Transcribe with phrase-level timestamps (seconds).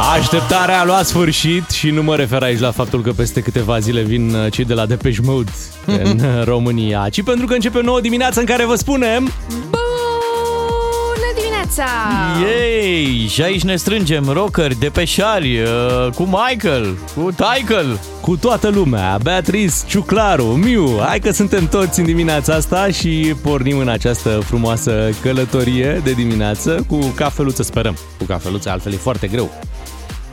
[0.00, 4.02] Așteptarea a luat sfârșit și nu mă refer aici la faptul că peste câteva zile
[4.02, 5.50] vin uh, cei de la Depeche Mode
[6.04, 9.32] în uh, România, ci pentru că începe o nouă dimineață în care vă spunem...
[9.48, 11.84] Bună dimineața!
[12.40, 13.26] Yay!
[13.28, 18.00] Și aici ne strângem rockeri, depeșari, uh, cu Michael, cu Michael.
[18.20, 23.78] Cu toată lumea, Beatrice, Ciuclaru, Miu, hai că suntem toți în dimineața asta și pornim
[23.78, 27.96] în această frumoasă călătorie de dimineață cu cafeluță, sperăm.
[28.18, 29.50] Cu cafeluță, altfel e foarte greu.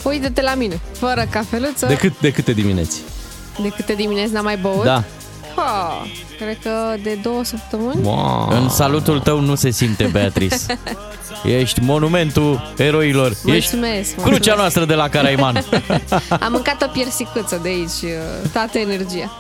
[0.05, 1.85] Uite-te la mine, fără cafeluță.
[1.85, 3.01] De, cât, de câte dimineți?
[3.61, 4.83] De câte dimineți n-am mai băut?
[4.83, 5.03] Da.
[5.55, 6.01] Ha,
[6.37, 6.69] cred că
[7.03, 7.99] de două săptămâni.
[8.03, 8.47] Wow.
[8.51, 10.55] În salutul tău nu se simte, Beatrice.
[11.59, 13.29] Ești monumentul eroilor.
[13.29, 14.57] Ești Mulțumesc, crucea mulțumesc.
[14.57, 15.55] noastră de la Caraiman.
[16.45, 19.37] Am mâncat o piersicuță de aici, uh, toată energia.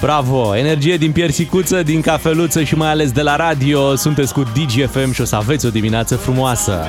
[0.00, 0.56] Bravo!
[0.56, 3.94] Energie din piersicuță, din cafeluță și mai ales de la radio.
[3.96, 6.86] Sunteți cu DGFM și o să aveți o dimineață frumoasă.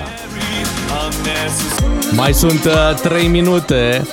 [2.11, 4.07] Mai sunt uh, 3 minute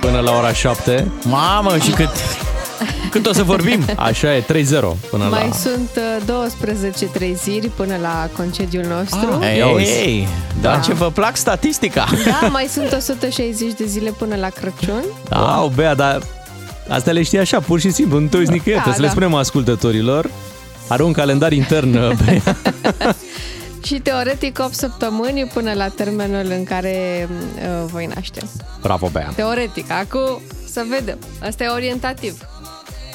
[0.00, 1.10] până la ora 7.
[1.24, 2.08] Mamă, și cât,
[3.10, 3.84] cât o să vorbim?
[3.96, 4.44] Așa e, 3-0
[5.10, 5.54] până Mai la...
[5.54, 9.38] sunt uh, 12 treziri până la concediul nostru.
[9.44, 9.84] Ei, Ia uzi.
[9.84, 10.28] ei,
[10.60, 12.04] dar ce vă plac statistica?
[12.40, 15.02] Da, mai sunt 160 de zile până la Crăciun.
[15.28, 15.38] Da.
[15.38, 16.22] Wow, Bea, dar
[16.88, 18.82] astea le știi așa, pur și simplu, nu te uiți nicăieri.
[18.84, 19.12] Da, Trebuie să le da.
[19.12, 20.30] spunem ascultătorilor.
[20.88, 22.42] Are un calendar intern, uh, Bea.
[23.86, 28.40] Și teoretic 8 săptămâni până la termenul în care uh, voi naște.
[28.82, 29.32] Bravo, Bea.
[29.34, 31.18] Teoretic, acum să vedem.
[31.42, 32.38] Asta e orientativ.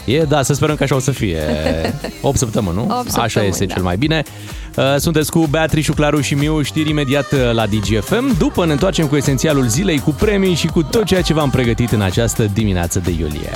[0.06, 1.40] E, da, să sperăm că așa o să fie.
[2.22, 2.82] 8 săptămâni, nu?
[2.82, 3.74] Opt așa săptămâni, este da.
[3.74, 4.24] cel mai bine.
[4.76, 8.38] Uh, Sunteți cu Beatrice, Claru și Miu, știri imediat uh, la DGFM.
[8.38, 11.92] După ne întoarcem cu esențialul zilei, cu premii și cu tot ceea ce v-am pregătit
[11.92, 13.52] în această dimineață de iulie.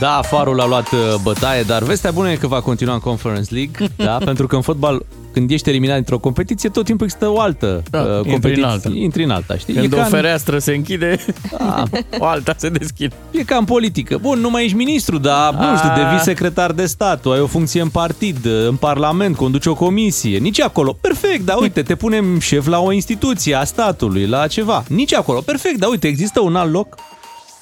[0.00, 3.54] Da, farul a luat uh, bătaie, dar vestea bună e că va continua în Conference
[3.54, 4.16] League, da?
[4.24, 5.02] pentru că în fotbal,
[5.32, 8.64] când ești eliminat dintr-o competiție, tot timpul există o altă Da, uh, intri în competiție.
[8.64, 8.90] alta.
[8.94, 9.74] Intri în alta, știi?
[9.74, 11.24] Când e, o ca în, fereastră se închide,
[11.58, 11.82] da,
[12.18, 13.14] o alta se deschide.
[13.30, 14.18] e ca în politică.
[14.20, 15.94] Bun, nu mai ești ministru, dar, nu știu, A.
[15.96, 20.38] devii secretar de stat, tu ai o funcție în partid, în parlament, conduci o comisie.
[20.38, 20.92] Nici acolo.
[21.00, 24.84] Perfect, dar uite, te punem șef la o instituție a statului, la ceva.
[24.88, 25.40] Nici acolo.
[25.40, 26.94] Perfect, dar uite, există un alt loc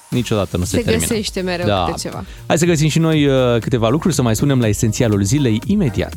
[0.09, 1.05] niciodată nu se, Se termină.
[1.07, 1.83] găsește mereu da.
[1.85, 2.23] câte ceva.
[2.47, 6.15] Hai să găsim și noi uh, câteva lucruri, să mai spunem la esențialul zilei imediat.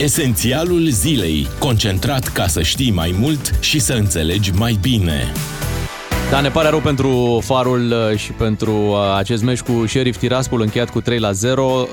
[0.00, 1.46] Esențialul zilei.
[1.58, 5.32] Concentrat ca să știi mai mult și să înțelegi mai bine.
[6.30, 10.60] Da, ne pare rău pentru farul uh, și pentru uh, acest meci cu Sheriff Tiraspol
[10.60, 11.64] încheiat cu 3 la 0.
[11.64, 11.88] Um,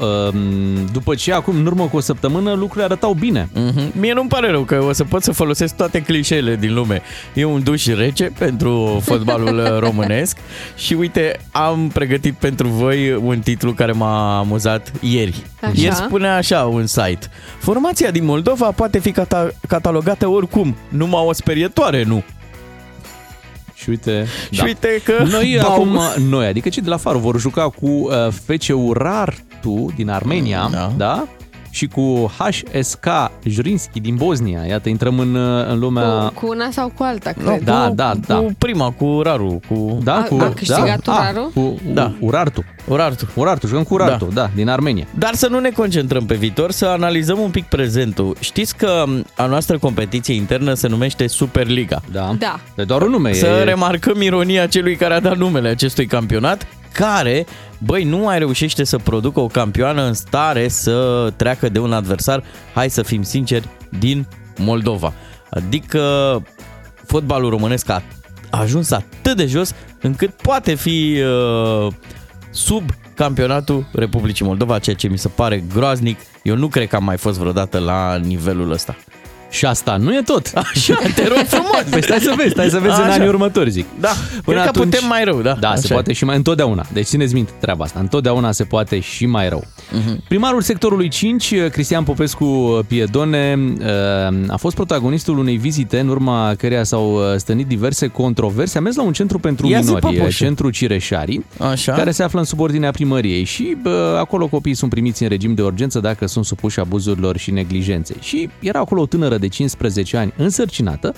[0.92, 3.50] După ce acum, în urmă cu o săptămână, lucrurile arătau bine.
[3.54, 3.92] Mhm.
[4.00, 7.02] Mie nu-mi pare rău că o să pot să folosesc toate clișeele din lume.
[7.34, 10.38] E un duș rece pentru fotbalul uh, românesc
[10.86, 15.44] și uite, am pregătit pentru voi un titlu care m-a amuzat ieri.
[15.62, 15.72] Așa.
[15.76, 17.28] Ieri spunea așa un site.
[17.60, 22.24] Formația din Moldova poate fi cata- catalogată oricum, numai o sperietoare nu.
[23.78, 25.72] Și uite, Și uite că Noi bau.
[25.72, 26.00] acum,
[26.30, 30.92] noi, adică cei de la Farul vor juca cu uh, FCU Rartu din Armenia, da.
[30.98, 31.28] Da.
[31.68, 31.78] Da?
[31.78, 33.06] Și cu HSK
[33.44, 34.66] Jrinski din Bosnia.
[34.68, 36.32] Iată, intrăm în, uh, în lumea...
[36.34, 37.64] Cu, cu una sau cu alta, Nu, cred.
[37.64, 38.44] Da, cu, da, cu da.
[38.58, 41.52] prima, cu Raru, cu Da, A- cu, a câștigat da, Uraru?
[41.54, 41.94] cu Da.
[42.02, 42.14] da.
[42.20, 42.64] Urartu.
[42.88, 43.28] Urartu.
[43.36, 44.42] Urartu, jucăm cu Urartu, da.
[44.42, 45.06] da, din Armenia.
[45.18, 48.36] Dar să nu ne concentrăm pe viitor, să analizăm un pic prezentul.
[48.40, 49.04] Știți că
[49.36, 52.02] a noastră competiție internă se numește Superliga.
[52.12, 52.36] Da.
[52.40, 52.60] Da.
[52.76, 53.34] E doar un nume.
[53.34, 53.64] Să e...
[53.64, 57.46] remarcăm ironia celui care a dat numele acestui campionat, care,
[57.78, 62.44] băi, nu mai reușește să producă o campioană în stare să treacă de un adversar,
[62.74, 64.28] hai să fim sinceri, din
[64.58, 65.14] Moldova.
[65.50, 66.42] Adică
[67.06, 68.04] fotbalul românesc a
[68.50, 71.94] ajuns atât de jos încât poate fi uh,
[72.50, 76.20] sub campionatul Republicii Moldova, ceea ce mi se pare groaznic.
[76.44, 78.96] Eu nu cred că am mai fost vreodată la nivelul ăsta.
[79.50, 80.52] Și asta nu e tot.
[80.56, 81.84] Așa, te rog frumos.
[81.90, 83.14] Păi stai să vezi, stai să vezi în Așa.
[83.14, 83.86] anii următori, zic.
[84.00, 84.10] Da,
[84.46, 85.58] cred că putem mai rău, da.
[85.60, 85.94] Da, Așa se e.
[85.94, 86.86] poate și mai întotdeauna.
[86.94, 88.00] Deci țineți minte treaba asta.
[88.00, 89.64] Întotdeauna se poate și mai rău.
[89.92, 90.24] Mhm.
[90.28, 93.58] Primarul sectorului 5, Cristian Popescu Piedone,
[94.48, 98.78] a fost protagonistul unei vizite în urma căreia s-au stănit diverse controverse.
[98.78, 100.44] A mers la un centru pentru Ia zi, minori, păpușe.
[100.46, 101.42] centru Cireșari,
[101.72, 101.92] Așa.
[101.94, 105.62] care se află în subordinea primăriei și bă, acolo copiii sunt primiți în regim de
[105.62, 108.18] urgență dacă sunt supuși abuzurilor și neglijenței.
[108.22, 111.14] Și era acolo o tânără de 15 ani însărcinată,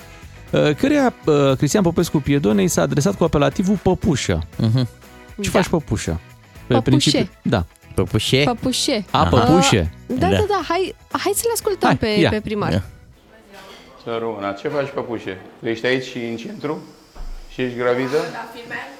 [0.51, 4.43] uh, căreia uh, Cristian Popescu Piedonei s-a adresat cu apelativul păpușă.
[4.57, 4.87] Mhm.
[5.41, 5.59] Ce Da.
[5.59, 6.19] faci păpușă?
[6.67, 7.29] Păpușe.
[7.41, 7.65] Da.
[7.95, 8.41] Păpușe?
[8.45, 9.05] Păpușe.
[9.11, 9.91] A, păpușe.
[10.07, 10.45] Da, da, Da.
[10.47, 12.29] da, hai, hai să-l ascultăm Hai, pe, ia.
[12.29, 12.71] pe primar.
[12.71, 12.83] Ia.
[14.03, 15.41] Săruna, ce faci, păpușe?
[15.63, 16.83] Ești aici și în centru?
[17.53, 18.17] Și ești gravidă?
[18.31, 18.93] Da, filmează.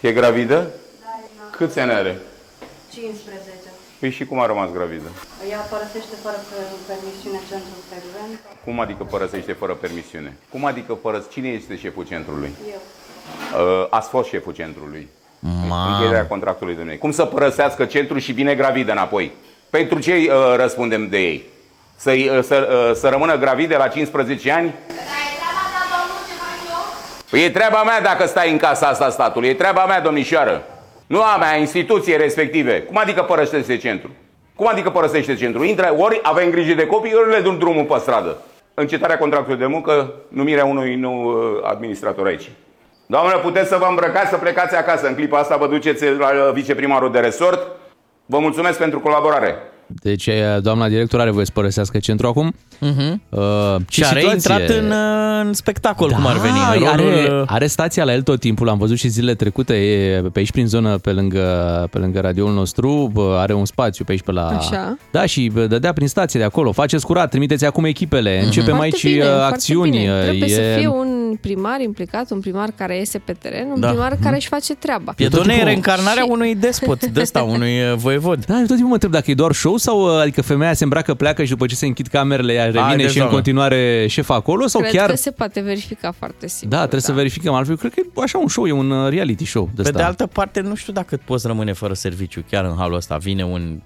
[0.00, 0.54] E gravidă?
[1.00, 2.18] Da, Câți ani are?
[2.92, 3.40] 15.
[4.06, 5.08] Păi și cum a rămas gravidă?
[5.50, 6.36] Ea părăsește fără
[6.86, 8.38] permisiune centrul frecvent.
[8.64, 10.36] Cum adică părăsește fără permisiune?
[10.50, 11.24] Cum adică părăs...
[11.30, 12.50] Cine este șeful centrului?
[12.70, 12.80] Eu.
[12.80, 15.08] Uh, ați fost șeful centrului.
[15.68, 15.90] Mamă.
[15.90, 16.98] Încheierea contractului de noi.
[16.98, 19.32] Cum să părăsească centrul și vine gravidă înapoi?
[19.70, 21.42] Pentru ce uh, răspundem de ei?
[21.96, 24.74] Să, uh, să, uh, să rămână gravide la 15 ani?
[27.30, 30.64] Păi e treaba mea dacă stai în casa asta statului, e treaba mea, domnișoară.
[31.06, 32.82] Nu a mea, a instituției respective.
[32.82, 34.10] Cum adică părăsește centru?
[34.54, 35.64] Cum adică părăsește centru?
[35.64, 38.36] Intră, ori avem grijă de copii, ori le dăm drumul pe stradă.
[38.74, 42.50] Încetarea contractului de muncă, numirea unui nou uh, administrator aici.
[43.06, 45.06] Doamnă, puteți să vă îmbrăcați, să plecați acasă.
[45.06, 47.66] În clipa asta vă duceți la uh, viceprimarul de resort.
[48.26, 49.56] Vă mulțumesc pentru colaborare.
[49.86, 52.54] Deci e, doamna director are voie să părăsească centru acum.
[52.54, 53.14] Uh-huh.
[53.28, 56.58] Uh, Și are intrat în, uh, în spectacol, cum ar veni.
[56.74, 59.34] în Da, are, rolul, uh, are stația la el tot timpul, am văzut și zilele
[59.34, 63.64] trecute, e pe aici prin zonă, pe lângă, pe lângă radioul nostru, bă, are un
[63.64, 64.46] spațiu pe aici pe la...
[64.46, 64.96] Așa.
[65.10, 68.84] Da, și bă, dădea prin stație de acolo, faceți curat, trimiteți acum echipele, începem Foarte
[68.84, 69.90] aici bine, uh, foarte acțiuni.
[69.90, 70.22] bine.
[70.22, 70.54] Trebuie e...
[70.54, 73.88] să fie un primar implicat, un primar care iese pe teren, un Da.
[73.88, 75.12] primar care își face treaba.
[75.12, 78.44] Piedone e timpul- reîncarnarea Și- unui despot, de ăsta, unui uh, voievod.
[78.44, 80.82] Da, eu tot timpul mă întreb dacă e doar show sau uh, adică femeia se
[80.84, 83.34] îmbracă, pleacă și după ce se închid camerele, ea revine Haideți, și în doamnă.
[83.34, 85.10] continuare șef acolo sau Cred chiar...
[85.10, 86.68] că se poate verifica foarte simplu.
[86.76, 87.54] Da, trebuie să verificăm.
[87.54, 89.98] Altfel, cred că e așa un show, e un uh, reality show de Pe ăsta.
[89.98, 93.16] de altă parte, nu știu dacă poți rămâne fără serviciu chiar în halul ăsta.
[93.16, 93.82] Vine un Vine-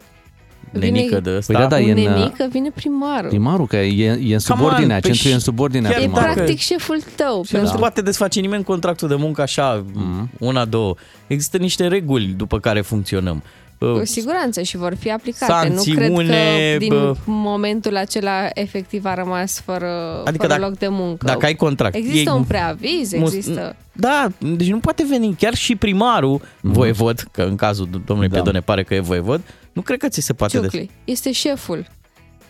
[0.71, 1.53] nenică de ăsta.
[1.53, 3.29] Păi da, da, Un e în, uh, nemică, vine primarul.
[3.29, 5.99] Primarul, că e, e în Come on, subordinea, păi centrul e în și- subordinea chiar
[6.01, 6.35] E primarului.
[6.35, 7.35] dacă- practic șeful tău.
[7.45, 10.31] Și nu pentru se poate desface nimeni contractul de muncă așa, Mhm.
[10.39, 10.95] una, două.
[11.27, 13.43] Există niște reguli după care funcționăm.
[13.79, 15.53] Uh, Cu siguranță și vor fi aplicate.
[15.53, 16.27] Sancțiune, nu cred
[16.73, 17.15] că din bă.
[17.25, 19.87] momentul acela efectiv a rămas fără,
[20.25, 21.27] Adică fără dacă- loc de muncă.
[21.27, 23.77] dacă ai contract, Există e- un preaviz, mus- există...
[23.93, 28.31] Da, deci nu poate veni chiar și primarul, voievod, că în cazul domnului Mhm.
[28.31, 28.37] Da.
[28.43, 29.41] Pedone pare că e voievod,
[29.73, 30.59] nu cred că ți se poate...
[30.61, 30.91] des- Ciucli.
[31.05, 31.87] Este șeful.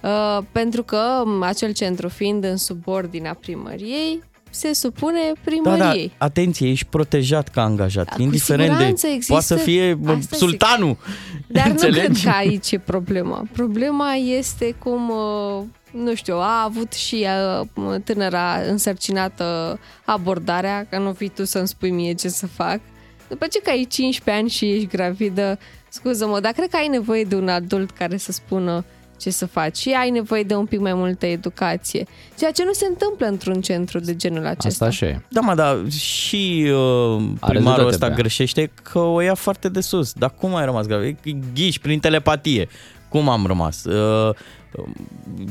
[0.03, 4.23] Uh, pentru că m, acel centru fiind în subordinea primăriei,
[4.53, 6.13] se supune Da, da, primăriei.
[6.19, 8.73] atenție, ești protejat ca angajat, Da, cu indiferent de...
[8.75, 10.35] siguranță există- Poate să fie bă, Asta zic.
[10.35, 10.97] sultanul,
[11.47, 12.25] Dar nu cred înțelegi?
[12.25, 13.43] că aici e problema.
[13.53, 17.27] Problema este cum, uh, nu știu, a avut și
[17.75, 22.81] uh, tânăra însărcinată abordarea, că nu vii tu să-mi spui mie ce să fac.
[23.29, 25.59] După ce că ai 15 ani și ești gravidă,
[25.91, 28.85] scuză-mă, dar cred că ai nevoie de un adult care să spună
[29.19, 32.07] ce să faci și ai nevoie de un pic mai multă educație.
[32.39, 34.85] Ceea ce nu se întâmplă într-un centru de genul acesta.
[34.85, 35.21] Asta așa e.
[35.29, 38.17] Da, mă, dar și uh, Are primarul dreptate ăsta pe ea.
[38.19, 40.13] greșește că o ia foarte de sus.
[40.13, 41.03] Dar cum ai rămas grav?
[41.03, 41.17] E
[41.55, 42.69] Ghiși prin telepatie.
[43.09, 43.85] Cum am rămas?
[43.85, 44.35] Uh,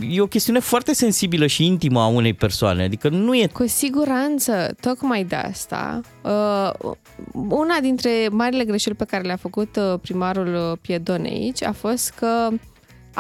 [0.10, 2.84] e o chestiune foarte sensibilă și intimă a unei persoane.
[2.84, 3.48] Adică nu e...
[3.48, 6.94] Cu siguranță, tocmai de asta, uh,
[7.34, 12.10] una dintre marile greșeli pe care le-a făcut uh, primarul uh, Piedone aici a fost
[12.10, 12.50] că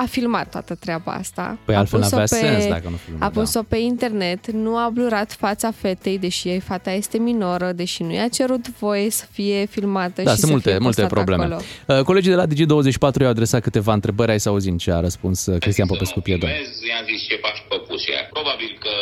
[0.01, 1.57] a filmat toată treaba asta.
[1.65, 4.89] Păi a altfel pus-o n-avea sens dacă nu filma, A pus-o pe internet, nu a
[4.93, 10.21] blurat fața fetei, deși fata este minoră, deși nu i-a cerut voie să fie filmată
[10.21, 11.43] Da, și sunt să multe, fie multe postată probleme.
[11.43, 11.99] Acolo.
[11.99, 15.45] Uh, Colegii de la Digi24 i-au adresat câteva întrebări, hai să auzim ce a răspuns
[15.45, 16.49] uh, Cristian Popescu Piedon.
[16.49, 18.17] filmez, i-am zis ce faci păpușe.
[18.31, 18.95] Probabil că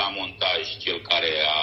[0.00, 1.62] la montaj cel care a,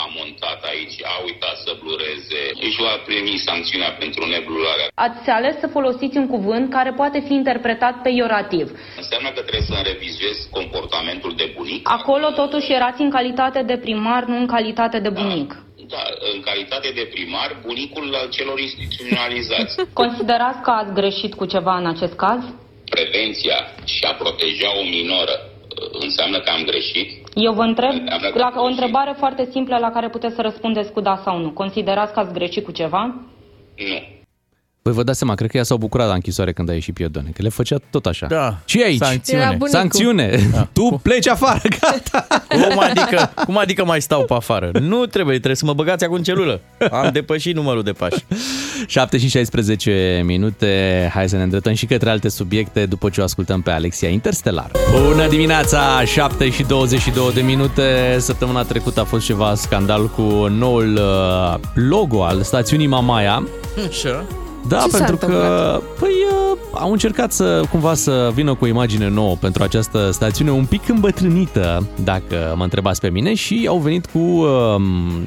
[0.00, 2.40] a montat aici a uitat să blureze.
[2.66, 4.88] Își va primi sancțiunea pentru neblurarea.
[5.06, 8.66] Ați ales să folosiți un cuvânt care poate fi interpretat peiorativ.
[9.02, 11.82] Înseamnă că trebuie să-mi revizuez comportamentul de bunic.
[11.98, 15.48] Acolo totuși erați în calitate de primar, nu în calitate de bunic.
[15.94, 19.72] Da, în calitate de primar, bunicul al celor instituționalizați.
[20.02, 22.40] Considerați că ați greșit cu ceva în acest caz?
[22.94, 25.51] Prevenția și a proteja o minoră uh,
[25.92, 27.08] înseamnă că am greșit?
[27.34, 28.78] Eu vă întreb Înseamnă că la am o greșit.
[28.80, 31.50] întrebare foarte simplă la care puteți să răspundeți cu da sau nu.
[31.50, 33.02] Considerați că ați greșit cu ceva?
[33.76, 34.11] Nu.
[34.82, 37.30] Păi vă dați seama, cred că ea s-au bucurat la închisoare când a ieșit Piedone,
[37.34, 38.26] că le făcea tot așa.
[38.26, 38.58] Da.
[38.64, 39.00] Ce e aici?
[39.02, 39.40] Sancțiune.
[39.40, 39.68] Era bunicul.
[39.68, 40.50] Sancțiune!
[40.72, 42.26] Tu pleci afară, gata!
[42.48, 44.70] Cum adică, cum adică mai stau pe afară?
[44.80, 46.60] Nu trebuie, trebuie să mă băgați acum în celulă.
[46.90, 48.24] Am depășit numărul de pași.
[48.86, 53.24] 7 și 16 minute, hai să ne îndreptăm și către alte subiecte după ce o
[53.24, 54.70] ascultăm pe Alexia Interstellar.
[55.06, 58.16] Bună dimineața, 7 și 22 de minute.
[58.18, 63.48] Săptămâna trecută a fost ceva scandal cu noul uh, logo al stațiunii Mamaia.
[63.88, 64.24] Așa.
[64.68, 65.80] Da, Ce s-a pentru că întâmplat?
[65.98, 66.10] păi,
[66.52, 70.64] uh, au încercat să cumva să vină cu o imagine nouă pentru această stațiune, un
[70.64, 74.84] pic îmbătrânită, dacă mă întrebați pe mine, și au venit cu um,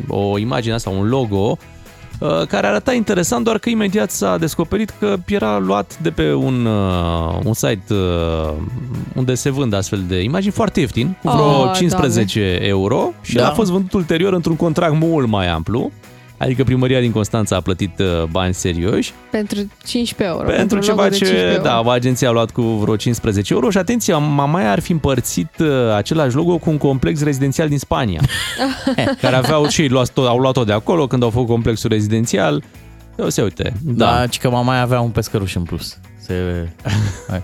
[0.07, 1.57] o imagine asta, un logo
[2.19, 6.65] uh, care arăta interesant, doar că imediat s-a descoperit că era luat de pe un,
[6.65, 8.53] uh, un site uh,
[9.15, 13.47] unde se vând astfel de imagini foarte ieftin, cu vreo Oh, 15 euro și Da.
[13.47, 15.91] a fost vândut ulterior într-un contract mult mai amplu.
[16.45, 20.55] Adică primăria din Constanța a plătit uh, bani serioși Pentru 15 euro.
[20.55, 21.83] pentru un ceva logo de ce, 15 euro.
[21.83, 25.67] da, agenția a luat cu vreo 15 euro și atenție, Mamaia ar fi împărțit uh,
[25.95, 28.21] același logo cu un complex rezidențial din Spania,
[29.21, 32.63] care aveau și ei luat, au luat-o de acolo când au făcut complexul rezidențial.
[33.17, 34.17] Eu se uite, Da, da.
[34.19, 35.97] da ci că mama avea un pescăruș în plus.
[36.21, 36.33] Se...
[37.29, 37.39] Hai.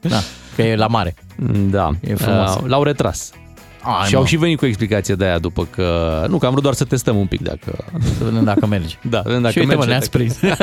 [0.00, 0.18] da,
[0.56, 1.14] că e la mare.
[1.70, 2.54] Da, E frumos.
[2.54, 3.30] Uh, l-au retras.
[3.86, 6.24] Ai, și mă, au și venit cu explicație de aia după că...
[6.28, 7.84] Nu, că am vrut doar să testăm un pic dacă...
[8.18, 8.94] Să vedem dacă merge.
[9.02, 9.92] Da, vedem dacă și uite, mă, merge.
[9.92, 10.56] ne-ați dacă- prins.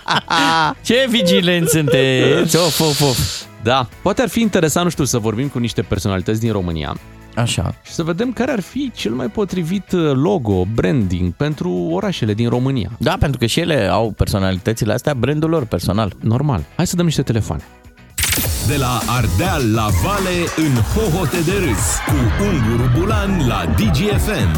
[0.86, 2.56] Ce vigilenți sunteți!
[2.56, 3.18] Of, of, of.
[3.62, 6.96] Da, poate ar fi interesant, nu știu, să vorbim cu niște personalități din România
[7.36, 7.74] Așa.
[7.82, 12.48] și să vedem care ar fi cel mai potrivit uh, logo, branding pentru orașele din
[12.48, 12.90] România.
[12.98, 16.12] Da, pentru că și ele au personalitățile astea, brandul lor personal.
[16.20, 16.64] Normal.
[16.76, 17.62] Hai să dăm niște telefoane.
[18.68, 24.56] De la Ardeal la Vale în hohote de râs cu Unguru Bulan la DGFM.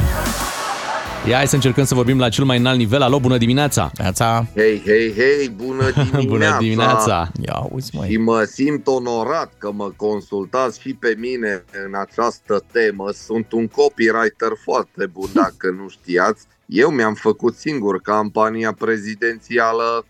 [1.28, 3.02] Ia hai să încercăm să vorbim la cel mai înalt nivel.
[3.02, 3.90] Alo, bună dimineața!
[3.98, 4.46] Neața.
[4.54, 6.26] Hei, hei, hei, bună dimineața!
[6.26, 7.30] Bună dimineața!
[7.46, 8.16] Ia auzi, Și măi.
[8.16, 13.10] mă simt onorat că mă consultați și pe mine în această temă.
[13.24, 16.44] Sunt un copywriter foarte bun, dacă nu știați.
[16.66, 20.04] Eu mi-am făcut singur campania prezidențială.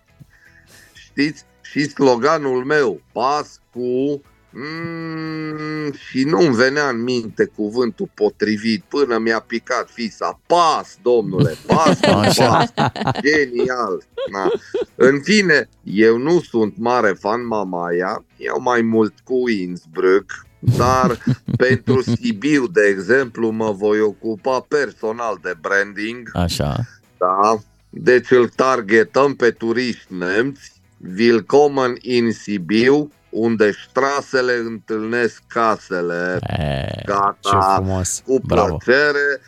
[0.93, 1.45] Știți?
[1.62, 4.23] Și sloganul meu, pas cu...
[4.50, 10.40] Mm, și nu-mi venea în minte cuvântul potrivit până mi-a picat fisa.
[10.47, 12.47] Pas, domnule, pas cu Așa.
[12.75, 12.90] pas.
[13.20, 14.02] Genial.
[14.32, 14.50] Na.
[14.94, 21.18] În fine, eu nu sunt mare fan Mamaia, eu mai mult cu Innsbruck, dar
[21.66, 26.76] pentru Sibiu, de exemplu, mă voi ocupa personal de branding, Așa.
[27.18, 27.58] da?
[27.90, 30.73] Deci îl targetăm pe turiști nemți,
[31.16, 36.38] Willkommen in Sibiu, unde ștrasele întâlnesc casele.
[36.42, 38.23] E, Gata, Ce frumos!
[38.26, 38.76] cu Bravo.
[38.76, 39.40] plăcere,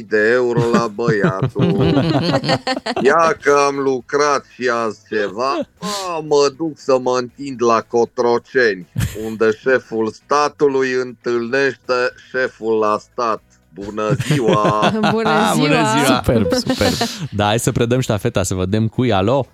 [0.00, 2.02] 16.000 de euro la băiatul.
[3.08, 8.86] Ia că am lucrat și azi ceva, a, mă duc să mă întind la Cotroceni,
[9.26, 11.94] unde șeful statului întâlnește
[12.30, 13.42] șeful la stat.
[13.74, 14.92] Bună ziua!
[15.12, 15.66] Bună Ah, ziua!
[15.66, 16.16] bună ziua!
[16.24, 16.94] superb, superb.
[17.30, 19.12] Da, hai să predăm ștafeta, să vedem cui.
[19.12, 19.46] Alo?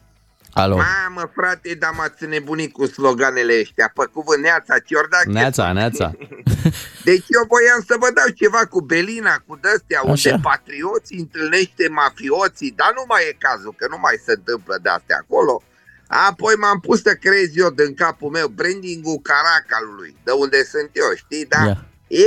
[0.54, 0.76] Alo.
[0.76, 3.90] Mamă, frate, dar m-ați nebunit cu sloganele ăștia.
[3.94, 5.30] Pe cuvânt, Neața, Ciordache.
[5.30, 6.12] Neața, neața.
[7.08, 10.38] Deci eu voiam să vă dau ceva cu Belina, cu dăstea, unde Așa.
[10.42, 15.18] patrioții întâlnește mafioții, dar nu mai e cazul, că nu mai se întâmplă de astea
[15.20, 15.62] acolo.
[16.06, 21.10] Apoi m-am pus să creez eu din capul meu brandingul Caracalului, de unde sunt eu,
[21.16, 21.64] știi, da?
[21.66, 21.84] Ia.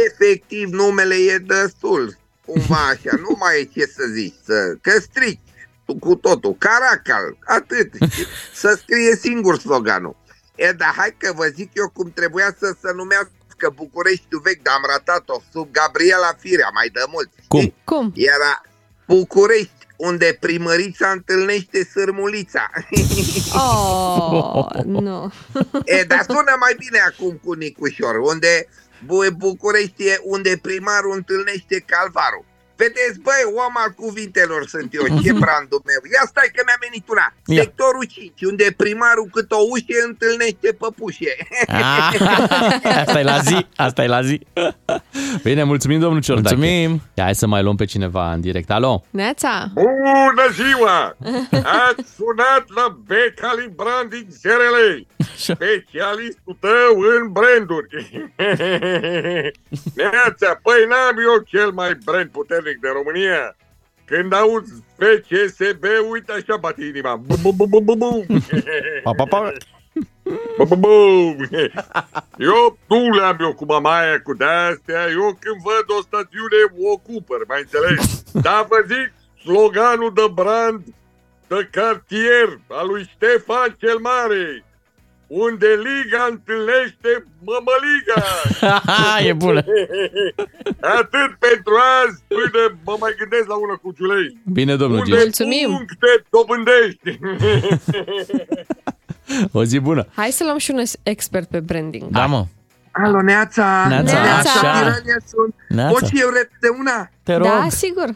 [0.08, 5.47] Efectiv, numele e destul, cumva așa, nu mai e ce să zici, să, că strici
[6.00, 8.26] cu totul, Caracal, atât, știi?
[8.62, 10.16] să scrie singur sloganul.
[10.56, 14.74] E, dar hai că vă zic eu cum trebuia să se numească Bucureștiul vechi, dar
[14.74, 17.30] am ratat-o sub Gabriela Firea, mai de mult.
[17.48, 17.60] Cum?
[17.60, 17.76] știi?
[17.84, 18.12] Cum?
[18.16, 18.62] Era
[19.08, 22.70] București, unde primărița întâlnește sârmulița.
[23.54, 25.32] Oh, nu.
[25.86, 28.68] E, dar sună mai bine acum cu Nicușor, unde
[29.06, 32.46] Bu- București e unde primarul întâlnește calvarul.
[32.82, 36.02] Vedeți, băi, om al cuvintelor sunt eu, ce brandul meu.
[36.14, 37.28] Ia stai că mi-a venit una.
[37.46, 37.62] Ia.
[37.62, 41.34] Sectorul 5, unde primarul cât o ușe întâlnește păpușe.
[41.68, 42.12] Ah,
[43.02, 44.38] Asta e la zi, asta e la zi.
[45.44, 46.56] Bine, mulțumim, domnul Ciordache.
[46.56, 47.02] Mulțumim.
[47.14, 48.70] Ia, hai să mai luăm pe cineva în direct.
[48.72, 49.04] Alo?
[49.10, 49.72] Neața!
[49.74, 51.18] Bună ziua!
[51.88, 54.78] Ați sunat la Becali Branding SRL,
[55.36, 57.90] specialistul tău în branduri.
[60.00, 63.56] Neața, păi n-am eu cel mai brand puternic de România.
[64.06, 67.16] Când auzi FCSB, uite așa bate inima.
[67.16, 68.26] Bum, bum, bum, bum, bum, bum.
[69.04, 69.52] Pa, pa, pa.
[70.58, 71.48] Bum, bum, bum.
[72.38, 77.46] Eu nu le-am eu cu mamaia cu de-astea, eu când văd o stațiune o cumpăr,
[77.48, 78.24] mai înțeles?
[78.32, 80.84] Dar vă zic, sloganul de brand
[81.48, 84.66] de cartier al lui Ștefan cel Mare,
[85.28, 87.12] unde Liga întâlnește
[87.48, 88.22] mămăliga.
[89.30, 89.62] e bună.
[91.00, 94.38] Atât pentru azi, până mă mai gândesc la una cu Ciulei.
[94.46, 95.24] Bine, domnul Unde Gigi.
[95.24, 95.68] Mulțumim.
[95.76, 97.10] puncte dobândești.
[99.52, 100.08] O zi bună.
[100.16, 102.10] Hai să luăm și un expert pe branding.
[102.12, 102.46] Da, mă.
[102.92, 103.86] Alo, Neața!
[103.88, 104.22] Neața.
[104.22, 104.52] Neața.
[104.60, 105.56] Tirania sunt.
[105.70, 105.92] Neața.
[105.92, 107.10] Pot și eu repede una?
[107.24, 107.48] Te rog.
[107.48, 108.16] Da, sigur.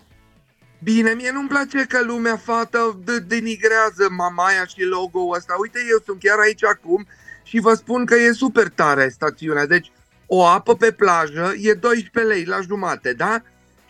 [0.83, 5.55] Bine, mie nu-mi place că lumea fată de- denigrează mamaia și logo-ul ăsta.
[5.59, 7.07] Uite, eu sunt chiar aici acum
[7.43, 9.65] și vă spun că e super tare stațiunea.
[9.65, 9.91] Deci,
[10.25, 13.41] o apă pe plajă e 12 lei la jumate, da?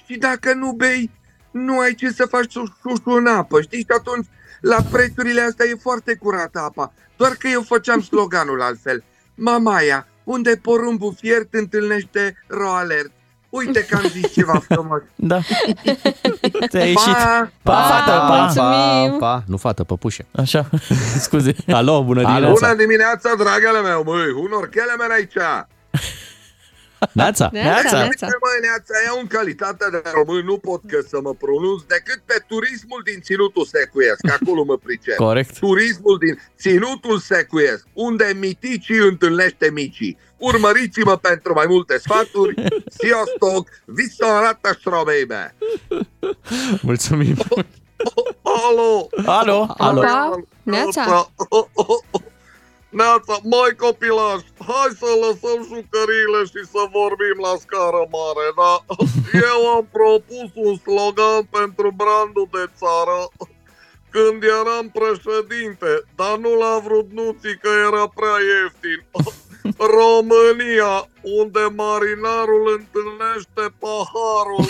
[0.06, 1.12] Și dacă nu bei,
[1.52, 3.80] nu ai ce să faci șușu în apă, știi?
[3.80, 4.28] Și atunci,
[4.62, 6.94] la prețurile astea e foarte curată apa.
[7.18, 9.04] Doar că eu făceam sloganul altfel.
[9.36, 13.12] Mamaia, unde porumbul fiert întâlnește roalert.
[13.52, 15.02] Uite că am zis ceva frumos.
[15.16, 15.40] Da.
[16.68, 17.14] Ți-a ieșit.
[17.14, 17.52] Pa!
[17.64, 18.36] Pa, fată, pa.
[18.42, 19.20] mulțumim.
[19.20, 20.26] Pa, pa, nu fată, păpușe.
[20.32, 20.70] Așa,
[21.26, 21.56] scuze.
[21.68, 22.30] Alo, bună Alo.
[22.34, 22.68] dimineața.
[22.68, 25.34] Bună dimineața, dragele meu, măi, unor chelemen aici.
[27.12, 27.50] Neața.
[27.52, 27.98] Neața, Neața.
[27.98, 28.26] neața.
[28.26, 32.20] Uite, măi, neața, eu în calitate de român nu pot că să mă pronunț decât
[32.26, 35.16] pe turismul din Ținutul Secuiesc, acolo mă pricep.
[35.16, 35.60] Corect.
[35.60, 40.18] Turismul din Ținutul Secuiesc, unde miticii întâlnește micii.
[40.42, 42.54] Urmăriți-mă pentru mai multe sfaturi.
[42.98, 45.56] Sziasztok, visszaarată ștrobeibe.
[46.82, 47.36] Mulțumim.
[48.42, 49.08] Alo!
[49.26, 50.02] Alo, alo.
[50.02, 51.32] Pa, neața.
[52.90, 58.74] Neața, mai copilaș, hai să lăsăm jucăriile și să vorbim la scară mare, da?
[59.50, 63.20] Eu am propus un slogan pentru brandul de țară
[64.16, 69.00] când eram președinte, dar nu l-a vrut nuții că era prea ieftin.
[69.78, 74.66] România, unde marinarul întâlnește paharul.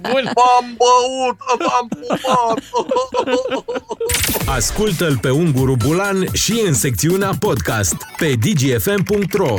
[0.10, 0.24] Bun.
[0.36, 2.58] M-am băut, m-am pupat.
[4.56, 9.54] Ascultă-l pe Unguru Bulan și în secțiunea podcast pe dgfm.ro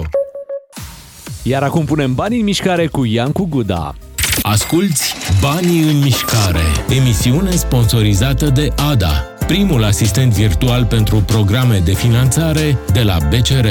[1.44, 3.96] Iar acum punem banii în mișcare cu Iancu Guda.
[4.42, 12.77] Asculți Banii în mișcare, emisiune sponsorizată de ADA, primul asistent virtual pentru programe de finanțare
[12.94, 13.68] de la BCR.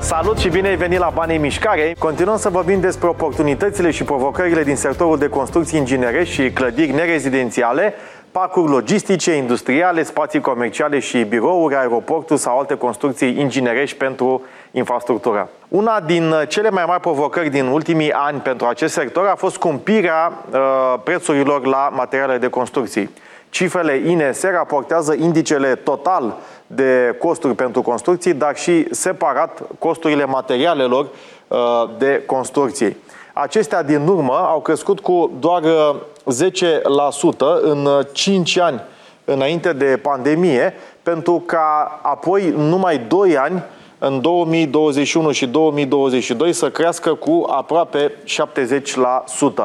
[0.00, 1.94] Salut și bine ai venit la Banii în Mișcare!
[1.98, 7.94] Continuăm să vorbim despre oportunitățile și provocările din sectorul de construcții inginerești și clădiri nerezidențiale,
[8.30, 15.48] parcuri logistice, industriale, spații comerciale și birouri, aeroporturi sau alte construcții inginerești pentru infrastructură.
[15.68, 19.54] Una din uh, cele mai mari provocări din ultimii ani pentru acest sector a fost
[19.54, 20.60] scumpirea uh,
[21.04, 23.10] prețurilor la materiale de construcții.
[23.54, 31.08] Cifrele INS raportează indicele total de costuri pentru construcții, dar și separat costurile materialelor
[31.48, 31.58] uh,
[31.98, 32.96] de construcții.
[33.32, 35.96] Acestea din urmă au crescut cu doar uh,
[36.34, 38.80] 10% în uh, 5 ani
[39.24, 43.62] înainte de pandemie, pentru ca apoi numai 2 ani
[43.98, 48.12] în 2021 și 2022 să crească cu aproape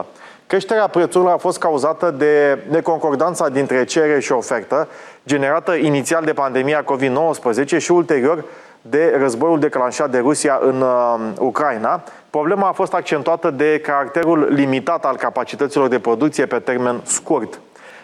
[0.01, 0.05] 70%.
[0.49, 4.87] Creșterea prețurilor a fost cauzată de neconcordanța dintre cerere și ofertă,
[5.27, 8.43] generată inițial de pandemia COVID-19 și ulterior
[8.81, 12.03] de războiul declanșat de Rusia în uh, Ucraina.
[12.29, 17.59] Problema a fost accentuată de caracterul limitat al capacităților de producție pe termen scurt.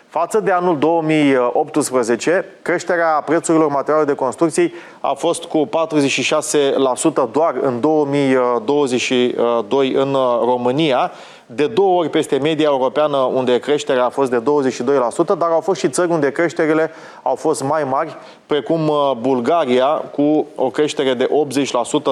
[0.08, 5.70] Față de anul 2018, creșterea prețurilor materialelor de construcții a fost cu 46%
[7.32, 11.12] doar în 2022 în România,
[11.46, 14.44] de două ori peste media europeană unde creșterea a fost de 22%,
[15.26, 16.92] dar au fost și țări unde creșterile
[17.24, 21.30] au fost mai mari, precum uh, Bulgaria, cu o creștere de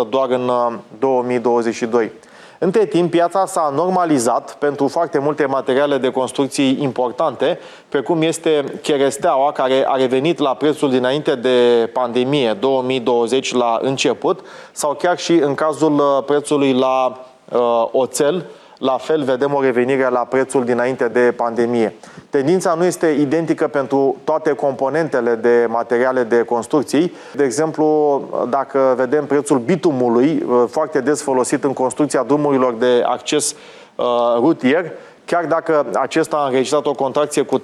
[0.06, 2.12] 80% doar în uh, 2022.
[2.60, 9.52] Între timp, piața s-a normalizat pentru foarte multe materiale de construcții importante, precum este cheresteaua,
[9.52, 14.40] care a revenit la prețul dinainte de pandemie, 2020 la început,
[14.72, 17.20] sau chiar și în cazul uh, prețului la
[17.52, 18.46] uh, oțel,
[18.84, 21.96] la fel vedem o revenire la prețul dinainte de pandemie.
[22.30, 27.14] Tendința nu este identică pentru toate componentele de materiale de construcții.
[27.36, 33.56] De exemplu, dacă vedem prețul bitumului, foarte des folosit în construcția drumurilor de acces
[33.96, 34.06] uh,
[34.38, 34.92] rutier,
[35.26, 37.64] chiar dacă acesta a înregistrat o contracție cu 30%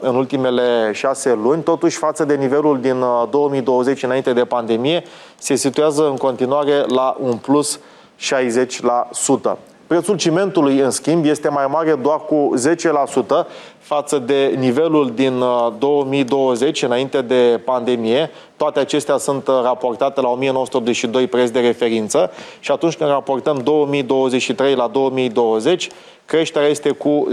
[0.00, 5.02] în ultimele șase luni, totuși față de nivelul din 2020 înainte de pandemie,
[5.38, 7.80] se situează în continuare la un plus
[8.20, 9.58] 60%.
[9.86, 12.52] Prețul cimentului, în schimb, este mai mare doar cu
[13.44, 13.46] 10%
[13.78, 15.42] față de nivelul din
[15.78, 18.30] 2020, înainte de pandemie.
[18.60, 24.88] Toate acestea sunt raportate la 1982 preț de referință și atunci când raportăm 2023 la
[24.88, 25.88] 2020,
[26.24, 27.28] creșterea este cu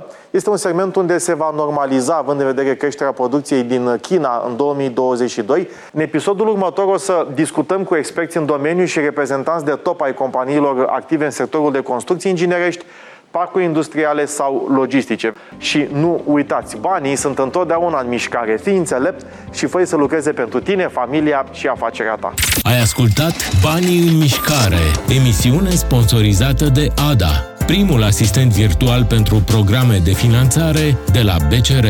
[0.00, 0.04] 10%.
[0.30, 4.56] Este un segment unde se va normaliza, având în vedere creșterea producției din China în
[4.56, 5.68] 2022.
[5.92, 10.14] În episodul următor o să discutăm cu experți în domeniu și reprezentanți de top ai
[10.14, 12.84] companiilor active în sectorul de construcții inginerești,
[13.38, 15.32] parcuri industriale sau logistice.
[15.58, 18.58] Și nu uitați, banii sunt întotdeauna în mișcare.
[18.62, 22.34] Fii înțelept și fă să lucreze pentru tine, familia și afacerea ta.
[22.62, 24.84] Ai ascultat Banii în mișcare,
[25.18, 31.86] emisiune sponsorizată de ADA, primul asistent virtual pentru programe de finanțare de la BCR.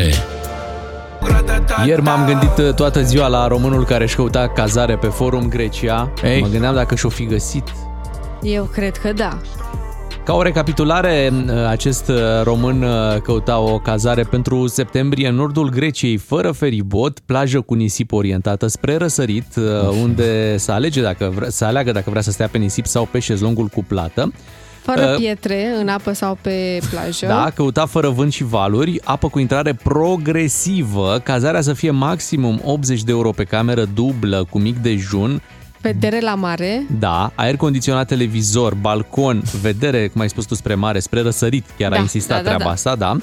[1.86, 6.12] Ieri m-am gândit uh, toată ziua la românul care își căuta cazare pe forum Grecia.
[6.22, 6.40] Ei.
[6.40, 7.64] Mă gândeam dacă și-o fi găsit.
[8.42, 9.38] Eu cred că da.
[10.24, 11.32] Ca o recapitulare,
[11.68, 12.10] acest
[12.42, 12.84] român
[13.22, 18.96] căuta o cazare pentru septembrie în nordul Greciei, fără feribot, plajă cu nisip orientată spre
[18.96, 19.46] răsărit,
[20.02, 23.18] unde să, alege dacă vre, să aleagă dacă vrea să stea pe nisip sau pe
[23.18, 24.32] șezlongul cu plată.
[24.82, 27.26] Fără Uh, pietre în apă sau pe plajă.
[27.26, 33.02] Da, căuta fără vânt și valuri, apă cu intrare progresivă, cazarea să fie maximum 80
[33.02, 35.42] de euro pe cameră dublă cu mic dejun,
[35.84, 36.86] Vedere la mare.
[36.98, 41.90] da, aer condiționat, televizor, balcon, vedere, cum ai spus tu, spre mare, spre răsărit, chiar
[41.90, 42.70] Da, a insistat da, da, treaba da.
[42.70, 43.16] asta, da.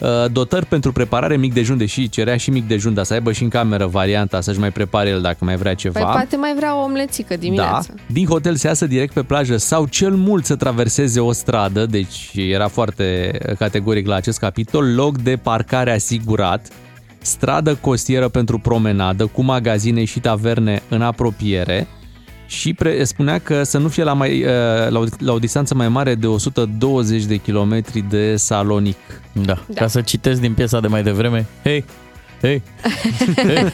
[0.00, 3.42] Uh, Dotări pentru preparare mic dejun, deși cerea și mic dejun, dar să aibă și
[3.42, 6.00] în cameră varianta să-și mai prepare el dacă mai vrea ceva.
[6.00, 7.92] Păi poate mai vrea o omlețică dimineața.
[7.96, 11.86] Da, din hotel se iasă direct pe plajă sau cel mult să traverseze o stradă,
[11.86, 16.68] deci era foarte categoric la acest capitol, loc de parcare asigurat,
[17.20, 21.86] stradă costieră pentru promenadă cu magazine și taverne în apropiere
[22.52, 24.48] și pre- spunea că să nu fie la, mai, uh,
[24.88, 28.96] la, o, la o distanță mai mare de 120 de kilometri de Salonic.
[29.32, 29.42] Da.
[29.44, 29.80] da.
[29.80, 31.46] Ca să citesc din piesa de mai devreme.
[31.62, 31.84] Hei,
[32.40, 32.62] hei,
[33.36, 33.64] hei.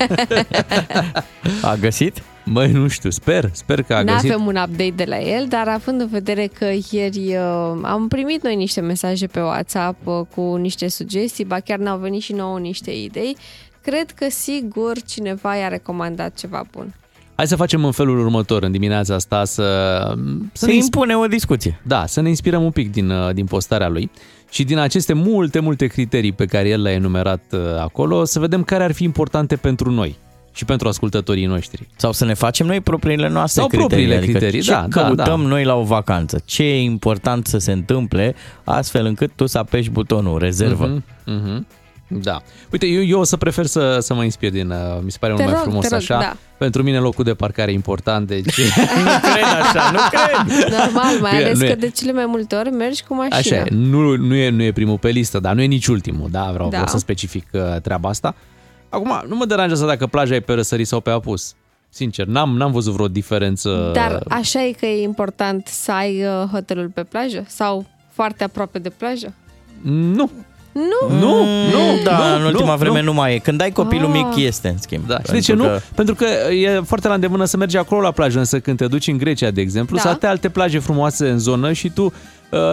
[1.62, 2.22] A găsit?
[2.44, 4.30] Măi, nu știu, sper, sper că a Nu găsit.
[4.30, 8.42] avem un update de la el, dar având în vedere că ieri uh, am primit
[8.42, 12.58] noi niște mesaje pe WhatsApp uh, cu niște sugestii, ba chiar ne-au venit și nouă
[12.58, 13.36] niște idei,
[13.82, 16.94] cred că sigur cineva i-a recomandat ceva bun.
[17.38, 19.64] Hai să facem în felul următor în dimineața asta să...
[20.52, 21.80] Să ne impune o discuție.
[21.82, 24.10] Da, să ne inspirăm un pic din, uh, din postarea lui
[24.50, 28.62] și din aceste multe, multe criterii pe care el le-a enumerat uh, acolo, să vedem
[28.62, 30.16] care ar fi importante pentru noi
[30.52, 31.86] și pentru ascultătorii noștri.
[31.96, 33.88] Sau să ne facem noi propriile noastre Sau criterii.
[33.88, 35.48] propriile adică criterii, ce da, da, căutăm da.
[35.48, 36.42] noi la o vacanță.
[36.44, 40.86] Ce e important să se întâmple astfel încât tu să apeși butonul rezervă.
[40.86, 41.66] Mhm, mhm.
[42.08, 42.42] Da.
[42.72, 44.70] Uite, eu, eu o să prefer să, să mă inspir din...
[44.70, 46.18] Uh, mi se pare Te mult mai rog, frumos te rog, așa.
[46.18, 46.36] da.
[46.58, 48.44] Pentru mine locul de parcare e important, deci...
[49.04, 50.70] nu cred așa, nu cred.
[50.78, 51.68] Normal, mai Bine, ales nu e.
[51.68, 53.36] că de cele mai multe ori mergi cu mașina.
[53.36, 56.28] Așa e, nu, nu, e, nu e primul pe listă, dar nu e nici ultimul,
[56.30, 56.42] da?
[56.52, 56.68] Vreau, Da.
[56.68, 58.34] vreau să specific uh, treaba asta.
[58.88, 61.54] Acum, nu mă deranjează dacă plaja e pe răsărit sau pe apus.
[61.88, 63.90] Sincer, n-am, n-am văzut vreo diferență.
[63.94, 67.44] Dar așa e că e important să ai uh, hotelul pe plajă?
[67.48, 69.34] Sau foarte aproape de plajă?
[69.82, 70.30] Nu.
[70.78, 71.18] Nu?
[71.18, 71.34] Nu,
[71.70, 73.04] nu, da, nu, în ultima nu, vreme nu.
[73.04, 73.38] nu mai e.
[73.38, 74.22] Când ai copilul Ah.
[74.34, 75.06] mic este, în schimb.
[75.06, 75.18] Da.
[75.24, 75.62] Și de ce nu?
[75.64, 75.80] Că...
[75.94, 79.06] Pentru că e foarte la îndemână să mergi acolo la plajă, însă când te duci
[79.06, 80.02] în Grecia, de exemplu, Da.
[80.02, 80.16] da.
[80.20, 82.12] să alte plaje frumoase în zonă și tu uh,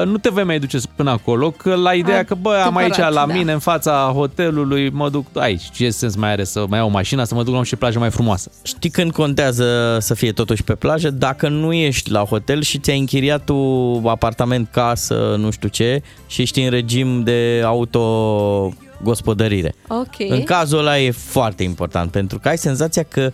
[0.06, 3.14] nu te vei mai duce până acolo, că la ideea că, bă, am aici Adevărat,
[3.14, 3.34] la da.
[3.34, 5.70] mine, în fața hotelului, mă duc aici.
[5.72, 8.10] Ce sens mai are să mai iau mașina, să mă duc la o plajă mai
[8.10, 8.52] frumoasă?
[8.64, 11.10] Știi când contează să fie totuși pe plajă?
[11.10, 13.56] Dacă nu ești la hotel și ți-ai închiriat tu
[14.06, 19.76] apartament, casă, nu știu ce, și ești în regim de auto gospodărire.
[19.88, 20.30] Ok.
[20.30, 23.32] În cazul ăla e foarte important, pentru că ai senzația că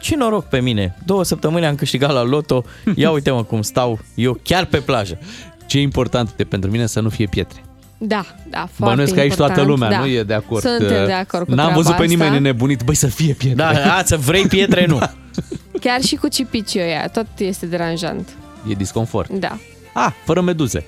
[0.00, 4.38] ce noroc pe mine, două săptămâni am câștigat la loto, ia uite-mă cum stau eu
[4.42, 5.18] chiar pe plajă.
[5.66, 7.60] Ce e important de pentru mine să nu fie pietre.
[7.98, 10.04] Da, da, foarte Bănuiesc că aici toată important, lumea da.
[10.04, 10.62] nu e de acord.
[10.62, 12.42] Suntem de acord cu N-am treaba văzut pe nimeni asta.
[12.42, 13.64] nebunit, băi, să fie pietre.
[13.64, 14.98] Da, a, să vrei pietre, nu.
[15.80, 18.28] Chiar și cu cipicii ăia, tot este deranjant.
[18.70, 19.30] E disconfort.
[19.30, 19.58] Da.
[19.92, 20.86] Ah, fără meduze.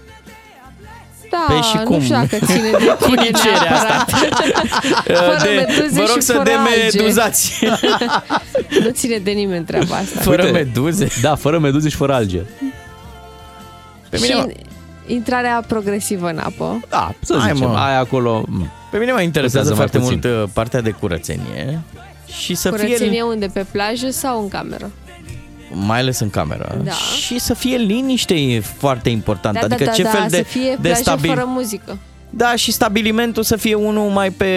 [1.30, 1.96] Da, Păi și cum?
[1.96, 4.04] nu știu dacă ține de Cum tine e cerea asta?
[5.04, 6.88] Fără De- meduze vă rog și să fără alge.
[6.90, 7.64] demeduzați.
[8.82, 10.20] nu ține de nimeni treaba asta.
[10.20, 11.08] Fără Uite, meduze.
[11.20, 12.40] Da, fără meduze și fără alge.
[14.08, 14.56] Pe mine, mă, și
[15.08, 16.80] intrarea progresivă în apă.
[16.88, 17.76] Da, să Hai, zicem, mă.
[17.76, 18.44] ai acolo...
[18.48, 20.30] m, pe mine mă interesează Contează mai foarte puțin.
[20.36, 21.80] mult uh, partea de curățenie
[22.40, 23.46] și să Curățenie fie unde?
[23.52, 24.90] Pe plajă sau în cameră?
[25.72, 26.90] mai ales în cameră Da.
[26.92, 29.54] și să fie liniște e foarte important.
[29.54, 31.28] Da, adică da, da, ce da, fel de, să fie de plajă stabil...
[31.30, 31.98] fără muzică.
[32.30, 34.52] Da, și stabilimentul să fie unul mai pe,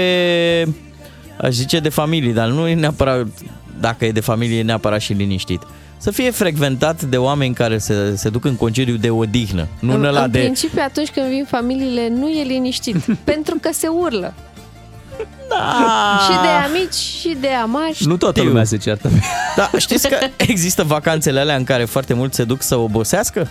[1.42, 3.28] aș zice, de familie, dar nu e neapărat,
[3.80, 5.62] dacă e de familie, e neapărat și liniștit.
[6.02, 10.00] Să fie frecventat de oameni care se, se duc în concediu de odihnă, nu în
[10.00, 10.40] în, ăla în de...
[10.40, 12.96] principiu, atunci când vin familiile, nu e liniștit,
[13.32, 14.34] pentru că se urlă.
[15.50, 16.20] Da.
[16.24, 18.08] Și de amici, și de amași.
[18.08, 18.50] Nu toată Știu.
[18.50, 19.10] lumea se ceartă.
[19.56, 23.48] Da, știți că există vacanțele alea în care foarte mult se duc să obosească?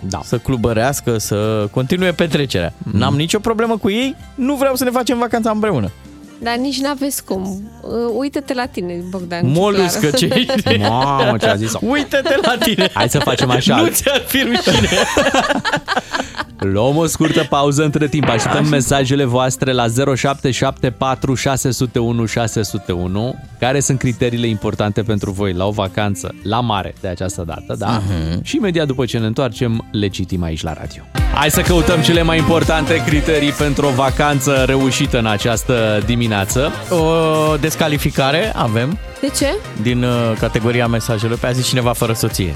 [0.00, 0.20] Da.
[0.24, 2.72] Să clubărească, să continue petrecerea.
[2.78, 2.96] Mhm.
[2.96, 5.90] N-am nicio problemă cu ei, nu vreau să ne facem vacanța împreună.
[6.38, 7.70] Dar nici n-aveți cum.
[7.82, 9.50] Uh, Uită-te la tine, Bogdan.
[9.50, 10.44] Moluscă Ciuclaru.
[10.44, 10.76] ce ești.
[10.88, 12.90] Mamă, ce a zis Uite-te la tine.
[12.94, 13.76] Hai să facem așa.
[13.76, 14.88] Nu ți-ar fi rușine.
[16.72, 18.28] Luăm o scurtă pauză între timp.
[18.28, 23.34] Așteptăm mesajele voastre la 0774 601 601.
[23.58, 28.00] Care sunt criteriile importante pentru voi la o vacanță la mare de această dată, da?
[28.00, 28.42] Uh-huh.
[28.42, 31.02] Și imediat după ce ne întoarcem, le citim aici la radio.
[31.34, 36.70] Hai să căutăm cele mai importante criterii pentru o vacanță reușită în această dimineață.
[36.90, 39.54] O descalificare avem De ce?
[39.82, 41.38] din uh, categoria mesajelor.
[41.38, 42.54] Pe a zis cineva fără soție.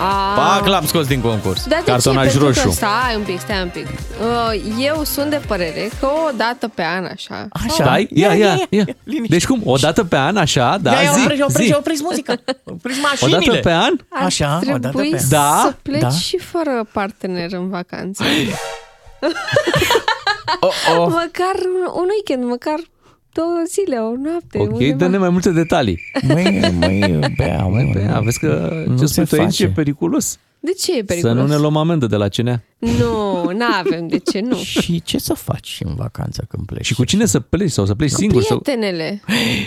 [0.00, 1.66] A, Pac, l-am scos din concurs.
[1.66, 2.38] Dar de Cartonaj ce?
[2.38, 2.68] Pentru roșu.
[2.68, 3.86] Că, stai un pic, stai un pic.
[3.86, 7.68] Uh, Eu sunt de părere că o dată pe an, așa, Așa.
[7.68, 8.84] Stai, ia, ia, ia.
[9.04, 9.26] Liniște.
[9.34, 11.74] Deci cum, o dată pe an, așa, da, ia, ia, zi, oprești, oprești, zi.
[11.78, 12.34] oprești muzica.
[12.64, 13.38] Oprești O mașinile.
[13.46, 13.92] dată pe an?
[14.08, 15.28] ar Așa, o dată trebui pe an.
[15.28, 16.10] Da, să pleci da.
[16.10, 18.24] și fără partener în vacanță.
[20.60, 21.06] Oh, oh.
[21.08, 22.78] Măcar un, un weekend, măcar
[23.32, 24.58] două zile, o noapte.
[24.58, 24.96] Ok, undeva.
[24.96, 25.98] dă-ne mai multe detalii.
[26.28, 29.62] Măi, măi, bea, măi, Păi, a, vezi că Nu ce se spui tu aici face.
[29.64, 30.38] e periculos.
[30.62, 31.36] De ce e Să periculos?
[31.36, 32.62] nu ne luăm amendă de la CNA.
[32.78, 34.56] Nu, n-avem, de ce nu?
[34.82, 36.84] Și ce să faci în vacanță când pleci?
[36.84, 38.42] Și cu cine să pleci sau să pleci singur?
[38.42, 38.58] Sau...
[38.58, 39.20] Prietenele.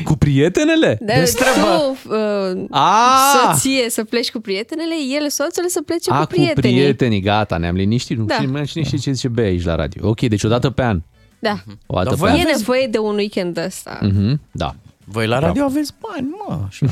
[0.03, 0.97] Cu prietenele?
[1.01, 1.95] Dar Destrăbă.
[2.03, 3.17] tu, uh, A!
[3.51, 6.77] soție, să pleci cu prietenele, el, soțul, să plece A, cu prietenii.
[6.79, 8.17] prietenii, gata, ne-am liniștit.
[8.17, 8.33] Nu Da.
[8.35, 10.07] știu, mai cine știe ce zice Bea aici la radio.
[10.09, 11.01] Ok, deci o dată pe an.
[11.43, 11.55] Da.
[11.85, 12.35] O dată Dar pe voi an.
[12.35, 13.97] E aveți- nevoie de un weekend ăsta.
[14.01, 14.75] Mhm, da.
[15.05, 16.59] Voi la radio aveți bani, mă.
[16.69, 16.85] Și-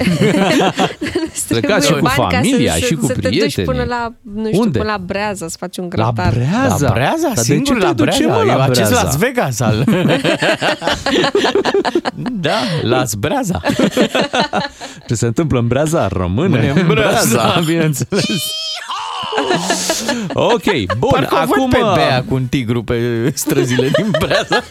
[1.48, 3.70] Plecați și cu Bani ca familia, să, și cu să te duci prietenii.
[3.72, 4.78] până la, nu știu, Unde?
[4.80, 6.34] până la Breaza să faci un La grătar.
[6.34, 6.86] Breaza.
[6.88, 7.22] La Breaza?
[7.28, 8.38] Dar de Singur ce la te duce, Breaza?
[8.38, 9.04] mă, la Eu acest Breaza?
[9.04, 9.84] Las Vegas al...
[12.46, 13.62] da, Las Breaza.
[15.08, 17.60] Ce se întâmplă în Breaza, rămâne, Rămâne în în Breaza, Breaza.
[17.66, 18.26] bineînțeles.
[20.34, 20.64] Ok,
[20.98, 21.52] bun, Parcă acum...
[21.52, 21.70] acum...
[21.70, 22.96] pe Bea cu un tigru pe
[23.34, 24.64] străzile din Breaza.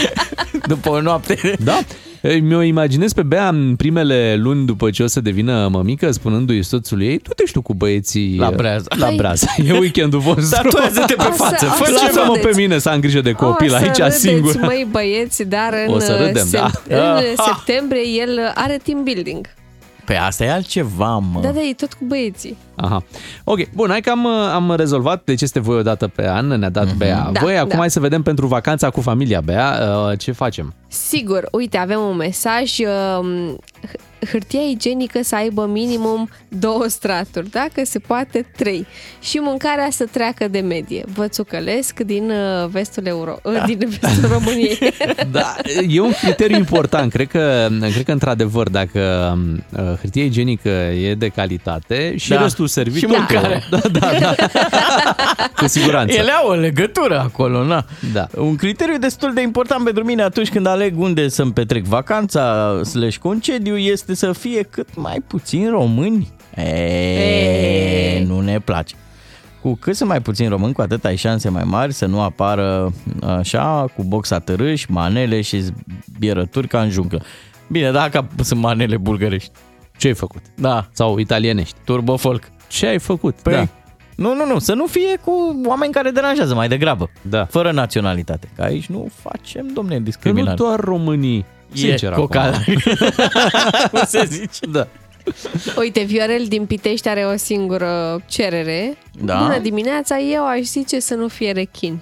[0.68, 1.56] După o noapte.
[1.64, 1.78] Da,
[2.22, 6.62] Ei, mi-o imaginez pe Bea în primele luni după ce o să devină mămică, spunându-i
[6.62, 8.86] soțului ei, tu te știu cu băieții La Breaza.
[8.98, 9.46] La Păi- Breaza.
[9.66, 10.62] E weekendul vostru.
[10.68, 11.66] Tatuează-te pe O să- față.
[11.66, 12.02] o Fă să ceva.
[12.04, 12.58] Lasă-mă pe râdeți.
[12.60, 14.56] mine să am grijă de copil o să aici râdeți, singur.
[14.60, 16.70] măi băieți, dar în, O să râdem, da.
[17.14, 17.22] în
[17.54, 19.46] septembrie el are team building.
[20.06, 21.40] Pe asta e altceva, mă.
[21.40, 22.56] Da, da, e tot cu băieții.
[22.74, 23.02] Aha.
[23.44, 26.70] Ok, bun, hai că am, am rezolvat deci este voi o dată pe an, ne-a
[26.70, 26.96] dat Mhm.
[26.96, 27.28] Bea.
[27.32, 27.76] Da, voi, acum da.
[27.76, 29.78] hai să vedem pentru vacanța cu familia Bea,
[30.10, 30.74] uh, ce facem?
[30.88, 32.78] Sigur, uite, avem un mesaj.
[32.78, 33.54] uh,
[33.86, 38.86] h- Hârtia igienică să aibă minimum două straturi, dacă se poate trei.
[39.22, 41.04] Și mâncarea să treacă de medie.
[41.14, 44.78] Vă țucălesc din uh, vestul, Euro- uh, din vestul României.
[45.30, 45.54] Da,
[45.88, 47.12] e un criteriu important.
[47.12, 49.32] Cred că, cred că într-adevăr, dacă
[49.76, 52.42] uh, hârtia igienică e de calitate și Da.
[52.42, 52.96] restul servit.
[52.98, 53.62] Și mâncare.
[53.70, 54.34] Da, da, da.
[55.56, 56.16] Cu siguranță.
[56.16, 57.84] Ele au o legătură acolo, na.
[58.12, 58.26] Da.
[58.36, 63.16] Un criteriu destul de important pentru mine atunci când aleg unde să-mi petrec vacanța slash
[63.16, 66.28] concediu este să fie cât mai puțin români.
[66.54, 68.24] E, E.
[68.26, 68.94] nu ne place.
[69.62, 72.92] Cu cât sunt mai puțin români, cu atât ai șanse mai mari să nu apară
[73.38, 75.62] așa, cu boxa tărâși, manele și
[76.14, 77.22] zbierături ca în junglă.
[77.68, 79.50] Bine, dacă sunt manele bulgărești.
[79.96, 80.42] Ce ai făcut?
[80.54, 81.76] Da, Sau italienești?
[81.84, 82.50] turbo folk.
[82.68, 83.34] Ce ai făcut?
[83.42, 83.68] Păi, da.
[84.16, 87.10] Nu, nu, nu, să nu fie cu oameni care deranjează mai degrabă.
[87.22, 87.44] Da.
[87.44, 88.48] Fără naționalitate.
[88.56, 90.56] Că aici nu facem, domne, Că nu discriminare.
[90.56, 91.44] doar românii.
[91.72, 92.24] Sincer e acum.
[92.24, 92.54] cocal.
[93.90, 94.66] Cum se zice?
[94.72, 94.86] Da.
[95.78, 98.96] Uite, Viorel din Pitești are o singură cerere.
[99.20, 99.38] Da.
[99.38, 101.98] Bună dimineața, eu aș zice să nu fie rechin.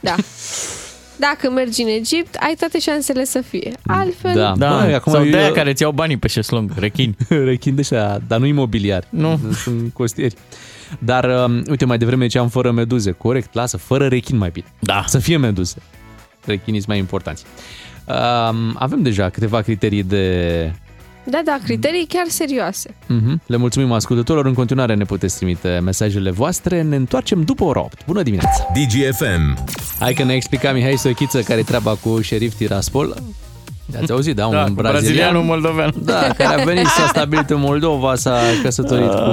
[0.00, 0.14] Da.
[1.16, 3.72] Dacă mergi în Egipt, ai toate șansele să fie.
[3.86, 4.52] Altfel, Da.
[4.56, 7.16] Da, Băi, acum sau eu- de aia care ți iau banii pe șeslong, rechini.
[7.48, 9.06] Rechin de ăștia, dar nu imobiliari.
[9.10, 9.40] Nu.
[9.62, 10.34] Sunt costieri.
[10.98, 13.10] Dar, um, uite, mai devreme ziceam fără meduze.
[13.10, 14.66] Corect, lasă, fără rechin mai bine.
[14.78, 15.04] Da.
[15.06, 15.76] Să fie meduze.
[16.44, 17.44] Rechinii sunt mai importanți.
[18.06, 20.72] Um, avem deja câteva criterii de...
[21.24, 22.90] da, da, criterii chiar serioase.
[22.90, 23.46] Uh-huh.
[23.46, 24.46] Le mulțumim ascultătorilor.
[24.46, 26.82] În continuare ne puteți trimite mesajele voastre.
[26.82, 28.04] Ne întoarcem după ora 8.
[28.06, 28.66] Bună dimineața!
[28.74, 29.64] DGFM.
[29.98, 33.16] Hai că ne explica Mihai Sochiță care e treaba cu șerif Tiraspol.
[34.02, 34.46] Ați auzit, da?
[34.46, 35.02] Un Da, cu brazilian.
[35.02, 35.94] brazilianul moldovean.
[36.02, 39.30] Da, care a venit, s-a stabilit în Moldova, s-a căsătorit cu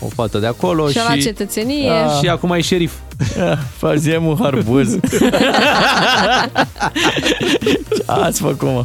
[0.00, 1.90] o fată de acolo Și-a luat și, cetățenie.
[2.22, 2.92] și acum e șerif.
[3.76, 4.96] Fazem un harbuz.
[5.10, 5.30] Ce
[8.06, 8.84] ați făcut, mă?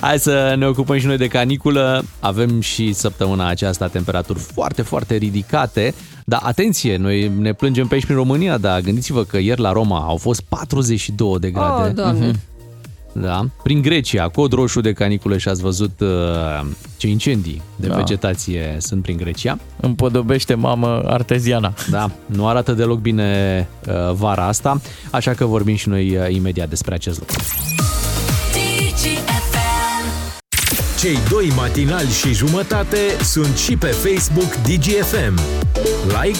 [0.00, 2.04] Hai să ne ocupăm și noi de caniculă.
[2.20, 5.94] Avem și săptămâna aceasta temperaturi foarte, foarte ridicate.
[6.24, 10.04] Dar atenție, noi ne plângem pe aici prin România, dar gândiți-vă că ieri la Roma
[10.08, 11.88] au fost 42 de grade.
[11.88, 12.30] Oh, doamne.
[13.20, 13.44] Da.
[13.62, 17.94] Prin Grecia, cod roșu de caniculă și ați văzut uh, ce incendii de Da.
[17.96, 19.58] vegetație sunt prin Grecia.
[19.80, 21.72] Împodobește mamă arteziana.
[21.90, 26.68] Da, nu arată deloc bine uh, vara asta, așa că vorbim și noi uh, imediat
[26.68, 27.36] despre acest lucru.
[31.00, 35.40] Cei doi matinali și jumătate sunt și pe Facebook DGFM.
[36.22, 36.38] Like,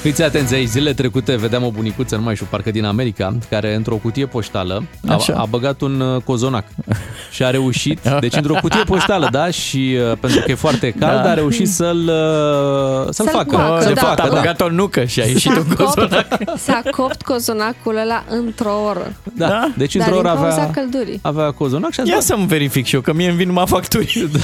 [0.00, 3.74] Fiți atenți aici, zilele trecute vedeam o bunicuță, nu mai știu, parcă din America, care
[3.74, 5.32] într-o cutie poștală a, Așa.
[5.32, 6.64] a băgat un uh, cozonac
[7.34, 11.22] și a reușit, deci într-o cutie poștală, da, și uh, pentru că e foarte cald,
[11.22, 11.30] Da.
[11.30, 13.56] a reușit să-l, uh, să-l, Să-l facă.
[13.56, 14.00] coacă, să-l da.
[14.00, 14.34] facă, a da.
[14.34, 16.28] băgat o nucă și a ieșit un S-a cozonac.
[16.28, 19.12] copt, s-a copt cozonacul ăla într-o oră.
[19.36, 19.46] Da.
[19.48, 19.70] Da?
[19.76, 21.18] Deci Dar într-o din oră cauza avea, căldurii.
[21.22, 23.64] avea cozonac și a zis, Ia să-mi verific și eu, că mie îmi vin numai
[23.66, 24.28] facturi.
[24.32, 24.38] "Bă,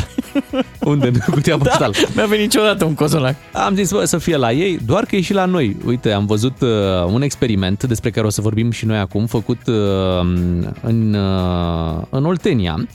[0.90, 1.07] unde?
[1.07, 1.92] În cutia Da, poștală.
[2.14, 3.35] mi-a venit niciodată un cozonac.
[3.53, 5.76] Am zis bă, să fie la ei, doar că e și la noi.
[5.87, 6.68] Uite, am văzut uh,
[7.12, 9.74] un experiment despre care o să vorbim și noi acum, făcut uh,
[10.82, 12.87] în, uh, în Oltenia.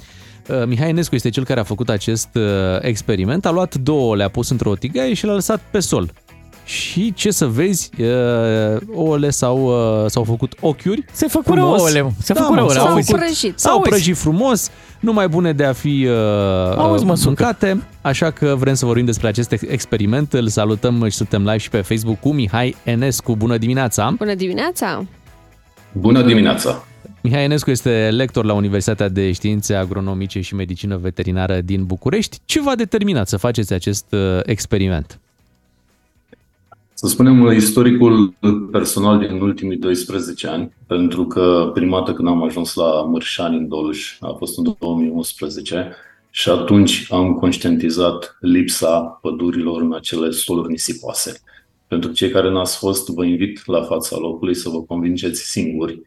[0.49, 2.43] Uh, Mihai Enescu este cel care a făcut acest uh,
[2.81, 3.45] experiment.
[3.45, 6.11] A luat două, le-a pus într-o tigaie și le-a lăsat pe sol.
[6.65, 8.07] Și ce să vezi, uh,
[8.93, 9.57] ouăle s-au,
[10.03, 11.05] uh, s-au făcut ochiuri.
[11.11, 11.79] Se făcură frumos.
[11.79, 12.09] ouăle, mă.
[12.21, 13.11] Se Da, făcură mă, ouăle, s-au S-au auzi.
[13.13, 13.59] prăjit.
[13.59, 13.89] S-au Auzi.
[13.89, 14.69] prăjit frumos,
[15.01, 16.15] numai bune de a fi uh,
[16.77, 17.27] Auzi, măsucă.
[17.27, 20.33] mâncate, așa că vrem să vorbim despre acest ex- experiment.
[20.33, 23.35] Îl salutăm și suntem live și pe Facebook cu Mihai Enescu.
[23.35, 24.13] Bună dimineața!
[24.17, 25.05] Bună dimineața!
[25.91, 26.83] Bună dimineața!
[27.21, 32.37] Mihai Enescu este lector la Universitatea de Științe Agronomice și Medicină Veterinară din București.
[32.45, 35.19] Ce v-a determinat să faceți acest uh, experiment?
[37.01, 38.33] Să spunem istoricul
[38.71, 43.67] personal din ultimii 12 ani, pentru că prima dată când am ajuns la Mărșani în
[43.67, 45.95] Dolj a fost în 2011
[46.29, 51.41] și atunci am conștientizat lipsa pădurilor în acele soluri nisipoase.
[51.87, 56.01] Pentru cei care n-ați fost, vă invit la fața locului să vă convingeți singuri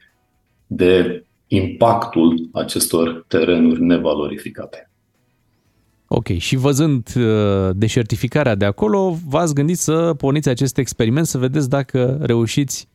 [0.66, 4.90] de impactul acestor terenuri nevalorificate.
[6.08, 11.68] Ok, și văzând uh, deșertificarea de acolo, v-ați gândit să porniți acest experiment, să vedeți
[11.68, 12.88] dacă reușiți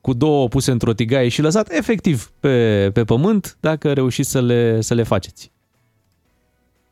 [0.00, 4.80] cu două puse într-o tigaie și lăsat efectiv pe, pe pământ, dacă reușiți să le,
[4.80, 5.50] să le faceți.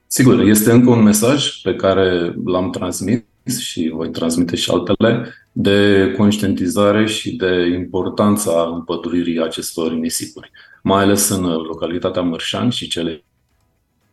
[0.06, 3.22] Sigur, este încă un mesaj pe care l-am transmis
[3.58, 10.50] și voi transmite și altele de conștientizare și de importanța împăduririi acestor nisipuri,
[10.82, 13.24] mai ales în localitatea Mărșan și cele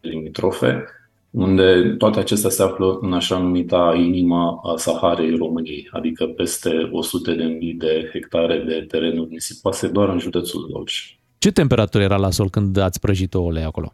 [0.01, 0.86] limitrofe,
[1.31, 6.69] unde toate acestea se află în așa numita inima a Saharei României, adică peste
[7.29, 11.19] 100.000 de, mii de hectare de terenuri nisipoase doar în județul Dolj.
[11.37, 13.93] Ce temperatură era la sol când ați prăjit ouăle acolo?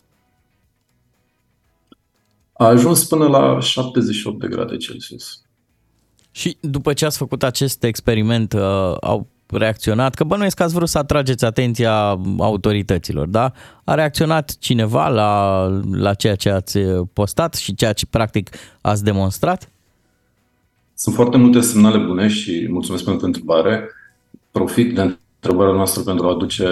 [2.54, 5.42] A ajuns până la 78 de grade Celsius.
[6.32, 10.90] Și după ce ați făcut acest experiment, uh, au reacționat, că bănuiesc că ați vrut
[10.90, 13.52] să atrageți atenția autorităților, da?
[13.84, 16.80] A reacționat cineva la, la ceea ce ați
[17.14, 18.50] postat și ceea ce practic
[18.82, 19.72] ați demonstrat?
[20.94, 23.90] Sunt foarte multe semnale bune și mulțumesc pentru întrebare.
[24.52, 26.66] Profit de întrebarea noastră pentru a aduce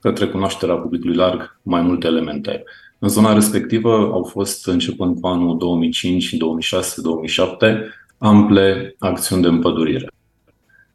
[0.00, 2.64] către cunoașterea publicului larg mai multe elemente.
[2.98, 7.84] În zona respectivă au fost, începând cu anul 2005, 2006, 2007,
[8.18, 10.08] ample acțiuni de împădurire.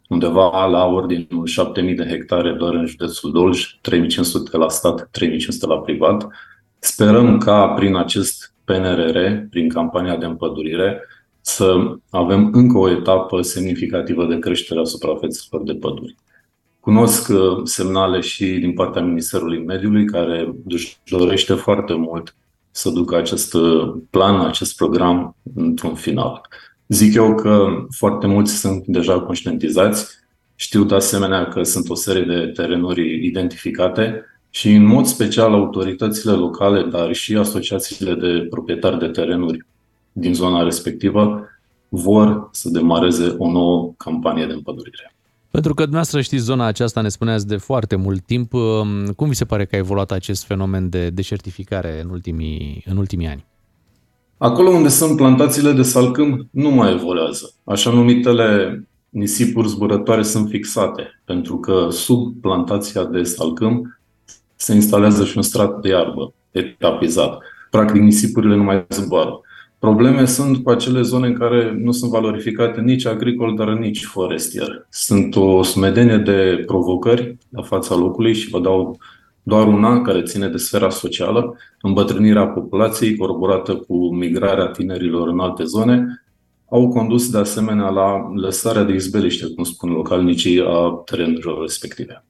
[0.10, 5.80] Undeva la ordinul 7000 de hectare doar în județul Dolj, 3500 la stat, 3500 la
[5.80, 6.28] privat.
[6.80, 9.18] Sperăm ca prin acest PNRR,
[9.50, 11.02] prin campania de împădurire,
[11.42, 16.16] să avem încă o etapă semnificativă de creștere a suprafețelor de păduri.
[16.80, 22.36] Cunosc uh, semnale și din partea Ministerului Mediului, care își dorește foarte mult
[22.72, 26.42] să ducă acest uh, plan, acest program într-un final.
[26.88, 30.08] Zic eu că foarte mulți sunt deja conștientizați,
[30.56, 36.32] știu de asemenea că sunt o serie de terenuri identificate și în mod special autoritățile
[36.32, 39.66] locale, dar și asociațiile de proprietari de terenuri
[40.12, 41.48] din zona respectivă
[41.90, 45.16] vor să demareze o nouă campanie de împădurire.
[45.52, 48.54] Pentru că dumneavoastră știți zona aceasta, ne spuneați de foarte mult timp.
[48.54, 52.98] Um, Cum vi se pare că a evoluat acest fenomen de deșertificare în ultimii, în
[52.98, 53.46] ultimii ani?
[54.38, 57.54] Acolo unde sunt plantațiile de salcâm, nu mai evoluează.
[57.64, 64.00] Așa numitele nisipuri zburătoare sunt fixate, pentru că sub plantația de salcâm
[64.56, 67.40] se instalează și un strat de iarbă etapizat.
[67.70, 69.40] Practic, nisipurile nu mai zboară.
[69.80, 74.86] Probleme sunt cu acele zone în care nu sunt valorificate nici agricol, dar nici forestier.
[74.90, 78.98] Sunt o sumedenie de provocări la fața locului și vă dau
[79.48, 85.64] doar una care ține de sfera socială, îmbătrânirea populației corporată cu migrarea tinerilor în alte
[85.64, 86.24] zone,
[86.70, 92.24] au condus de asemenea la lăsarea de izbeliște, cum spun localnicii, a terenurilor respective.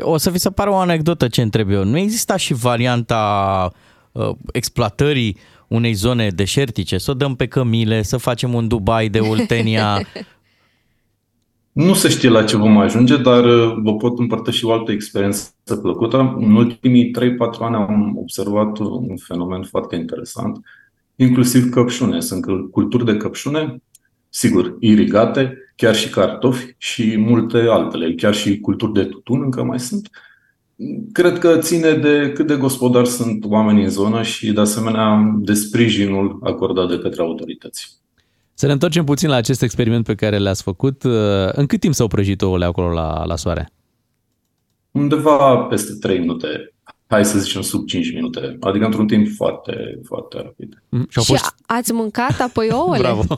[0.00, 1.84] O să vi se pară o anecdotă ce întreb eu.
[1.84, 3.72] Nu exista și varianta
[4.12, 5.36] uh, exploatării
[5.68, 10.00] unei zone deșertice, să o dăm pe cămile, să facem un Dubai de Oltenia.
[11.74, 15.54] Nu se știe la ce vom ajunge, dar uh, vă pot împărtăși o altă experiență
[15.82, 16.34] plăcută.
[16.38, 17.12] În ultimii 3-4
[17.60, 20.60] ani am observat un fenomen foarte interesant,
[21.16, 22.20] inclusiv căpșune.
[22.20, 23.82] Sunt culturi de căpșune,
[24.28, 29.80] sigur, irigate, chiar și cartofi și multe altele, chiar și culturi de tutun încă mai
[29.80, 30.10] sunt.
[31.12, 35.54] Cred că ține de cât de gospodari sunt oamenii în zonă și, de asemenea, de
[35.54, 38.02] sprijinul acordat de către autorități.
[38.54, 41.02] Să ne întoarcem puțin la acest experiment pe care l-ați făcut.
[41.52, 43.68] În cât timp s-au prăjit ouăle acolo la, la soare?
[44.90, 46.74] Undeva peste 3 minute.
[47.06, 48.56] Hai să zicem sub 5 minute.
[48.60, 50.82] Adică într-un timp foarte, foarte rapid.
[51.08, 51.54] Și, și fost...
[51.66, 52.98] ați mâncat apoi ouăle?
[52.98, 53.22] Bravo!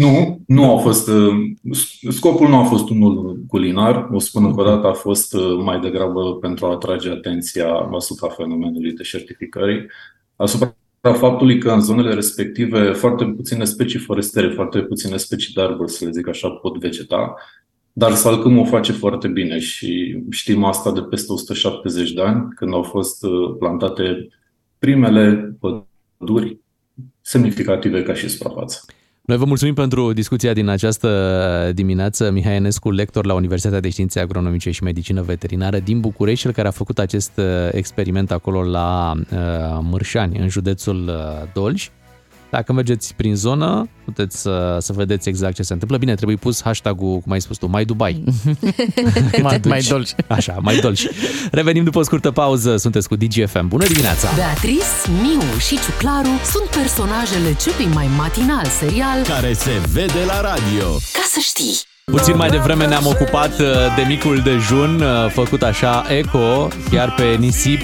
[0.00, 1.08] Nu, nu au fost.
[1.08, 1.32] uh,
[2.08, 5.80] Scopul nu a fost unul culinar, o spun încă o dată, a fost uh, mai
[5.80, 9.86] degrabă pentru a atrage atenția asupra fenomenului deșertificării,
[10.36, 15.90] asupra faptului că în zonele respective foarte puține specii forestiere, foarte puține specii de arbori,
[15.90, 17.34] să le zic așa, pot vegeta,
[17.92, 22.72] dar salcâm o face foarte bine și știm asta de peste 170 de ani, când
[22.72, 24.28] au fost uh, plantate
[24.78, 26.58] primele păduri
[27.20, 28.84] semnificative ca și suprafață.
[29.30, 32.30] Noi vă mulțumim pentru discuția din această dimineață.
[32.30, 36.68] Mihai Enescu, lector la Universitatea de Științe Agronomice și Medicină Veterinară din București, cel care
[36.68, 39.38] a făcut acest uh, experiment acolo la uh,
[39.82, 41.90] Mârșani, în județul uh, Dolj.
[42.50, 45.96] Dacă mergeți prin zonă, puteți să, să vedeți exact ce se întâmplă.
[45.96, 48.24] Bine, trebuie pus hashtag-ul, cum ai spus tu, mai Dubai.
[49.42, 50.10] mai, mai dolci.
[50.28, 51.06] Așa, mai dolci.
[51.50, 52.76] Revenim după o scurtă pauză.
[52.76, 53.68] Sunteți cu DGFM.
[53.68, 54.28] Bună dimineața!
[54.34, 54.84] Beatrice,
[55.22, 60.88] Miu și Ciuclaru sunt personajele celui mai matinal serial care se vede la radio.
[61.12, 61.88] Ca să știi!
[62.04, 67.36] Puțin mai devreme ne-am ocupat uh, de micul dejun, uh, făcut așa eco, chiar pe
[67.38, 67.80] nisip,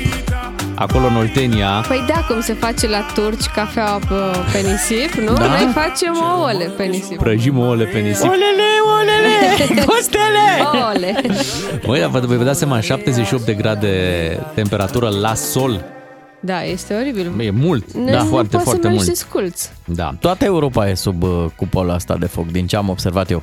[0.77, 1.85] acolo în Oltenia.
[1.89, 4.15] Păi da, cum se face la turci cafea pe,
[4.53, 5.33] pe nisip, nu?
[5.35, 5.47] Da?
[5.47, 7.17] Noi facem ouăle pe nisip.
[7.19, 8.25] Prăjim ouăle pe nisip.
[8.25, 8.69] Olele,
[8.99, 10.49] olele, costele!
[10.75, 11.21] Ouăle!
[11.87, 13.93] Băi, dar vă, vă dați seama, 78 de grade
[14.55, 15.85] temperatură la sol.
[16.41, 17.33] Da, este oribil.
[17.41, 19.07] E mult, Ne- da, nu foarte, poți foarte să mergi mult.
[19.07, 19.71] de sculți.
[19.85, 20.15] Da.
[20.21, 23.43] Toată Europa e sub uh, cupola asta de foc, din ce am observat eu.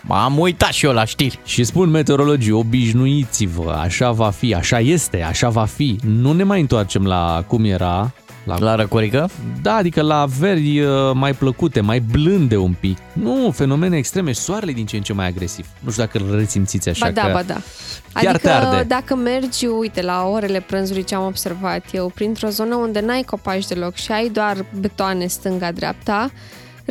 [0.00, 1.38] M-am uitat și eu la știri.
[1.44, 5.98] Și spun meteorologii, obișnuiți-vă, așa va fi, așa este, așa va fi.
[6.04, 8.12] Nu ne mai întoarcem la cum era.
[8.44, 9.30] La, la răcorică?
[9.62, 12.98] Da, adică la veri uh, mai plăcute, mai blânde un pic.
[13.12, 15.66] Nu, fenomene extreme, soarele din ce în ce mai agresiv.
[15.80, 17.32] Nu știu dacă îl resimțiți așa Ba da, că...
[17.32, 17.54] ba da.
[18.12, 18.84] chiar te Adică arde.
[18.88, 23.66] dacă mergi, uite, la orele prânzului ce am observat eu, printr-o zonă unde n-ai copaci
[23.66, 26.30] deloc și ai doar betoane stânga-dreapta,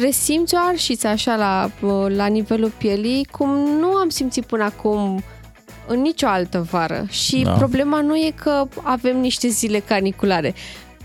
[0.02, 1.70] resimți o arșiță așa la,
[2.08, 5.24] la nivelul pielii, cum nu am simțit până acum
[5.88, 7.06] în nicio altă vară.
[7.10, 7.52] Și Da.
[7.52, 10.54] problema nu e că avem niște zile caniculare.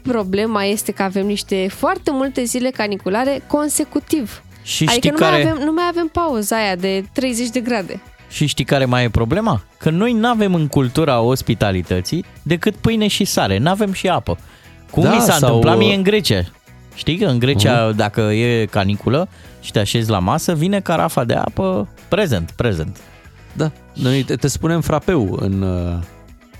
[0.03, 4.43] Problema este că avem niște foarte multe zile caniculare consecutiv.
[4.63, 7.61] Și adică știi nu, care- mai avem, nu mai avem pauza aia de 30 de
[7.61, 8.01] grade.
[8.31, 9.63] Și știi care mai e problema?
[9.79, 14.39] Că noi nu avem în cultura ospitalității decât pâine și sare, nu avem și apă.
[14.91, 16.41] Cum Da, mi s-a sau- întâmplat mie în Grecia.
[16.95, 19.29] Știi că în Grecia, dacă e caniculă
[19.61, 22.97] și te așezi la masă, vine carafa de apă prezent, prezent.
[23.53, 25.65] Da, noi te, te spunem frapeu în...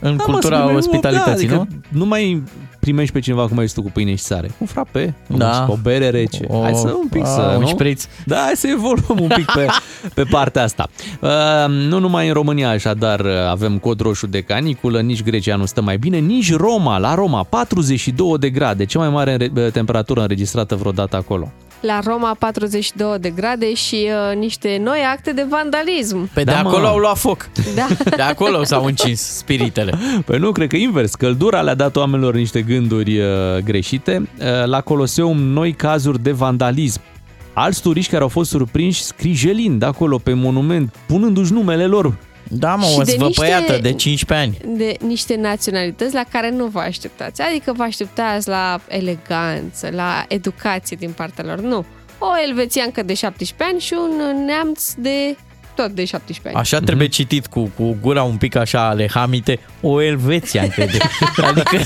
[0.03, 1.61] uh, În Da, mă, cultura să primești- ospitalității, da, nu?
[1.61, 2.43] adică nu mai
[2.81, 4.51] primești pe cineva cum ai zis tu cu pâine și sare.
[4.59, 5.67] Un frape, Da.
[5.69, 6.45] o bere rece.
[6.49, 7.67] O- hai să un pic a, să, un nu?
[7.67, 8.05] șpriț.
[8.27, 9.67] Da, hai să evoluăm un pic pe,
[10.15, 10.89] pe partea asta.
[11.21, 11.29] Uh,
[11.69, 15.83] nu numai în România, așadar, uh, avem cod roșu de caniculă, nici Grecia nu stă
[15.83, 20.75] mai bine, nici Roma, la Roma, 42 de grade, cea mai mare înre- temperatură înregistrată
[20.75, 21.53] vreodată acolo.
[21.83, 26.29] La Roma 42 de grade și uh, niște noi acte de vandalism.
[26.33, 26.69] Pe Da, de mă.
[26.69, 27.49] acolo au luat foc.
[27.75, 27.87] Da.
[28.17, 29.95] De acolo s-au încins spiritele.
[30.25, 31.15] Păi nu, cred că invers.
[31.15, 33.27] Căldura le-a dat oamenilor niște gânduri uh,
[33.65, 34.29] greșite.
[34.39, 37.01] Uh, la Coloseum, noi cazuri de vandalism.
[37.53, 42.17] Alți turiști care au fost surprinși scrijelind acolo pe monument, punându-și numele lor.
[42.55, 44.77] Da, mă, Și o de zvăpăiată niște- de 15 ani.
[44.77, 47.43] De niște naționalități la care nu vă așteptați.
[47.43, 51.61] Adică vă așteptați la eleganță, la educație din partea lor.
[51.61, 51.85] Nu.
[52.19, 55.37] O elvețiancă de 17 ani și un neamț de
[55.75, 56.57] tot de 17 ani.
[56.57, 60.97] Așa trebuie citit cu, cu gura un pic așa alehamite, o Elveția, crede.
[61.49, 61.77] Adică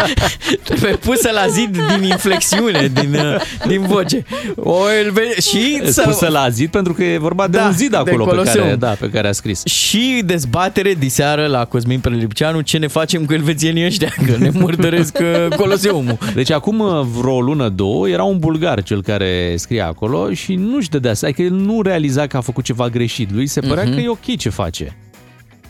[0.64, 4.24] trebuie pusă la zid din inflexiune, din, uh, din voce.
[4.56, 6.02] O Elveția și Să...
[6.02, 8.64] Pusă la zid pentru că e vorba de Da, un zid de acolo pe Coloseum.
[8.64, 9.64] care, da, pe care a scris.
[9.64, 15.18] Și dezbatere diseară la Cosmin Prelipceanu ce ne facem cu elvețienii ăștia, că ne murdăresc
[15.20, 16.18] uh, Coloseumul.
[16.34, 20.88] Deci acum uh, vreo lună, două, era un bulgar cel care scria acolo și nu-și
[20.90, 23.21] dădea seama, adică el nu realiza că a făcut ceva greșit.
[23.32, 23.94] Lui se părea Mhm.
[23.94, 24.96] că e ok ce face.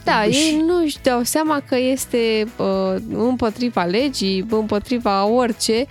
[0.05, 2.67] Da, ei nu își dau seama că este uh,
[3.15, 5.85] împotriva legii, împotriva orice,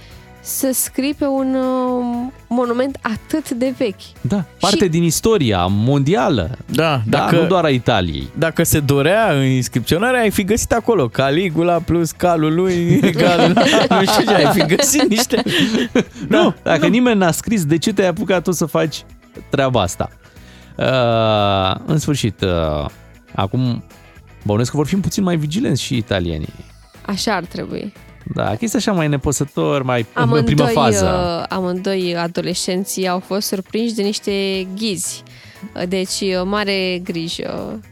[0.43, 4.01] să scrii pe un uh, monument atât de vechi.
[4.22, 6.49] Da, parte Și- din istoria mondială.
[6.66, 8.28] Da, Da, dacă, nu doar a Italiei.
[8.38, 13.47] dacă se dorea în inscripționare, ai fi găsit acolo Caligula plus calul lui egal,
[13.89, 15.43] nu știu ce, ai fi găsit niște...
[16.28, 19.03] Da, nu, dacă nimeni n-a scris, de ce te-ai apucat tu să faci
[19.49, 20.09] treaba asta.
[20.78, 22.86] Uh, în sfârșit, uh,
[23.36, 23.84] acum
[24.43, 26.53] bănuiesc că vor fi puțin mai vigilenți și italienii.
[27.05, 27.93] Așa ar trebui.
[28.34, 31.38] Da, chestia așa mai nepăsător, mai în Amândoi, prima fază.
[31.39, 35.24] uh, amândoi adolescenții au fost surprinși de niște ghizi.
[35.76, 37.89] Uh, Deci, uh, mare grijă uh,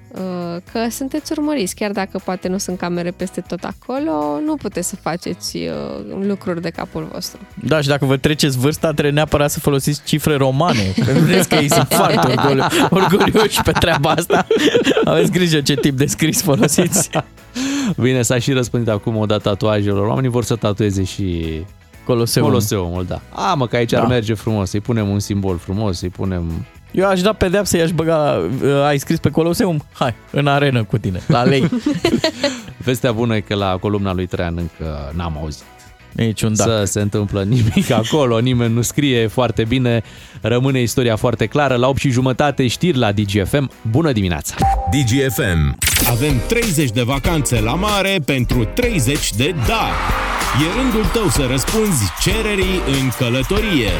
[0.72, 1.76] că sunteți urmăriți.
[1.76, 6.62] Chiar dacă poate nu sunt camere peste tot acolo, nu puteți să faceți uh, lucruri
[6.62, 7.40] de capul vostru.
[7.64, 10.92] Da, și dacă vă treceți vârsta, trebuie neapărat să folosiți cifre romane.
[11.06, 14.48] Că vedeți că ei sunt foarte orgolio- orgolioși pe treaba asta.
[15.04, 17.10] Aveți grijă ce tip de scris folosiți.
[17.98, 20.08] Bine, s-a și răspândit acum o dată tatuajelor.
[20.08, 21.46] Oamenii vor să tatueze și
[22.06, 22.46] Coloseul.
[22.46, 23.22] Coloseumul, da.
[23.32, 24.00] A, mă, că aici Da.
[24.02, 24.70] ar merge frumos.
[24.70, 26.66] Să-i punem un simbol frumos, să-i punem...
[26.92, 29.84] Eu aș da pedeapsă, i-aș băga, uh, ai scris pe Coloseum?
[29.94, 31.70] Hai, în arenă cu tine, la lei.
[32.86, 35.64] Vestea bună e că la columna lui Traian încă n-am auzit.
[36.12, 36.86] Niciun Să dacă.
[36.86, 40.04] se întâmplă nimic acolo, nimeni nu scrie foarte bine,
[40.42, 41.76] rămâne istoria foarte clară.
[41.76, 43.72] La 8 și jumătate știri la DGFM.
[43.90, 44.56] Bună dimineața!
[44.92, 45.78] DGFM.
[46.10, 49.88] Avem 30 de vacanțe la mare pentru 30 de da.
[50.62, 53.92] E rândul tău să răspunzi cererii în călătorie.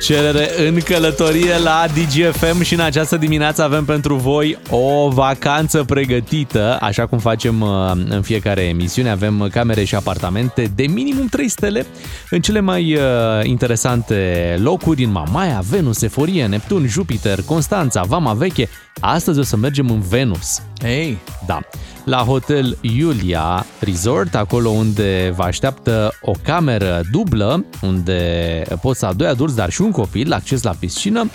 [0.00, 6.78] Cerere în călătorie la DGFM și în această dimineață avem pentru voi o vacanță pregătită,
[6.80, 9.10] așa cum facem uh, în fiecare emisiune.
[9.10, 11.86] Avem camere și apartamente de minimum 3 stele
[12.30, 13.00] în cele mai uh,
[13.42, 18.68] interesante locuri în Mamaia, Venus, Eforie, Neptun, Jupiter, Constanța, Vama Veche.
[19.00, 20.62] Astăzi o să mergem în Venus.
[20.82, 21.60] Ei, Da,
[22.04, 29.14] la Hotel Iulia Resort, acolo unde vă așteaptă o cameră dublă, unde poți să ai
[29.14, 31.30] doi adulți, dar și un copil, acces la piscină,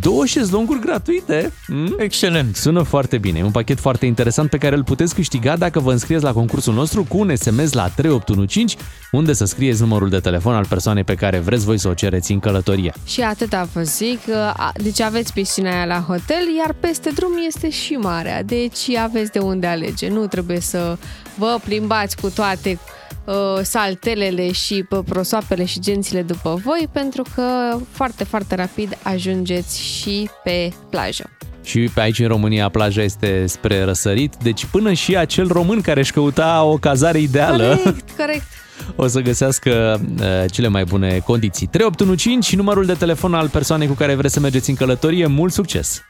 [0.00, 1.52] două șezlonguri gratuite.
[1.68, 1.94] Mm?
[1.98, 2.56] Excelent.
[2.56, 3.38] Sună foarte bine.
[3.38, 6.74] E un pachet foarte interesant pe care îl puteți câștiga dacă vă înscrieți la concursul
[6.74, 8.76] nostru cu un SMS la 3815,
[9.12, 12.32] unde să scrieți numărul de telefon al persoanei pe care vreți voi să o cereți
[12.32, 12.92] în călătorie.
[13.06, 14.18] Și atâta vă zic,
[14.56, 19.32] a- deci aveți piscina aia la hotel, iar peste drum este și marea, deci aveți
[19.32, 20.08] de unde alege.
[20.08, 20.96] Nu trebuie să
[21.38, 22.78] vă plimbați cu toate
[23.24, 29.82] uh, saltelele și uh, prosoapele și gențile după voi, pentru că foarte, foarte rapid ajungeți
[29.82, 31.30] și pe plajă.
[31.62, 36.00] Și pe aici în România plaja este spre răsărit, deci până și acel român care
[36.00, 38.46] își căuta o cazare ideală Corect, corect.
[38.96, 41.66] o să găsească uh, cele mai bune condiții.
[41.66, 45.26] 3815 și numărul de telefon al persoanei cu care vreți să mergeți în călătorie.
[45.26, 46.02] Mult succes!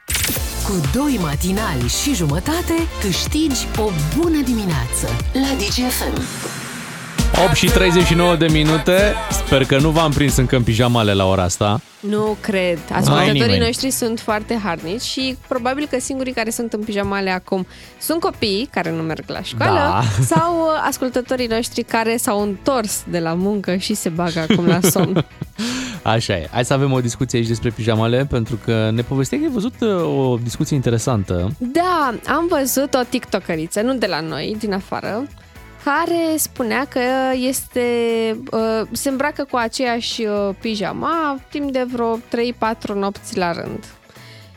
[0.64, 6.63] Cu doi matinali și jumătate câștigi o bună dimineață la DGFM.
[7.42, 9.14] 8 și 39 de minute.
[9.30, 11.80] Sper că nu v-am prins încă în pijamale la ora asta.
[12.00, 12.78] Nu cred.
[12.92, 13.58] Ascultătorii nimeni.
[13.58, 17.66] noștri sunt foarte harnici și probabil că singurii care sunt în pijamale acum
[18.00, 20.02] sunt copiii care nu merg la școală Da.
[20.34, 24.80] sau uh, ascultătorii noștri care s-au întors de la muncă și se bagă acum la
[24.80, 25.26] somn.
[26.02, 26.48] Așa e.
[26.50, 29.74] Hai să avem o discuție aici despre pijamale, pentru că ne povestea că ai văzut
[29.80, 31.52] uh, o discuție interesantă.
[31.58, 35.22] Da, am văzut o tiktokeriță, nu de la noi, din afară,
[35.84, 37.00] care spunea că
[37.34, 37.86] este
[38.52, 42.20] uh, se îmbracă cu aceeași uh, pijama timp de vreo 3-4
[42.94, 43.84] nopți la rând.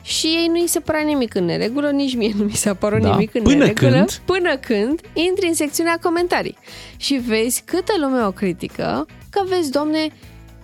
[0.01, 3.09] Și ei nu-i se părea nimic în neregulă, nici mie nu mi s-a părut Da.
[3.09, 3.89] nimic în Până neregulă.
[3.91, 4.11] când?
[4.25, 6.57] Până când intri în secțiunea comentarii
[6.97, 10.07] și vezi câtă lume o critică, că vezi, domne,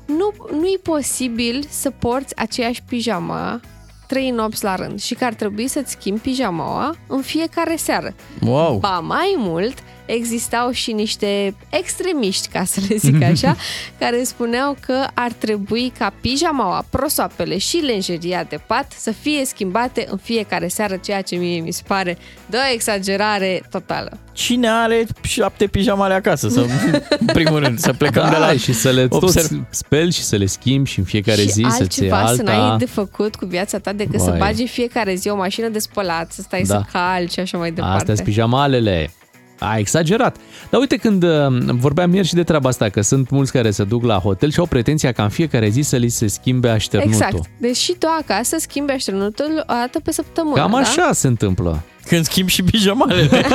[0.06, 3.60] nu, nu-i posibil să porți aceeași pijama
[4.08, 8.14] trei nopți la rând și că ar trebui să-ți schimbi pijamaua în fiecare seară.
[8.42, 8.78] Wow.
[8.78, 9.74] Ba mai mult,
[10.06, 13.56] existau și niște extremiști, ca să le zic așa,
[14.00, 20.08] care spuneau că ar trebui ca pijamaua, prosoapele și lenjeria de pat să fie schimbate
[20.10, 24.18] în fiecare seară, ceea ce mie mi se pare de o exagerare totală.
[24.32, 26.50] Cine are șapte pijamale acasă?
[26.50, 26.60] Să,
[27.20, 28.46] în primul rând, să plecăm de la...
[28.48, 31.48] Da, și să le Observ- tot speli și să le schimbi și în fiecare și
[31.52, 32.78] zi să-ți iei altceva să n-ai alta.
[32.78, 34.26] de făcut cu viața ta decât Vai.
[34.26, 36.78] să bagi în fiecare zi o mașină de spălat, să stai Da.
[36.78, 37.96] să calci și așa mai departe.
[37.98, 39.12] Astea sunt pijamalele.
[39.60, 40.38] A exagerat.
[40.70, 41.30] Dar uite când uh,
[41.68, 44.60] vorbeam ieri și de treaba asta, că sunt mulți care se duc la hotel și
[44.60, 47.14] au pretenția ca în fiecare zi să li se schimbe așternutul.
[47.14, 47.50] Exact.
[47.58, 50.78] Deci și tu acasă schimbi așternutul o dată pe săptămână, Cam da?
[50.78, 51.84] așa se întâmplă.
[52.08, 53.46] Când schimb și pijamalele.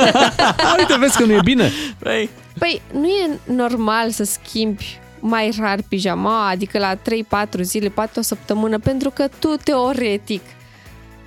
[0.57, 1.71] A, uite, vezi că nu e bine.
[1.99, 2.29] Păi,
[2.59, 8.21] Păi, nu e normal să schimbi mai rar pijama, adică la 3-4 zile, poate o
[8.21, 10.41] săptămână, pentru că tu, teoretic,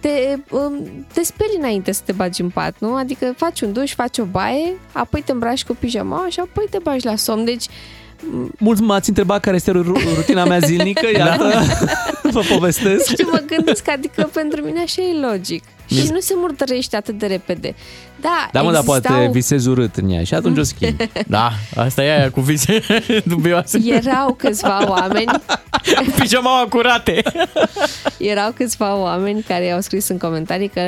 [0.03, 2.95] te, um, te speli înainte să te bagi în pat, nu?
[2.95, 6.79] Adică faci un duș, faci o baie, apoi te îmbraci cu pijama și apoi te
[6.83, 7.45] bagi la somn.
[7.45, 7.65] Deci,
[8.59, 11.53] Mulți m-ați întrebat care este ru- rutina mea zilnică, iată.
[12.33, 13.09] Vă povestesc.
[13.09, 15.65] Și mă gândesc, adică pentru mine așa e logic.
[15.87, 17.75] Și nu se murdărește atât de repede.
[18.21, 19.17] Da, Da, mă, dar existau...
[19.17, 21.11] poate visezi urât în ea și atunci o schimbi.
[21.27, 22.81] Da, asta e aia cu vise
[23.25, 23.79] dubioase.
[23.85, 25.31] Erau câțiva oameni
[26.19, 27.23] Pijamaua curate.
[28.19, 30.81] Erau câțiva oameni care au scris în comentarii că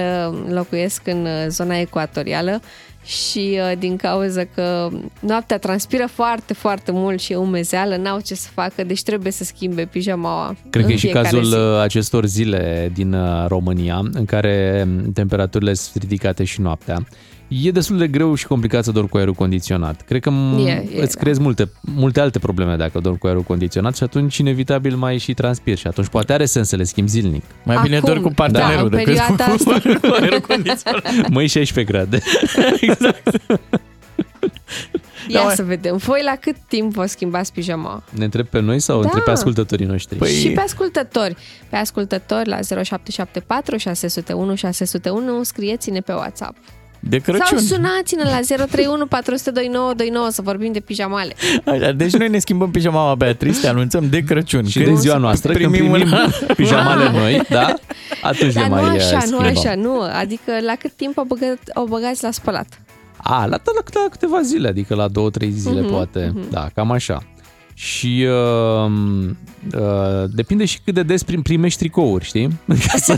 [0.48, 2.60] locuiesc în uh, zona ecuatorială
[3.04, 4.88] și uh, din cauza că
[5.20, 9.44] noaptea transpiră foarte, foarte mult și e umezeală, n-au ce să facă, deci trebuie să
[9.44, 11.54] schimbe pijamaua Cred că în e și fiecare cazul zi.
[11.54, 17.06] uh, acestor zile din uh, România, în care m, temperaturile sunt ridicate și noaptea.
[17.48, 20.02] E destul de greu și complicat să dormi cu aerul condiționat.
[20.02, 21.20] Cred că m- E, e, îți da.
[21.20, 25.34] creezi multe, multe alte probleme dacă dormi cu aerul condiționat și atunci inevitabil mai și
[25.34, 27.42] transpiri și atunci poate are sens să le schimbi zilnic.
[27.64, 29.80] Mai bine Acum, dormi cu partenerul da, în decât perioada cu, asta.
[30.08, 31.28] cu aerul condiționat.
[31.28, 32.18] Măi 16 grade.
[35.28, 35.52] Ia Da, mă.
[35.54, 35.96] să vedem.
[35.96, 38.02] Voi la cât timp vă schimbați pijamaua?
[38.10, 39.04] Ne întreb pe noi sau Da.
[39.04, 40.18] întreb pe ascultătorii noștri?
[40.18, 41.36] Păi- Și pe ascultători.
[41.68, 46.56] Pe ascultători la 0774 601 601 scrieți-ne pe WhatsApp.
[47.08, 47.44] De Crăciun.
[47.46, 51.34] Sau sunați-ne la 031 402 929 să vorbim de pijamale.
[51.64, 54.66] Așa, deci noi ne schimbăm pijamaua, Beatrice, te anunțăm de Crăciun.
[54.66, 56.12] Și de ziua noastră, când primim un-
[56.56, 57.74] pijamale noi, da?
[58.22, 59.46] Atunci Dar le nu mai uh, așa, nu schimbăm.
[59.46, 60.00] așa, nu.
[60.20, 62.66] Adică la cât timp o, băgă, o băgați la spălat?
[63.16, 63.58] A, la, la,
[63.92, 66.32] la câteva zile, adică la două, trei zile Mhm, poate.
[66.34, 66.50] mhm.
[66.50, 67.22] Da, cam așa.
[67.74, 68.90] Și uh,
[69.74, 72.60] uh, depinde și cât de des prim, primești tricouri, știi?
[72.66, 73.14] Ca să,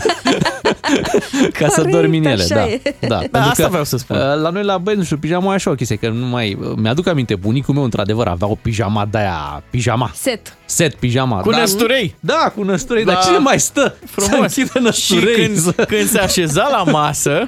[1.51, 2.43] ca să Corect, dormi în ele.
[2.43, 2.81] așa Da, e.
[2.99, 4.15] da, Da, pentru asta că, vreau să spun.
[4.15, 6.57] uh, La noi la băieți, nu știu, pijama e așa o chestie, că nu mai...
[6.75, 10.56] Mi-aduc aminte, bunicul meu, într-adevăr, avea o pijama de-aia, pijama, Set.
[10.69, 11.39] Set pijama.
[11.41, 12.15] Cu da, năsturei.
[12.19, 13.11] Da, cu năsturei, Da.
[13.13, 13.95] dar cine mai stă?
[14.09, 14.53] Frumos.
[14.53, 15.35] Să închidă Și năsturei.
[15.45, 17.47] când, să- când se așeza la masă,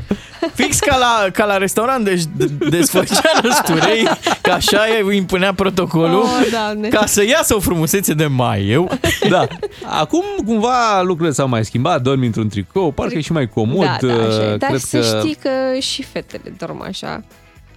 [0.53, 4.07] fix ca la, ca la restaurant, deci d- desfăcea năsturei,
[4.41, 6.87] că așa îi impunea protocolul, Oh, Doamne.
[6.87, 8.67] ca să iasă o frumusețe de mai.
[8.69, 8.91] Eu,
[9.29, 9.47] Da.
[9.85, 13.85] Acum cumva lucrurile s-au mai schimbat, dormi într-un tricou, parcă e și mai comod.
[14.01, 14.41] da, da, așa.
[14.43, 14.51] e.
[14.53, 15.19] uh, Dar cred să că...
[15.19, 15.49] știi că
[15.79, 17.23] și fetele dorm așa.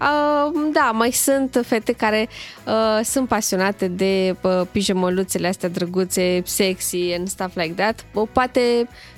[0.03, 2.29] Uh, da, mai sunt fete care
[2.67, 8.05] uh, sunt pasionate de uh, pijamăluțele astea drăguțe, sexy and stuff like that.
[8.13, 8.61] Uh, poate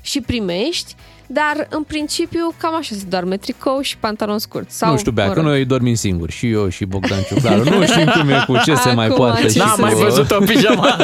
[0.00, 0.94] și primești,
[1.26, 4.70] dar în principiu cam așa se doarme, tricou și pantalon scurt.
[4.70, 5.48] Sau, nu știu, Bea, mă că rog.
[5.48, 7.62] noi dormim singuri, și eu și Bogdan Ciuclaru.
[7.78, 9.42] Nu știm cum e, cu ce se mai Acum poate.
[9.42, 10.96] ce și N-am să- mai văzut o pijama.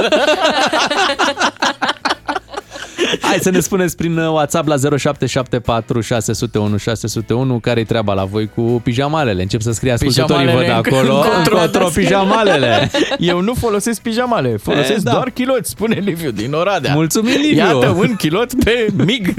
[3.21, 8.51] Hai să ne spuneți prin uh, WhatsApp la 0774 601 601 care-i treaba la voi
[8.55, 9.43] cu pijamalele.
[9.43, 11.23] Încep să scrie ascultătorii, văd Pijamalele acolo.
[11.23, 12.91] încotro- Încotro pijamalele.
[13.19, 15.11] Eu nu folosesc pijamale, folosesc E, da.
[15.13, 16.95] doar chiloți, spune Liviu din Oradea.
[16.95, 17.57] Mulțumim, Liviu.
[17.57, 19.35] Iată un kilot pe mig.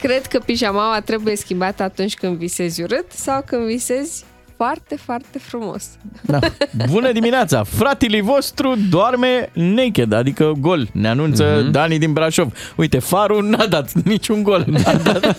[0.00, 4.24] Cred că pijamaua trebuie schimbată atunci când visezi urât sau când visezi
[4.56, 5.84] foarte, foarte frumos.
[6.22, 6.38] Da.
[6.90, 7.62] Bună dimineața!
[7.62, 10.88] Fratele vostru doarme naked, adică gol.
[10.92, 11.70] Ne anunță Mhm.
[11.70, 12.52] Dani din Brașov.
[12.76, 14.64] Uite, farul n-a dat niciun gol.
[14.84, 15.38] N-a dat.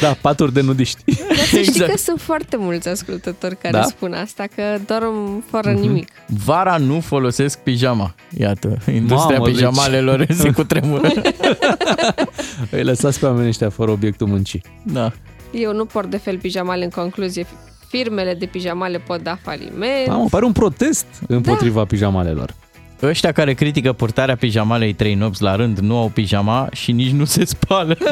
[0.00, 1.02] Da, paturi de nudiști.
[1.04, 1.90] Dar să știi Exact.
[1.90, 3.82] că sunt foarte mulți ascultători care Da?
[3.82, 5.80] spun asta, că dorm fără Mhm.
[5.80, 6.08] nimic.
[6.44, 8.14] Vara nu folosesc pijama.
[8.38, 11.08] Iată, industria Mamă, deci- pijamalelor se cutremură.
[12.70, 14.62] Îi lăsați pe oamenii ăștia fără obiectul muncii.
[14.82, 15.12] Da.
[15.52, 17.46] Eu nu port de fel pijamale în concluzie.
[17.88, 20.06] Firmele de pijamale pot da faliment.
[20.06, 22.54] Mamă, pare un protest împotriva pijamalelor.
[23.02, 27.24] Ăștia care critică purtarea pijamalei trei nopți la rând nu au pijama și nici nu
[27.24, 27.96] se spală.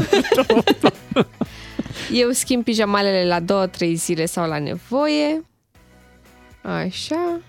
[2.13, 5.45] Eu schimb pijamalele la 2-3 zile sau la nevoie.
[6.63, 7.41] Așa.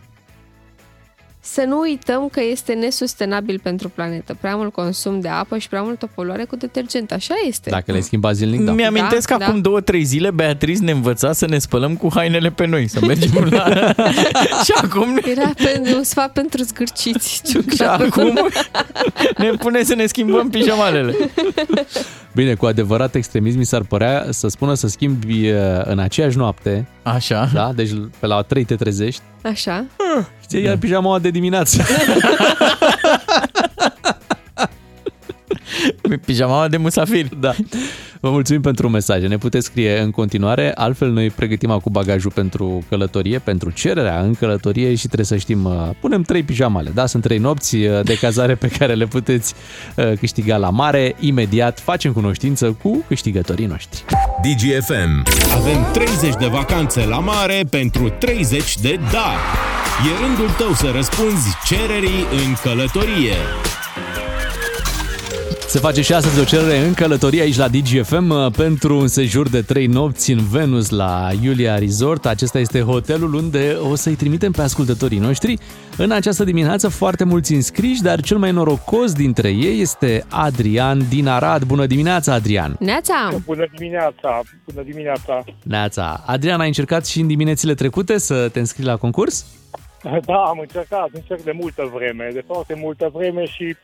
[1.48, 4.38] Să nu uităm că este nesustenabil pentru planetă.
[4.42, 7.12] Prea mult consum de apă și prea multă poluare cu detergent.
[7.12, 7.70] Așa este.
[7.70, 8.72] Dacă le schimba zilnic, da.
[8.72, 9.62] Mi-amintesc Da, că acum da.
[9.62, 13.48] două, trei zile Beatriz ne învăța să ne spălăm cu hainele pe noi, să mergem
[13.50, 13.94] la...
[14.66, 15.22] și acum ne...
[15.32, 17.42] Era pentru, un sfat pentru zgârciți.
[17.76, 18.40] Și acum
[19.38, 21.16] ne pune să ne schimbăm pijamalele.
[22.34, 26.88] Bine, cu adevărat extremism mi s-ar părea să spună să schimbi uh, în aceeași noapte,
[27.04, 27.50] Așa.
[27.54, 27.72] da?
[27.76, 29.86] Deci pe la 3 te trezești, Așa.
[30.48, 31.84] Ți iar pijamaua de dimineață.
[36.26, 37.28] Pijamaua de musafir.
[37.40, 37.56] da.
[38.26, 39.28] Vă mulțumim pentru mesaje.
[39.28, 40.72] Ne puteți scrie în continuare.
[40.76, 45.66] Altfel, noi pregătim acum bagajul pentru călătorie, pentru cererea în călătorie și trebuie să știm,
[45.66, 46.92] uh, punem trei pijamale.
[46.94, 49.54] Da, sunt trei nopți uh, de cazare pe care le puteți
[49.96, 51.16] uh, câștiga la mare.
[51.20, 54.04] Imediat facem cunoștință cu câștigătorii noștri.
[54.42, 55.24] DGFM.
[55.56, 59.34] Avem 30 de vacanțe la mare pentru 30 de da.
[60.04, 63.36] E rândul tău să răspunzi cererii în călătorie.
[65.68, 69.50] Se face și astăzi o cerere în călătorie aici la DGFM uh, pentru un sejur
[69.50, 72.26] de 3 nopți în Venus la Iulia Resort.
[72.26, 75.58] Acesta este hotelul unde o să-i trimitem pe ascultătorii noștri.
[75.98, 81.28] În această dimineață foarte mulți înscriși, dar cel mai norocos dintre ei este Adrian din
[81.28, 81.64] Arad.
[81.64, 82.76] Bună dimineața, Adrian!
[82.80, 83.34] Neața!
[83.46, 84.42] Bună dimineața!
[84.66, 85.44] Bună dimineața!
[85.64, 86.24] Neața!
[86.26, 89.46] Adrian, ai încercat și în diminețile trecute să te înscrii la concurs?
[90.26, 93.76] Da, am încercat, încerc de multă vreme, de foarte multă vreme și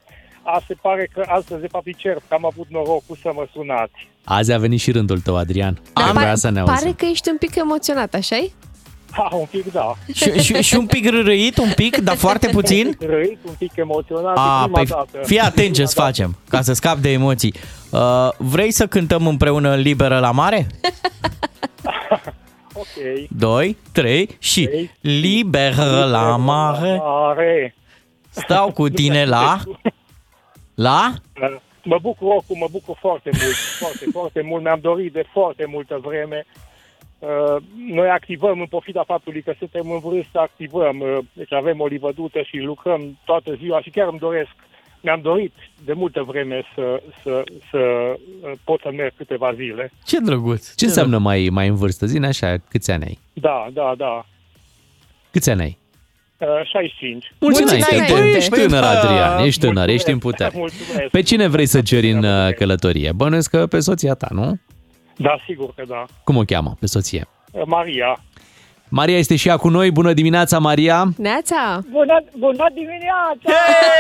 [0.44, 3.48] a, se pare că astăzi, de fapt, îi cer că am avut norocul să mă
[3.54, 4.08] sunați.
[4.24, 5.82] Azi a venit și rândul tău, Adrian.
[5.94, 6.76] Am vrea să ne auzim.
[6.76, 8.52] Pare că ești un pic emoționat, așa -i?
[9.12, 9.94] Ha, un pic, da.
[10.14, 12.86] Și, și, și un pic râit, un pic, dar foarte puțin?
[12.88, 15.20] Un pic râit, un pic emoționat, A, prima păi dată.
[15.24, 17.54] fii atent ce-ți Prima facem, ca să scap de emoții.
[17.90, 20.68] Uh, vrei să cântăm împreună Liberă la mare?
[22.74, 22.88] dată.
[23.24, 23.28] Ok.
[23.40, 27.76] 2, 3 și Liberă la mare, Mare.
[28.30, 29.58] stau cu tine la...
[30.76, 31.14] La?
[31.84, 34.64] Mă bucur oricum, mă bucur foarte mult, foarte, foarte mult.
[34.64, 36.46] Mi-am dorit de foarte multă vreme.
[37.20, 37.56] Uh,
[37.90, 41.00] Noi activăm, în pofida faptului că suntem în vârstă, activăm.
[41.00, 44.50] uh, Deci avem o livădută și lucrăm toată ziua și chiar îmi doresc,
[45.02, 45.54] mi-am dorit
[45.86, 49.92] de multă vreme să, să, să uh, pot să merg câteva zile.
[50.06, 50.76] Ce drăguț!
[50.76, 52.06] Ce înseamnă mai, mai în vârstă?
[52.06, 53.20] Zine așa, câți ani ai?
[53.34, 54.26] Da, da, da.
[55.32, 55.78] Câți ani ai?
[56.38, 57.34] Uh, 65.
[57.40, 58.14] Mulți înainte.
[58.14, 60.52] Băi, ești tânăr, Păi, Adrian, ești tânăr, mulțumesc, ești în putere.
[60.56, 61.10] mulțumesc.
[61.12, 63.12] Pe cine vrei să ceri în uh, călătorie?
[63.12, 64.60] Bănuiesc că pe soția ta, nu?
[65.18, 66.06] Da, sigur că da.
[66.24, 67.28] Cum o cheamă pe soție?
[67.52, 68.24] Uh, Maria.
[68.94, 69.92] Maria este și ea cu noi.
[69.92, 71.04] Bună dimineața, Maria!
[71.18, 71.80] Neața!
[71.92, 73.52] Bună, bună dimineața!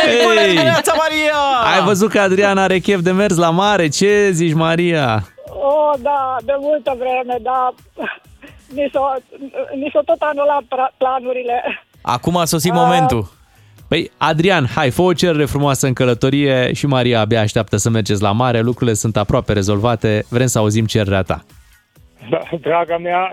[0.05, 0.55] Hey!
[0.97, 1.39] Maria!
[1.75, 3.87] Ai văzut că Adrian are chef de mers la mare?
[3.87, 5.27] Ce zici, Maria?
[5.47, 7.73] Oh, da, de multă vreme, da.
[8.73, 9.21] Ni s-au,
[9.75, 11.83] ni s-au tot anulat pra- planurile.
[12.01, 12.77] Acum a sosit Ah.
[12.77, 13.31] momentul.
[13.87, 18.21] Păi, Adrian, hai, fă o cerere frumoasă în călătorie și Maria abia așteaptă să mergeți
[18.21, 18.59] la mare.
[18.61, 20.25] Lucrurile sunt aproape rezolvate.
[20.29, 21.43] Vrem să auzim cererea ta.
[22.29, 23.31] Da, draga mea,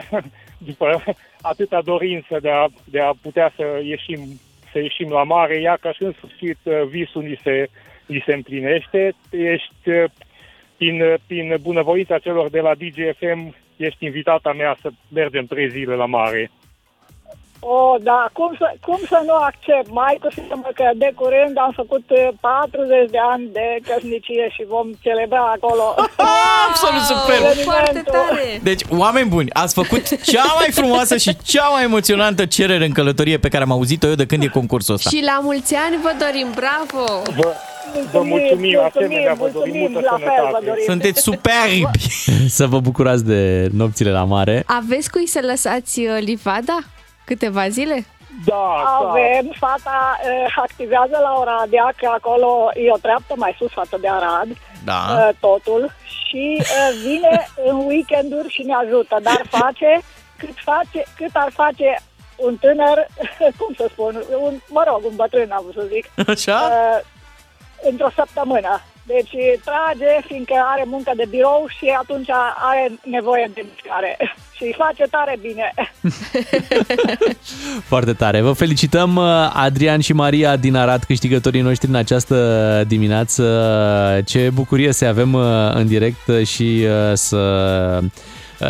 [0.58, 1.02] după
[1.50, 4.40] atâta dorință de a, de a putea să ieșim,
[4.72, 7.68] să ieșim la mare, ia ca și în sfârșit uh, visul ni se,
[8.06, 9.14] ni se împlinește.
[9.30, 10.04] Ești, uh,
[10.76, 15.94] prin, uh, prin bunăvoința celor de la DGFM, ești invitata mea să mergem trei zile
[15.94, 16.50] la mare.
[17.60, 19.88] Oh, da, cum să, cum să nu accept?
[19.90, 24.62] Mai cu seamă că de curând am făcut uh, 40 de ani de căsnicie și
[24.68, 25.94] vom celebra acolo.
[26.68, 27.44] Absolut superb!
[27.70, 28.60] Foarte tare!
[28.62, 33.38] Deci, oameni buni, ați făcut cea mai frumoasă și cea mai emoționantă cerere în călătorie
[33.38, 35.10] pe care am auzit-o eu de când e concursul ăsta.
[35.10, 37.04] Și la mulți ani vă dorim, bravo!
[37.36, 37.54] Vă,
[38.12, 40.82] vă mulțumim, asemenea, vă dorim multă sănătate.
[40.86, 41.98] Sunteți superbi!
[42.58, 44.62] Să vă bucurați de nopțile la mare.
[44.66, 46.78] Aveți cui să lăsați uh, livada?
[47.30, 48.04] Câteva zile?
[48.44, 48.66] Da,
[49.00, 54.08] Avem, fata uh, activează la Oradea, că acolo e o treaptă mai sus față de
[54.08, 54.48] Arad,
[54.84, 55.00] Da.
[55.10, 55.92] uh, totul,
[56.26, 60.00] și uh, vine în weekenduri și ne ajută, dar face
[60.38, 62.00] cât, face, cât ar face
[62.36, 63.06] un tânăr,
[63.58, 66.58] cum să spun, un, mă rog, un bătrân, am vrut să zic, Așa?
[66.70, 66.98] uh,
[67.90, 68.80] într-o săptămână.
[69.06, 72.28] Deci trage, fiindcă are muncă de birou și atunci
[72.70, 74.16] are nevoie de mișcare.
[74.58, 75.74] Și îi face tare bine.
[77.92, 78.40] Foarte tare.
[78.40, 84.22] Vă felicităm, uh, Adrian și Maria din Arad, câștigătorii noștri în această dimineață.
[84.26, 85.42] Ce bucurie să avem uh,
[85.74, 88.00] în direct și uh, să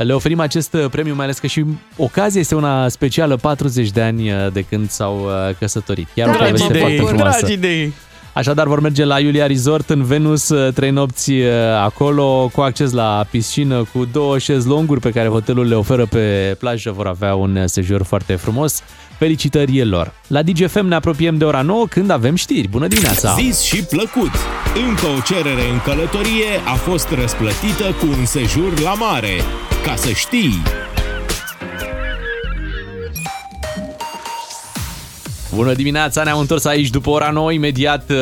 [0.03, 1.65] le oferim acest premiu, mai ales că și
[1.97, 6.09] ocazia este una specială, 40 de ani de când s-au căsătorit.
[6.15, 7.39] Chiar o Dragi poveste idei, foarte frumoasă.
[7.39, 7.93] dragi idei.
[8.39, 11.47] Așadar vor merge la Iulia Resort în Venus, trei nopți uh,
[11.83, 16.91] acolo, cu acces la piscină, cu două șezlonguri pe care hotelul le oferă pe plajă,
[16.91, 18.83] vor avea un sejur foarte frumos.
[19.19, 20.13] Felicitări lor!
[20.27, 22.69] La DGFM ne apropiem de ora 9 când avem știri.
[22.69, 23.35] Bună dimineața!
[23.39, 24.33] Zis și plăcut!
[24.89, 29.35] Încă o cerere în călătorie a fost răsplătită cu un sejur la mare.
[29.85, 30.88] Ca să știi!
[35.55, 38.17] Bună dimineața, ne-am întors aici după ora 9, imediat uh,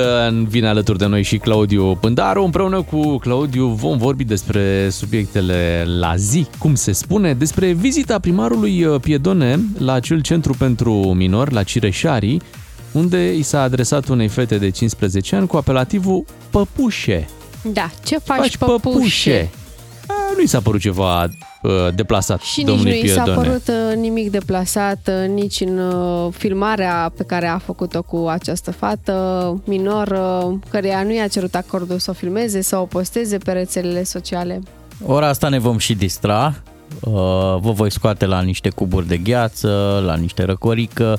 [0.49, 2.45] vine alături de noi și Claudiu Pândaru.
[2.45, 8.85] Împreună cu Claudiu vom vorbi despre subiectele la zi, cum se spune, despre vizita primarului
[8.85, 12.43] uh, Piedone la acel centru pentru minori, la Cireșarii,
[12.93, 17.29] unde i s-a adresat unei fete de 15 ani cu apelativul Păpușe.
[17.73, 18.79] Da, ce faci, Faci păpușe?
[18.89, 19.51] păpușe.
[20.07, 21.31] A, nu i s-a părut ceva uh,
[21.95, 23.47] deplasat Și nici nu domnului i s-a Piedone.
[23.47, 28.71] părut uh, nimic deplasat, uh, nici în uh, filmarea pe care a făcut-o cu această
[28.73, 29.15] fată
[29.65, 34.03] minor, uh, căreia nu i-a cerut acordul să o filmeze, să o posteze pe rețelele
[34.03, 34.61] sociale.
[35.07, 36.55] Ora asta ne vom și distra.
[37.01, 37.13] Uh,
[37.61, 41.19] Vă voi scoate la niște cuburi de gheață, la niște răcorică.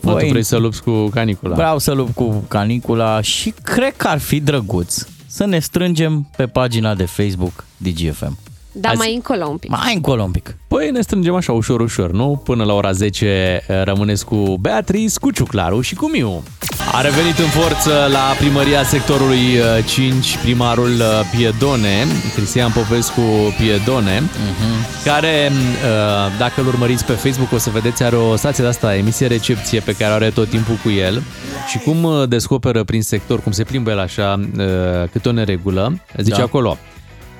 [0.00, 1.54] Mă, tu Voi- vrei să lupți cu canicula.
[1.54, 6.46] Vreau să lupt cu canicula și cred că ar fi drăguț să ne strângem pe
[6.46, 8.38] pagina de Facebook DGFM.
[8.72, 9.70] Da, Hai mai încolo un pic.
[9.70, 10.56] Mai încolo un pic.
[10.68, 12.40] Păi ne strângem așa ușor, ușor, nu?
[12.44, 16.42] Până la ora 10 eh, rămâneți cu Beatrice, cu Ciuclaru și cu Miu.
[16.92, 21.06] A revenit în forță la primăria sectorului eh, 5 primarul eh,
[21.36, 23.20] Piedone, Cristian Popescu
[23.58, 25.04] Piedone, uh-huh.
[25.04, 25.50] care, eh,
[26.38, 29.80] dacă îl urmăriți pe Facebook, o să vedeți, are o stație de asta, emisie recepție,
[29.80, 31.22] pe care o are tot timpul cu el
[31.68, 35.98] și cum eh, descoperă prin sector, cum se plimbă el așa, eh, câte o neregulă,
[36.16, 36.42] zice Da.
[36.42, 36.78] acolo,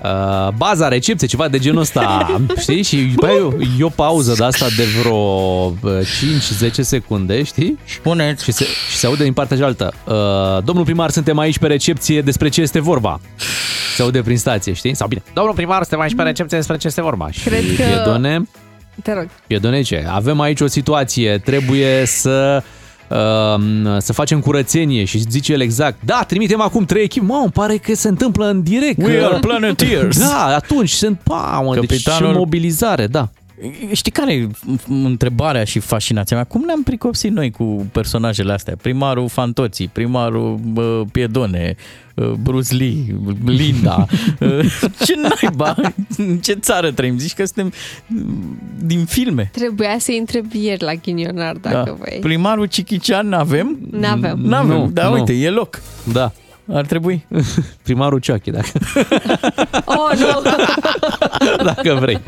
[0.04, 2.82] Uh, baza, recepție, ceva de genul ăsta, știi?
[2.82, 7.78] Și după aia e, e o pauză de asta de vreo uh, 5-10 secunde, știi?
[8.02, 8.44] Puneți.
[8.44, 9.92] Și se, și se aude din partea cealaltă.
[10.04, 13.20] Uh, domnul primar, suntem aici pe recepție, despre ce este vorba?
[13.96, 14.94] Se aude prin stație, știi?
[14.94, 17.30] Sau bine, domnul primar, suntem aici pe recepție, despre ce este vorba?
[17.30, 18.42] Și Cred că- Piedone,
[19.02, 19.28] Te rog.
[19.46, 20.04] Piedone ce?
[20.10, 22.62] Avem aici o situație, trebuie să...
[23.12, 27.52] Uh, să facem curățenie și zice el exact Da, trimitem acum trei echipe Mă, îmi
[27.52, 30.18] pare că se întâmplă în direct We că- are Planeteers.
[30.18, 33.28] Da, atunci sunt Mamă, deci Capitanul- și mobilizare, da
[33.92, 34.48] Știi care e
[34.88, 36.44] întrebarea și fascinația mea?
[36.44, 38.76] Cum ne-am pricopsit noi cu personajele astea?
[38.82, 41.76] Primarul Fantoții, primarul bă, Piedone,
[42.14, 43.04] uh, Bruce Lee,
[43.44, 44.06] Linda.
[44.40, 45.74] Uh, ce naiba?
[46.16, 47.18] În ce țară trăim?
[47.18, 47.72] Zici că suntem
[48.06, 49.50] mm, din filme.
[49.52, 51.92] Trebuia să întreb ieri la ghinionar dacă da.
[51.92, 52.18] voi.
[52.20, 53.78] Primarul Cichician n-avem?
[53.90, 54.38] N-avem.
[54.38, 55.12] N-avem, Nu, da, nu.
[55.12, 55.80] uite, e loc.
[56.12, 56.32] Da
[56.72, 57.26] Ar trebui.
[57.82, 58.68] Primarul Ceachi, dacă,
[59.84, 60.50] Oh, nu!
[61.64, 62.18] dacă vrei.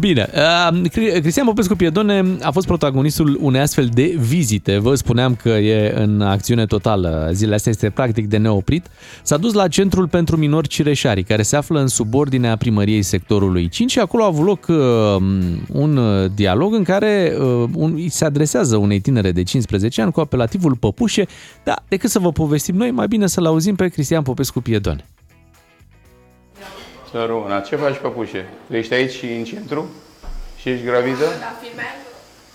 [0.00, 4.78] Bine, uh, Cri- Cristian Popescu Piedone a fost protagonistul unei astfel de vizite.
[4.78, 7.28] Vă spuneam că e în acțiune totală.
[7.32, 8.86] Zilele astea este practic de neoprit.
[9.22, 13.90] S-a dus la Centrul pentru Minori Cireșari, care se află în subordinea primăriei sectorului 5
[13.90, 14.76] și acolo a avut loc uh,
[15.72, 20.12] un uh, dialog în care uh, un, îi se adresează unei tinere de 15 ani
[20.12, 21.26] cu apelativul Păpușe,
[21.64, 25.04] dar decât să vă povestim noi, mai bine să-l auzim pe Cristian Popescu Piedone.
[27.10, 28.48] Săruna, ce faci, păpușe?
[28.66, 29.90] Tu ești aici și în centru?
[30.60, 31.24] Și ești gravidă?
[31.24, 32.06] Da, filmează.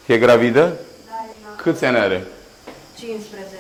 [0.06, 0.62] E gravidă?
[1.06, 1.14] Da,
[1.56, 2.24] Câți ani are?
[3.00, 3.56] 15.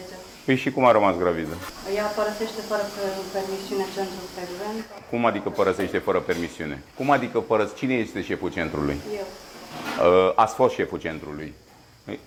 [0.45, 1.53] Păi și cum a rămas gravidă?
[1.95, 4.85] Ea părăsește fără per- permisiune centrul frecvent.
[5.09, 6.83] Cum adică părăsește fără permisiune?
[6.95, 7.75] Cum adică părăs...
[7.75, 8.97] Cine este șeful centrului?
[9.15, 9.27] Eu.
[10.07, 11.53] Uh, ați fost șeful centrului.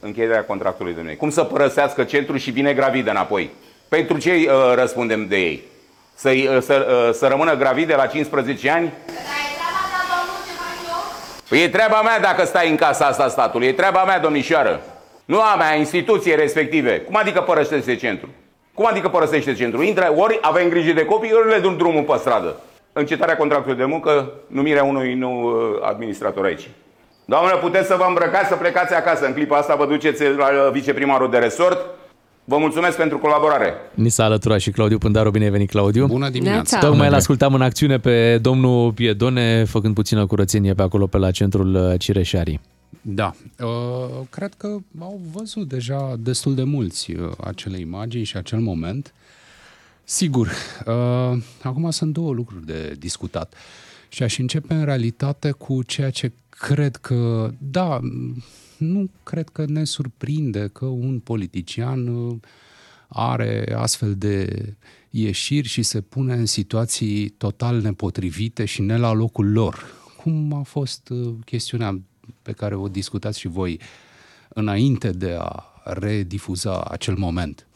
[0.01, 1.16] Încheierea contractului de noi.
[1.16, 3.51] Cum să părăsească centrul și vine gravidă înapoi?
[3.97, 5.62] Pentru ce uh, răspundem de ei?
[6.14, 8.93] Să, uh, să, uh, să rămână gravide la 15 ani?
[11.49, 13.66] Păi e treaba mea dacă stai în casa asta a statului.
[13.66, 14.80] E treaba mea, domnișoară.
[15.24, 17.01] Nu a mea, a instituției respective.
[17.01, 18.28] Cum adică părăsește centru?
[18.74, 19.82] Cum adică părăsește centru?
[19.82, 22.61] Intră, ori avem grijă de copii, ori le dăm drumul pe stradă.
[22.93, 26.68] Încetarea contractului de muncă, numirea unui nou uh, administrator aici.
[27.24, 29.26] Doamnă, puteți să vă îmbrăcați, să plecați acasă.
[29.26, 31.86] În clipa asta vă duceți la uh, viceprimarul de resort.
[32.45, 33.74] Vă mulțumesc pentru colaborare.
[33.95, 35.30] Ni s-a alăturat și Claudiu Pândaru.
[35.30, 36.07] Bine ai venit, Claudiu.
[36.07, 36.78] Bună dimineața.
[36.78, 41.30] Tocmai îl ascultam în acțiune pe domnul Piedone, făcând puțină curățenie pe acolo, pe la
[41.30, 42.61] centrul uh, Cireșarii.
[43.01, 43.68] Da, uh,
[44.30, 49.14] cred că au văzut deja destul de mulți uh, acele imagini și acel moment.
[50.05, 50.49] Sigur,
[50.86, 53.55] uh, acum sunt două lucruri de discutat
[54.09, 58.01] și aș începe în realitate cu ceea ce cred că, da,
[58.83, 62.37] nu cred că ne surprinde că un politician uh,
[63.09, 64.64] are astfel de
[65.11, 69.85] ieșiri și se pune în situații total nepotrivite și ne la locul lor.
[70.16, 72.01] Cum a fost uh, chestiunea
[72.43, 73.80] pe care o discutați și voi
[74.49, 77.66] înainte de a redifuza acel moment.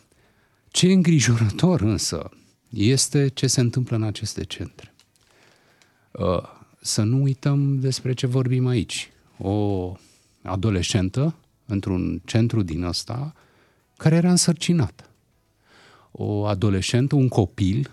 [0.68, 2.30] Ce e îngrijorător însă
[2.68, 4.94] este ce se întâmplă în aceste centre.
[6.12, 6.42] Uh,
[6.80, 9.10] Să nu uităm despre ce vorbim aici.
[9.38, 9.92] O
[10.46, 11.34] adolescentă
[11.66, 13.34] într-un centru din ăsta
[13.96, 15.10] care era însărcinată.
[16.10, 17.90] O adolescentă, un copil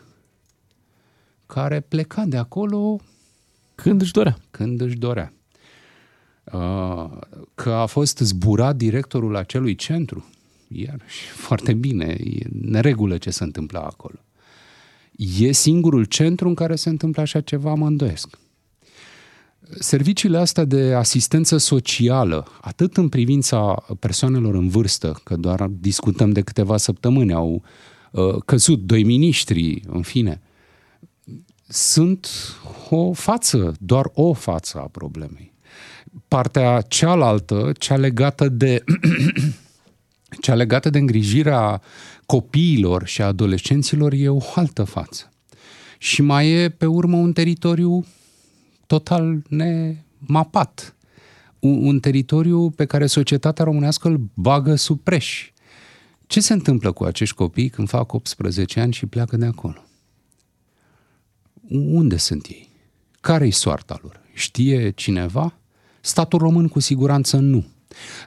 [1.45, 2.99] care pleca de acolo
[3.75, 4.37] când își dorea.
[4.51, 5.33] Când își dorea.
[6.43, 7.11] Uh,
[7.55, 10.29] Că a fost zburat directorul acelui centru,
[10.67, 14.19] iar și foarte bine, e neregulă ce se întâmplă acolo.
[15.15, 18.37] E singurul centru în care se întâmplă așa ceva, mă îndoiesc.
[19.79, 26.41] Serviciile astea de asistență socială, atât în privința persoanelor în vârstă, că doar discutăm de
[26.41, 27.63] câteva săptămâni, au
[28.11, 30.41] uh, căzut doi miniștri, în fine,
[31.67, 32.27] sunt
[32.89, 35.53] o față, doar o față a problemei.
[36.27, 38.83] Partea cealaltă, cea legată de
[40.41, 41.81] cea legată de îngrijirea
[42.25, 45.31] copiilor și a adolescenților e o altă față.
[45.97, 48.05] Și mai e pe urmă un teritoriu
[48.93, 50.95] total nemapat.
[51.59, 55.51] Un, un teritoriu pe care societatea românească îl bagă sub preș.
[56.27, 59.83] Ce se întâmplă cu acești copii când fac 18 ani și pleacă de acolo?
[61.69, 62.69] Unde sunt ei?
[63.21, 64.19] Care-i soarta lor?
[64.33, 65.57] Știe cineva?
[66.01, 67.65] Statul român cu siguranță nu.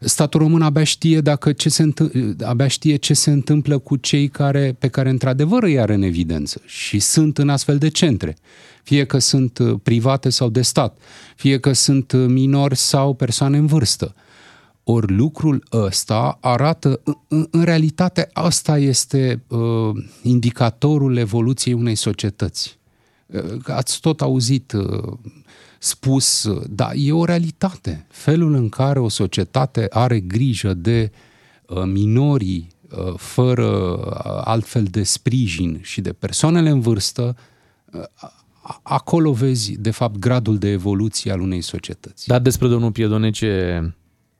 [0.00, 4.28] Statul român abia știe, dacă ce se întâmplă, abia știe ce se întâmplă cu cei
[4.28, 8.36] care, pe care într-adevăr îi are în evidență și sunt în astfel de centre.
[8.82, 10.98] Fie că sunt uh, private sau de stat,
[11.36, 14.14] fie că sunt uh, minori sau persoane în vârstă.
[14.84, 19.90] Ori lucrul ăsta arată, în, în realitate, asta este uh,
[20.22, 22.78] indicatorul evoluției unei societăți.
[23.26, 25.12] Uh, ați tot auzit uh,
[25.78, 28.06] spus, da, e o realitate.
[28.08, 31.10] Felul în care o societate are grijă de
[31.66, 37.36] uh, minorii uh, fără uh, altfel de sprijin și de persoanele în vârstă,
[38.82, 42.26] acolo vezi, de fapt, gradul de evoluție al unei societăți.
[42.26, 43.80] Dar despre domnul Piedone ce,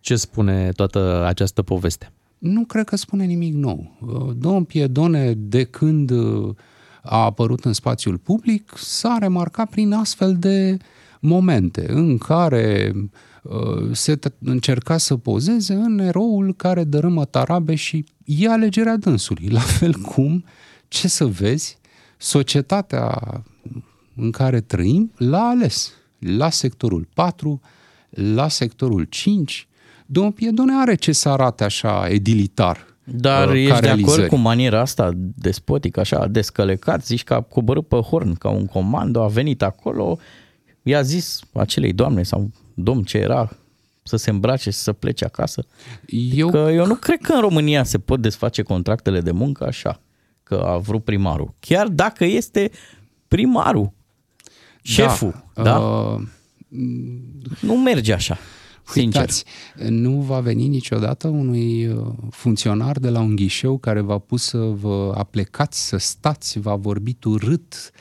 [0.01, 2.13] ce spune toată această poveste?
[2.39, 3.99] Nu cred că spune nimic nou.
[4.39, 6.13] Domnul Piedone, de când
[7.03, 10.87] a apărut în spațiul public, s-a remarcat prin astfel de uh,
[11.21, 12.93] momente în care
[13.43, 19.49] uh, se încerca să pozeze în eroul care dărâmă tarabe și e alegerea dânsului.
[19.59, 20.45] La fel cum,
[20.89, 21.79] ce să vezi,
[22.17, 23.21] societatea
[24.17, 25.93] în care trăim l-a ales.
[26.19, 27.61] La sectorul 4,
[28.11, 29.69] la sectorul 5.
[30.07, 32.97] Domnul Piedone are ce să arate așa edilitar.
[33.05, 37.89] Dar uh, ești de acord cu maniera asta despotică, așa descălecat, zici că a coborât
[37.89, 40.19] pe horn ca un comando, a venit acolo,
[40.87, 43.57] i-a zis acelei doamne sau domn ce era
[44.03, 45.67] să se îmbrace și să plece acasă.
[46.33, 46.51] Eu...
[46.51, 50.01] Că eu nu cred că în România se pot desface contractele de muncă așa,
[50.43, 51.55] că a vrut primarul.
[51.61, 52.71] Chiar dacă este
[53.29, 53.93] primarul,
[54.83, 55.63] șeful, da?
[55.63, 55.79] da?
[55.79, 56.23] Uh...
[57.61, 58.39] Nu merge așa.
[58.89, 59.21] Sincer.
[59.21, 59.45] Uitați,
[59.89, 64.59] nu va veni niciodată unui uh, funcționar de la un ghișeu care v-a pus să
[64.59, 67.93] vă aplecați, să stați, v-a vorbit urât,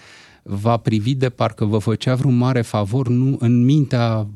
[0.48, 4.28] va privi de parcă vă făcea vreun mare favor, nu în mintea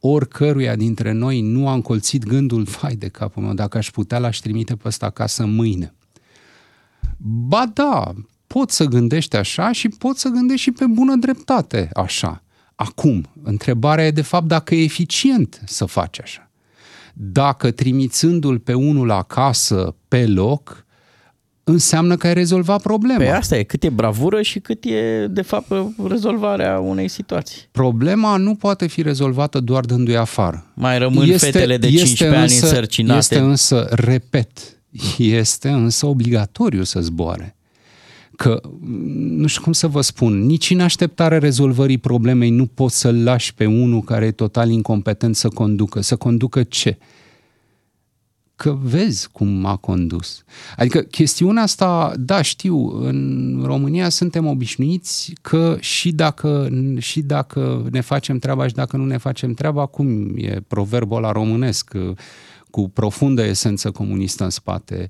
[0.00, 4.38] oricăruia dintre noi nu a încolțit gândul, vai de capul meu, dacă aș putea l-aș
[4.38, 5.94] trimite pe ăsta acasă mâine.
[7.16, 8.12] Ba da,
[8.46, 12.42] pot să gândești așa și pot să gândești și pe bună dreptate așa.
[12.74, 16.50] Acum, întrebarea e de fapt dacă e eficient să faci așa.
[17.14, 20.86] Dacă trimițându-l pe unul acasă pe loc,
[21.70, 23.18] înseamnă că ai rezolvat problema.
[23.18, 25.72] Pe asta e, cât e bravură și cât e, de fapt,
[26.08, 27.60] rezolvarea unei situații.
[27.70, 30.66] Problema nu poate fi rezolvată doar dându-i afară.
[30.74, 33.18] Mai rămân este, fetele de 15 însă, ani însărcinate.
[33.18, 34.80] Este însă, repet,
[35.18, 37.56] este însă obligatoriu să zboare.
[38.36, 38.60] Că,
[39.16, 43.54] nu știu cum să vă spun, nici în așteptarea rezolvării problemei nu poți să-l lași
[43.54, 46.00] pe unul care e total incompetent să conducă.
[46.00, 46.98] Să conducă ce?
[48.58, 50.42] Că vezi cum a condus.
[50.76, 58.00] Adică chestiunea asta, da, știu, în România suntem obișnuiți că și dacă, și dacă ne
[58.00, 61.94] facem treaba și dacă nu ne facem treaba, cum e proverbul ăla românesc,
[62.70, 65.06] cu profundă esență comunistă în spate,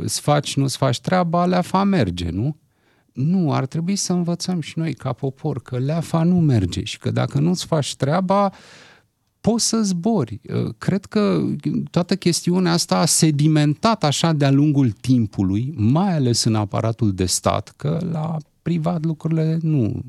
[0.00, 2.56] îți faci, nu-ți faci treaba, leafa merge, nu?
[3.12, 7.10] Nu, ar trebui să învățăm și noi ca popor că leafa nu merge și că
[7.10, 8.52] dacă nu-ți faci treaba,
[9.50, 10.40] poți să zbori.
[10.48, 11.42] Uh, cred că
[11.90, 17.74] toată chestiunea asta a sedimentat așa de-a lungul timpului, mai ales în aparatul de stat,
[17.76, 20.02] că la privat lucrurile nu.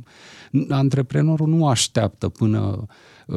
[0.69, 2.87] Antreprenorul nu așteaptă până uh,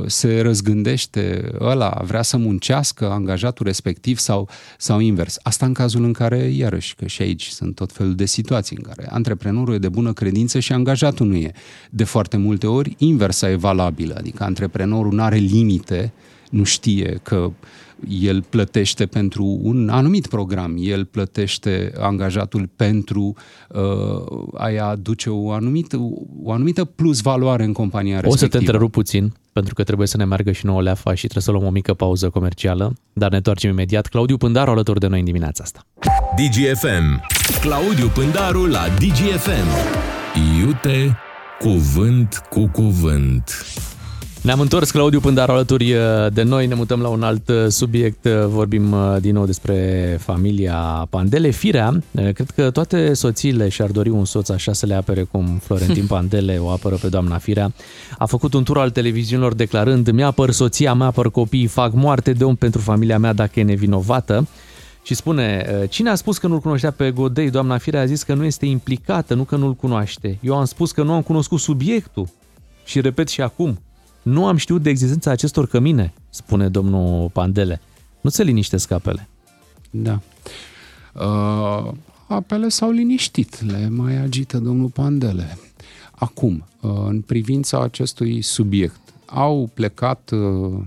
[0.07, 5.36] se răzgândește ăla, vrea să muncească angajatul respectiv sau, sau invers.
[5.43, 8.82] Asta în cazul în care, iarăși, că și aici sunt tot felul de situații în
[8.82, 11.53] care antreprenorul e de bună credință și angajatul nu e.
[11.91, 16.12] De foarte multe ori, inversa e valabilă, adică antreprenorul nu are limite,
[16.51, 17.51] nu știe că
[18.09, 23.34] el plătește pentru un anumit program, el plătește angajatul pentru
[23.68, 25.97] uh, a-i aduce o anumită,
[26.43, 28.45] o anumită plus valoare în compania respectivă.
[28.45, 31.20] O să te întrerup puțin, pentru că trebuie să ne meargă și nouă leafa și
[31.20, 34.06] trebuie să luăm o mică pauză comercială, dar ne întoarcem imediat.
[34.06, 35.86] Claudiu Pândaru alături de noi în dimineața asta.
[36.36, 37.26] DGFM.
[37.61, 39.68] Claudiu Pândaru la DGFM.
[40.61, 41.16] Iute
[41.59, 43.64] cuvânt cu cuvânt.
[44.43, 46.01] Ne-am întors, Claudiu Pândaru, alături uh,
[46.32, 46.66] de noi.
[46.66, 48.24] Ne mutăm la un alt uh, subiect.
[48.24, 51.51] Uh, vorbim din nou despre familia Pandele.
[51.51, 56.07] Firea, cred că toate soțiile și-ar dori un soț așa să le apere cum Florentin
[56.16, 57.72] Pandele o apără pe doamna Firea.
[58.18, 62.55] A făcut un tur al televiziunilor declarând mi-apăr soția, mi-apăr copiii, fac moarte de om
[62.55, 64.49] pentru familia mea dacă e nevinovată.
[65.03, 67.51] Și spune, cine a spus că nu-l cunoștea pe Godei?
[67.51, 70.39] Doamna Firea a zis că nu este implicată, nu că nu-l cunoaște.
[70.43, 72.28] Eu am spus că nu am cunoscut subiectul.
[72.84, 73.78] Și repet și acum,
[74.28, 77.80] nu am știut de existența acestor cămine, spune domnul Pandele.
[78.20, 79.28] Nu se liniștesc apele.
[79.90, 80.20] Da.
[81.14, 81.92] Uh,
[82.26, 85.58] apele s-au liniștit, le mai agită domnul Pandele.
[86.10, 90.80] Acum, uh, în privința acestui subiect, au plecat uh,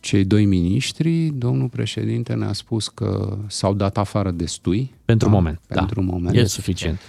[0.00, 4.94] cei doi miniștri, domnul președinte ne-a spus că s-au dat afară destui.
[5.04, 6.12] Pentru da, moment, Pentru da.
[6.12, 6.36] moment.
[6.36, 7.00] E suficient.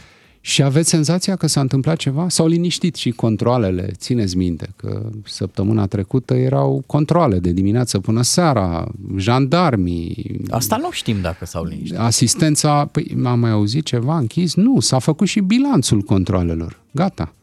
[0.46, 2.30] Și aveți senzația că s-a întâmplat ceva?
[2.30, 8.88] S-au liniștit și controlele, țineți minte că săptămâna trecută erau controle de dimineață până seara,
[9.18, 10.42] jandarmii.
[10.50, 11.98] Asta nu știm dacă s-au liniștit.
[11.98, 14.56] Asistența, păi am mai auzit ceva închis?
[14.56, 16.80] Nu, s-a făcut și bilanțul controlelor.
[16.92, 17.34] Gata.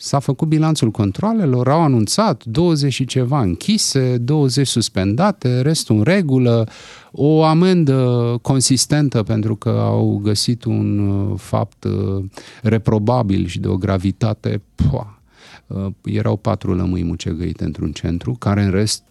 [0.00, 6.68] S-a făcut bilanțul controlelor, au anunțat 20 și ceva închise, 20 suspendate, restul în regulă,
[7.12, 12.24] o amendă consistentă pentru că au găsit un uh, fapt uh,
[12.62, 15.22] reprobabil și de o gravitate, poa,
[15.66, 19.02] uh, erau patru lămâi mucegăite într-un centru, care în rest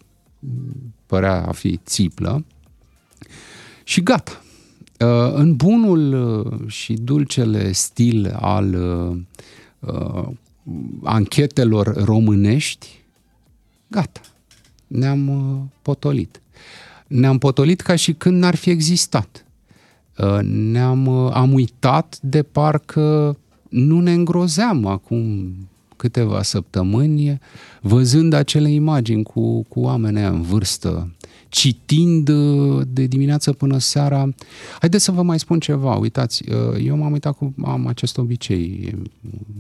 [1.05, 2.45] părea a fi țiplă
[3.83, 4.41] și gata.
[5.33, 8.75] În bunul și dulcele stil al
[11.03, 12.88] anchetelor românești,
[13.88, 14.22] gata,
[14.88, 16.41] ne-am uh, potolit.
[17.07, 19.45] Ne-am potolit ca și când n-ar fi existat.
[20.18, 23.38] Uh, ne-am uh, am uitat de parcă
[23.70, 25.53] nu ne îngrozeam acum
[25.95, 27.39] câteva săptămâni
[27.82, 31.11] văzând acele imagini cu, cu oameni în vârstă
[31.50, 34.30] citind uh, de dimineață până seara.
[34.80, 38.95] Haideți să vă mai spun ceva, uitați, uh, eu m-am uitat cu, am acest obicei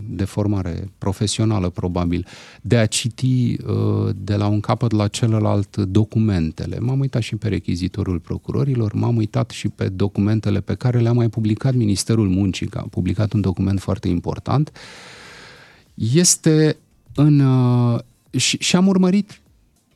[0.09, 2.27] de formare profesională probabil,
[2.61, 6.79] de a citi uh, de la un capăt la celălalt documentele.
[6.79, 11.29] M-am uitat și pe rechizitorul procurorilor, m-am uitat și pe documentele pe care le-a mai
[11.29, 14.71] publicat Ministerul Muncii, că a publicat un document foarte important.
[15.93, 16.77] Este
[17.15, 17.43] în...
[18.37, 19.41] și, și am urmărit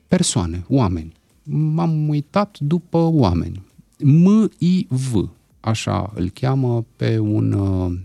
[0.08, 1.14] persoane, oameni
[1.52, 3.62] m-am uitat după oameni.
[4.04, 5.30] M-I-V,
[5.60, 7.98] așa îl cheamă pe un, uh,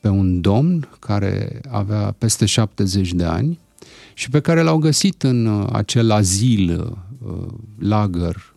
[0.00, 3.58] pe un domn care avea peste 70 de ani
[4.14, 6.96] și pe care l-au găsit în uh, acel azil,
[7.26, 7.46] uh,
[7.78, 8.54] lagăr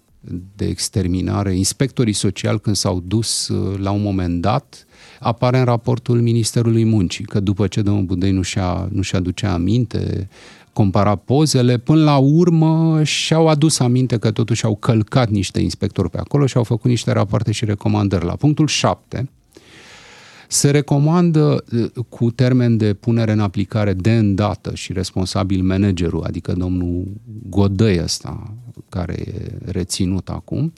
[0.56, 4.86] de exterminare, inspectorii sociali când s-au dus la un moment dat,
[5.20, 9.54] apare în raportul Ministerului Muncii, că după ce domnul Budei nu și-a, nu și aducea
[9.54, 10.30] aminte,
[10.74, 16.18] compara pozele, până la urmă și-au adus aminte că totuși au călcat niște inspectori pe
[16.18, 18.26] acolo și au făcut niște rapoarte și recomandări.
[18.26, 19.30] La punctul 7
[20.48, 21.64] se recomandă
[22.10, 27.08] cu termen de punere în aplicare de îndată și responsabil managerul, adică domnul
[27.50, 28.54] Godăi ăsta,
[28.90, 30.74] care e reținut acum,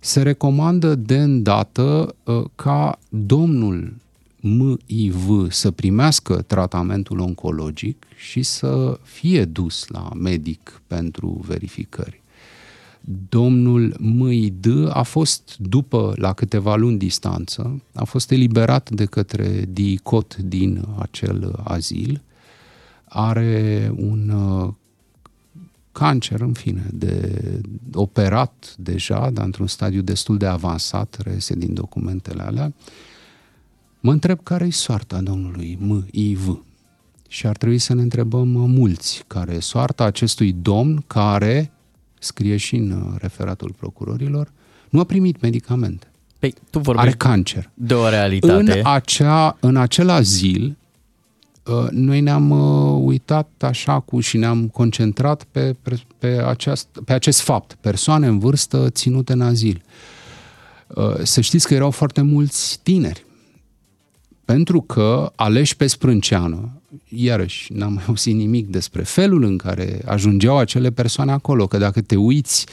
[0.00, 2.14] se recomandă de îndată
[2.54, 3.94] ca domnul
[4.46, 12.22] MIV să primească tratamentul oncologic și să fie dus la medic pentru verificări.
[13.28, 20.36] Domnul MID a fost, după, la câteva luni distanță, a fost eliberat de către DICOT
[20.36, 22.22] din acel azil,
[23.04, 24.72] are un uh,
[25.92, 27.40] cancer, în fine, de
[27.92, 32.72] operat deja, dar într-un stadiu destul de avansat, reiese din documentele alea,
[34.06, 36.58] Mă întreb care-i soarta domnului M.I.V.
[37.28, 41.72] Și ar trebui să ne întrebăm mulți care e soarta acestui domn care,
[42.18, 44.52] scrie și în uh, referatul procurorilor,
[44.88, 46.06] nu a primit medicamente.
[46.38, 47.70] Păi, tu vorbești Are cancer.
[47.74, 48.52] De o realitate.
[48.52, 50.76] În, acea, în acel azil,
[51.64, 55.76] uh, noi ne-am uh, uitat așa cu și ne-am concentrat pe,
[56.18, 57.76] pe, aceast, pe acest fapt.
[57.80, 59.82] Persoane în vârstă ținute în azil.
[61.22, 63.25] Să știți că erau foarte mulți tineri
[64.46, 70.56] pentru că aleși pe sprânceană, iarăși n-am mai auzit nimic despre felul în care ajungeau
[70.56, 72.66] acele persoane acolo, că dacă te uiți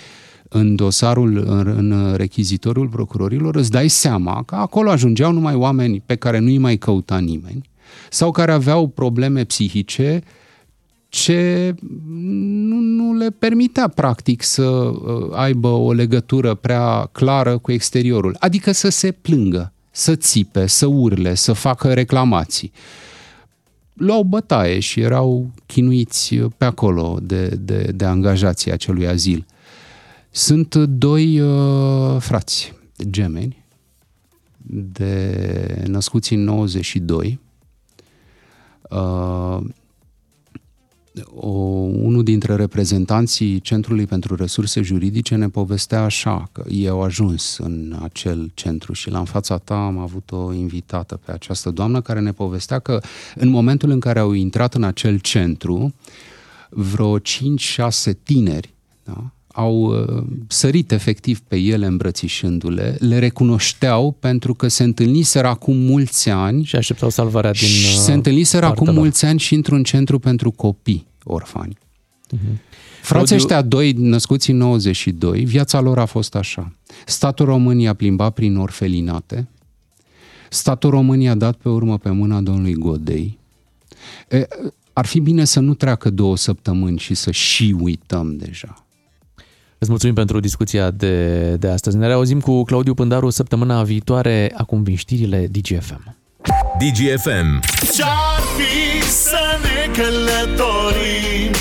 [0.50, 6.16] în dosarul, în, în rechizitorul procurorilor, îți dai seama că acolo ajungeau numai oameni pe
[6.16, 7.70] care nu-i mai căuta nimeni
[8.10, 10.24] sau care aveau probleme psihice
[11.10, 11.76] ce
[12.10, 18.72] nu, nu le permitea practic să uh, aibă o legătură prea clară cu exteriorul, adică
[18.72, 22.72] să se plângă să țipe, să urle, să facă reclamații.
[23.94, 29.46] Luau bătaie și erau chinuiți pe acolo de, de, de angajații acelui azil.
[30.30, 32.74] Sunt doi uh, frați
[33.10, 33.66] gemeni,
[34.68, 37.40] de născuți în 92,
[38.90, 39.60] uh,
[41.36, 47.58] o, unul dintre reprezentanții Centrului pentru Resurse Juridice ne povestea așa, că ei au ajuns
[47.58, 52.02] în acel centru și la în fața ta am avut o invitată pe această doamnă
[52.02, 53.02] care ne povestea că
[53.36, 55.94] în momentul în care au intrat în acel centru,
[56.70, 57.22] vreo 5-6
[58.24, 58.74] tineri
[59.04, 65.76] da, au uh, sărit efectiv pe ele îmbrățișându-le, le recunoșteau pentru că se întâlniseră acum
[65.76, 69.04] mulți ani și așteptau salvarea din și uh, se întâlniseră partea acum lor.
[69.04, 71.78] mulți ani și într-un centru pentru copii orfani.
[72.30, 72.60] Mhm.
[73.02, 76.72] Frații Claudiu- ăștia doi, născuți în 92, viața lor a fost așa.
[77.06, 79.48] Statul român i-a plimbat prin orfelinate,
[80.50, 83.38] statul român i-a dat pe urmă pe mâna domnului Godei.
[84.30, 84.48] E,
[84.94, 88.83] ar fi bine să nu treacă două săptămâni și să și uităm deja.
[89.84, 91.98] Îți mulțumim pentru discuția de, de astăzi.
[91.98, 94.52] Ne reauzim cu Claudiu Pândaru săptămâna viitoare.
[94.58, 96.16] Acum vin știrile DGFM.
[96.80, 97.60] DGFM.
[97.94, 101.52] Ce-ar fi să ne călătorim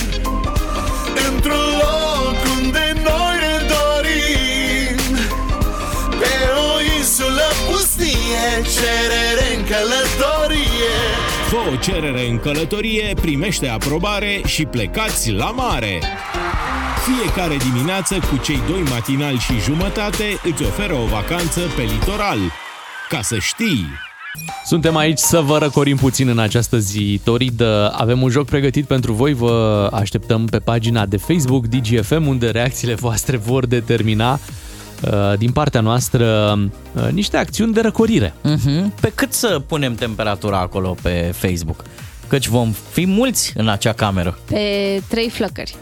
[1.32, 5.16] Într-un loc unde noi ne dorim
[6.20, 6.32] Pe
[6.66, 10.94] o insulă pustie Cerere în călătorie
[11.48, 16.00] Fă o cerere în călătorie, primește aprobare și plecați la mare.
[17.04, 22.38] Fiecare dimineață cu cei doi matinali și jumătate îți oferă o vacanță pe litoral.
[23.08, 23.86] Ca să știi!
[24.64, 27.92] Suntem aici să vă răcorim puțin în această zi toridă.
[27.96, 29.32] Avem un joc pregătit pentru voi.
[29.32, 35.80] Vă așteptăm pe pagina de Facebook DGFM, unde reacțiile voastre vor determina uh, din partea
[35.80, 36.58] noastră
[36.92, 38.34] uh, niște acțiuni de răcorire.
[38.42, 38.94] Mhm.
[39.00, 41.84] Pe cât să punem temperatura acolo pe Facebook?
[42.28, 44.38] Căci vom fi mulți în acea cameră.
[44.46, 45.76] Pe trei flăcări.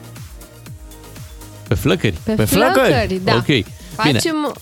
[1.71, 2.17] Pe flăcări?
[2.23, 3.35] Pe, pe flăcări, da.
[3.35, 3.65] Ok, bine.
[3.95, 4.53] Facem...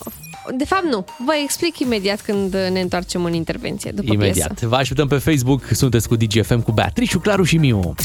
[0.55, 1.05] De fapt, nu.
[1.25, 4.47] Vă explic imediat când ne întoarcem în intervenție, după Imediat.
[4.47, 4.67] piesă.
[4.67, 5.63] Vă așteptăm pe Facebook.
[5.71, 7.95] Sunteți cu DGFM cu Beatrice, Claru și Miu.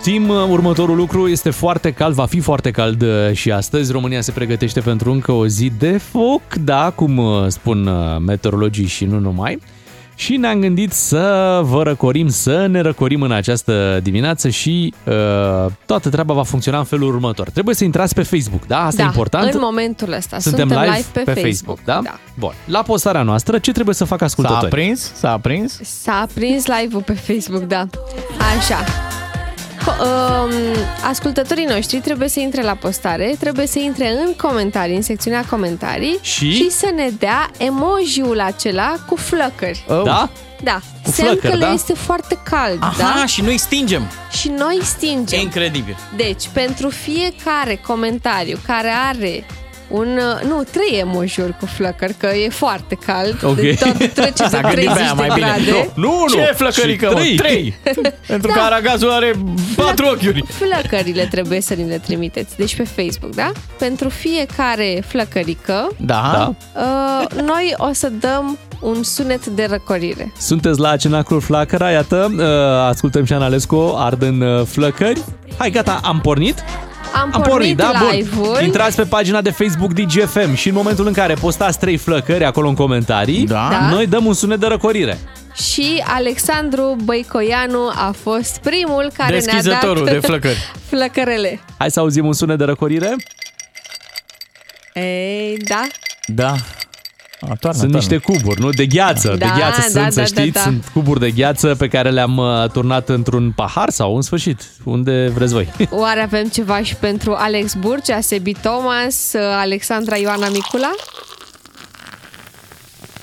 [0.00, 3.92] Știm, uh, următorul lucru este foarte cald, va fi foarte cald uh, și astăzi.
[3.92, 8.86] România se pregătește pentru încă o zi de foc, da, cum uh, spun uh, meteorologii
[8.86, 9.58] și nu numai.
[10.22, 16.08] Și ne-am gândit să vă răcorim, să ne răcorim în această dimineață și uh, toată
[16.08, 17.50] treaba va funcționa în felul următor.
[17.50, 18.84] Trebuie să intrați pe Facebook, da?
[18.84, 19.54] Asta da, e important.
[19.54, 20.38] în momentul ăsta.
[20.38, 21.44] Suntem, live, pe, Facebook.
[21.44, 22.00] Facebook, da?
[22.04, 22.18] da?
[22.38, 22.52] Bun.
[22.66, 24.62] La postarea noastră, ce trebuie să facă ascultătorii?
[24.62, 25.12] S-a aprins?
[25.14, 25.80] S-a aprins?
[25.82, 27.86] S-a aprins live-ul pe Facebook, da.
[28.58, 29.20] Așa.
[29.84, 30.50] Co- um,
[31.08, 36.18] ascultătorii noștri trebuie să intre la postare, trebuie să intre în comentarii, în secțiunea comentarii
[36.20, 36.52] Și?
[36.52, 39.84] și să ne dea emojiul acela cu flăcări.
[39.88, 40.02] Oh.
[40.04, 40.30] Da?
[40.62, 40.80] Da.
[41.04, 41.72] Cu Semn flăcări, că le da?
[41.72, 43.26] este foarte cald, Aha, da?
[43.26, 44.02] și noi stingem.
[44.30, 45.40] Și noi stingem.
[45.40, 45.96] Incredibil.
[46.16, 49.46] Deci, pentru fiecare comentariu care are
[49.92, 53.38] un, uh, nu, trei emoji-uri cu flăcări, că e foarte cald.
[53.42, 53.54] Ok.
[53.54, 55.46] De tot trece de S-a gândit 30 pe aia de mai bine.
[55.46, 55.90] grade.
[55.94, 56.34] Nu, nu, nu.
[56.34, 57.18] Ce flăcărică, Și mă?
[57.20, 57.36] trei.
[57.36, 57.74] Trei.
[58.26, 58.64] Pentru că Da.
[58.64, 59.32] aragazul are
[59.76, 60.44] patru ochiuri.
[60.48, 62.56] Flăcările trebuie să ni le trimiteți.
[62.56, 63.52] Deci pe Facebook, da?
[63.78, 66.54] Pentru fiecare flăcărică, Da.
[66.74, 70.32] uh, noi o să dăm un sunet de răcorire.
[70.38, 72.44] Sunteți la Cenacrul Flacăra, iată, uh,
[72.88, 75.20] ascultăm și Analescu, ard în uh, flăcări.
[75.58, 76.64] Hai, gata, am pornit?
[77.14, 77.92] Am, Am pornit, da?
[78.12, 78.46] live-ul.
[78.46, 78.64] Bun.
[78.64, 82.68] Intrați pe pagina de Facebook DGFM și în momentul în care postați trei flăcări acolo
[82.68, 83.68] în comentarii, Da.
[83.70, 83.88] Da.
[83.90, 85.18] noi dăm un sunet de răcorire.
[85.54, 90.72] Și Alexandru Băicoianu a fost primul care ne-a dat Deschizătorul de flăcări.
[90.90, 91.60] flăcărele.
[91.78, 93.16] Hai să auzim un sunet de răcorire.
[94.94, 95.86] Ei, da.
[96.26, 96.54] Da.
[97.48, 97.96] A, toarnă, sunt toarnă.
[97.96, 98.70] niște cuburi, nu?
[98.70, 99.28] De gheață.
[99.28, 100.52] Da, de gheață da, sunt, da, să da, știți.
[100.52, 100.60] da.
[100.60, 105.30] Sunt cuburi de gheață pe care le-am uh, turnat într-un pahar sau în sfârșit, unde
[105.34, 105.72] vreți voi.
[106.02, 110.90] Oare avem ceva și pentru Alex Burcea, Sebi Thomas, Alexandra Ioana Micula?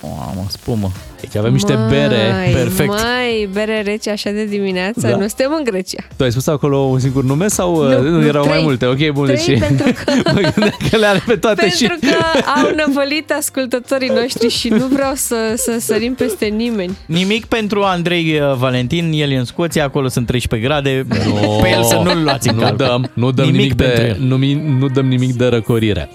[0.01, 0.91] Mamă, spumă.
[1.21, 2.33] Deci avem niște bere.
[2.53, 2.87] Perfect.
[2.89, 4.99] Mai bere rece așa de dimineață.
[4.99, 5.09] Da.
[5.09, 6.03] Nu suntem în Grecia.
[6.15, 8.63] Tu ai spus acolo un singur nume sau Nu, uh, nu, erau mai trei.
[8.63, 8.85] multe?
[8.85, 11.87] Ok, bun, Trei deci pentru că- mă gândeam că le are pe toate Pentru și...
[11.87, 12.15] că
[12.59, 16.97] au năvălit ascultătorii noștri și nu vreau să, să sărim peste nimeni.
[17.05, 21.69] Nimic pentru Andrei uh, Valentin, el e în Scoția, acolo sunt 13 grade, No, pe
[21.69, 22.85] el să nu-l luați în nu calcul.
[22.85, 24.17] dăm, nu dăm nimic, Nimic pentru de, el.
[24.19, 24.37] nu,
[24.79, 26.09] nu dăm nimic de răcorire.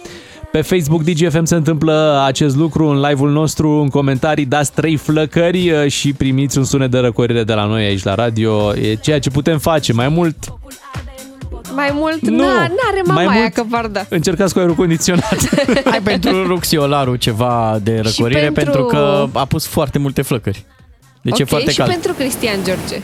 [0.55, 5.71] Pe Facebook DGFM se întâmplă acest lucru în live-ul nostru, în comentarii dați trei flăcări
[5.71, 8.77] uh, și primiți un sunet de răcorire de la noi aici la radio.
[8.77, 9.93] E ceea ce putem face.
[9.93, 10.37] Mai mult,
[11.75, 14.07] Mai mult, Nu, na, n-are mai mamaia mult- că varda.
[14.09, 15.37] încercați cu aerul condiționat.
[15.91, 18.85] Hai pentru Ruxiolaru ceva de răcorire, pentru- pentru...
[18.85, 20.65] că a pus foarte multe flăcări.
[21.23, 21.91] Deci ok, e foarte și cald.
[21.91, 23.03] pentru Cristian George.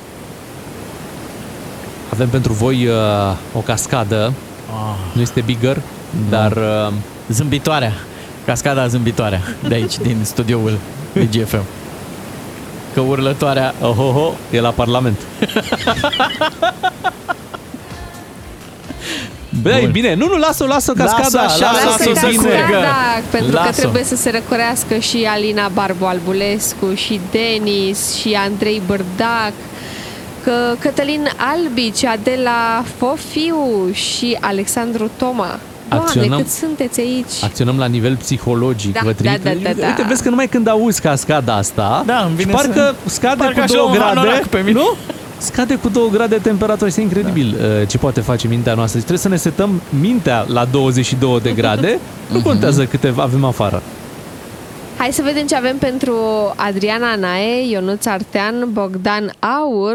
[2.13, 2.95] Avem pentru voi uh,
[3.57, 4.33] o cascadă.
[5.13, 5.81] Nu este bigger,
[6.31, 6.53] dar...
[6.53, 6.93] Uh,
[7.29, 7.93] Zâmbitoarea.
[8.45, 10.79] Cascada zâmbitoarea de aici, din studioul
[11.13, 11.63] DGFM.
[12.95, 13.75] Că urlătoarea...
[13.81, 15.17] Oh, oh, oh, e la Parlament.
[19.63, 19.91] Băi, Bun.
[19.91, 22.43] bine, nu, nu, lasă-o, lasă cascada Lasă așa, lasă lasă-o să să vină.
[22.43, 22.79] curgă.
[22.81, 23.81] Da, pentru că Lasă-o.
[23.81, 29.53] trebuie să se răcorească și Alina Barbu Albulescu, și Denis, și Andrei Bărdac,
[30.45, 35.59] că Cătălin Albici, Adela Fofiu și Alexandru Toma.
[35.91, 37.43] Doamne, Acționăm- cât sunteți aici!
[37.43, 39.43] Acționăm la nivel psihologic, Da, vă trimit.
[39.43, 40.09] da, da, da, Uite, da.
[40.09, 43.61] vezi că numai când auzi cascada asta, Da, îmi vine parcă să- scade parcă cu
[43.61, 44.19] așa 2 un grade.
[44.19, 44.73] hanorac pe mine.
[44.79, 44.95] Nu?
[45.39, 47.85] Scade cu 2 grade temperatura, este incredibil da.
[47.85, 48.99] ce poate face mintea noastră.
[49.01, 51.99] Deci trebuie să ne setăm mintea la 22 de grade,
[52.29, 52.35] Mhm.
[52.37, 53.83] nu contează câte avem afară.
[54.97, 56.17] Hai să vedem ce avem pentru
[56.57, 59.95] Adriana Nae, Ionuț Artean, Bogdan Aur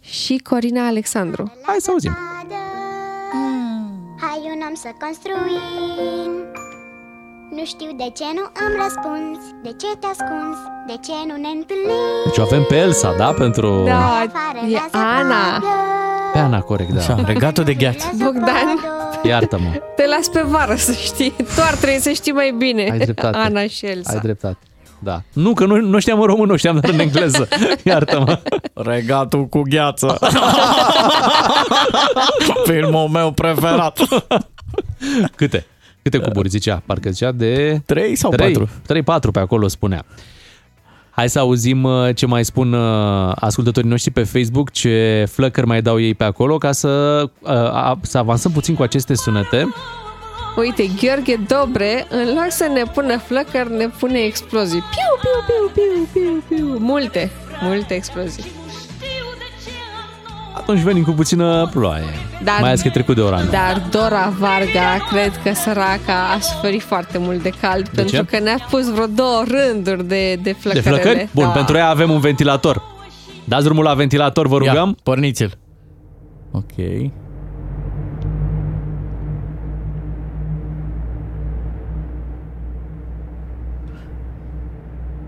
[0.00, 1.52] și Corina Alexandru.
[1.66, 2.16] Hai să auzim.
[4.44, 6.32] Hai un om să construim
[7.56, 11.50] Nu știu de ce nu îmi răspunzi De ce te ascunzi De ce nu ne
[11.58, 13.32] întâlnim Deci o avem pe Elsa, da?
[13.32, 13.82] Pentru...
[13.84, 14.22] Da,
[14.70, 15.62] e Ana.
[16.32, 17.00] Pe Ana, corect, da.
[17.00, 18.10] Așa, regatul de gheață.
[18.24, 18.78] Bogdan,
[19.22, 21.30] Iartă-mă, te las pe vară să știi.
[21.30, 22.88] Tu ar trebui să știi mai bine.
[22.90, 23.36] ai dreptate.
[23.36, 24.12] Ana și Elsa.
[24.12, 24.58] Ai dreptate.
[25.04, 25.22] Da.
[25.32, 27.48] Nu, că nu, nu știam în română, știam doar în engleză.
[27.84, 28.38] Iartă-mă.
[28.74, 30.18] Regatul cu gheață.
[32.64, 33.98] Filmul meu preferat.
[35.34, 35.66] Câte?
[36.02, 36.82] Câte cuburi zicea?
[36.86, 37.82] Parcă zicea de...
[37.86, 38.52] 3 sau 3,
[38.86, 39.28] 4?
[39.28, 40.04] 3-4 pe acolo spunea.
[41.10, 45.82] Hai să auzim uh, ce mai spun uh, ascultătorii noștri pe Facebook, ce flăcări mai
[45.82, 49.68] dau ei pe acolo, ca să, uh, a- să avansăm puțin cu aceste sunete.
[50.56, 54.80] Uite, Gheorghe Dobre, în loc să ne pună flăcări, ne pune explozii.
[54.80, 56.76] Piu, piu, piu, piu, piu, piu.
[56.78, 57.30] Multe,
[57.60, 58.44] multe explozii.
[60.56, 62.04] Atunci venim cu puțină ploaie.
[62.44, 63.42] Dar- mai ales că e trecut de ora.
[63.42, 68.24] Dar Dora Varga, cred că săraca a suferit foarte mult de cald, De pentru ce?
[68.24, 71.00] că ne-a pus vreo două rânduri de, de De flăcărele.
[71.00, 71.28] flăcări?
[71.34, 71.50] Bun, Da.
[71.50, 72.82] pentru ea avem un ventilator.
[73.44, 74.74] Dați drumul la ventilator, vă rugăm.
[74.88, 75.52] Ia, porniți-l.
[76.50, 76.72] Ok.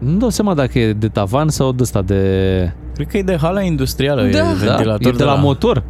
[0.05, 2.73] Nu dau seama dacă e de tavan sau de ăsta de...
[2.95, 4.29] Cred că e de hala industrială, Da.
[4.29, 5.83] e Da, ventilator e de la motor.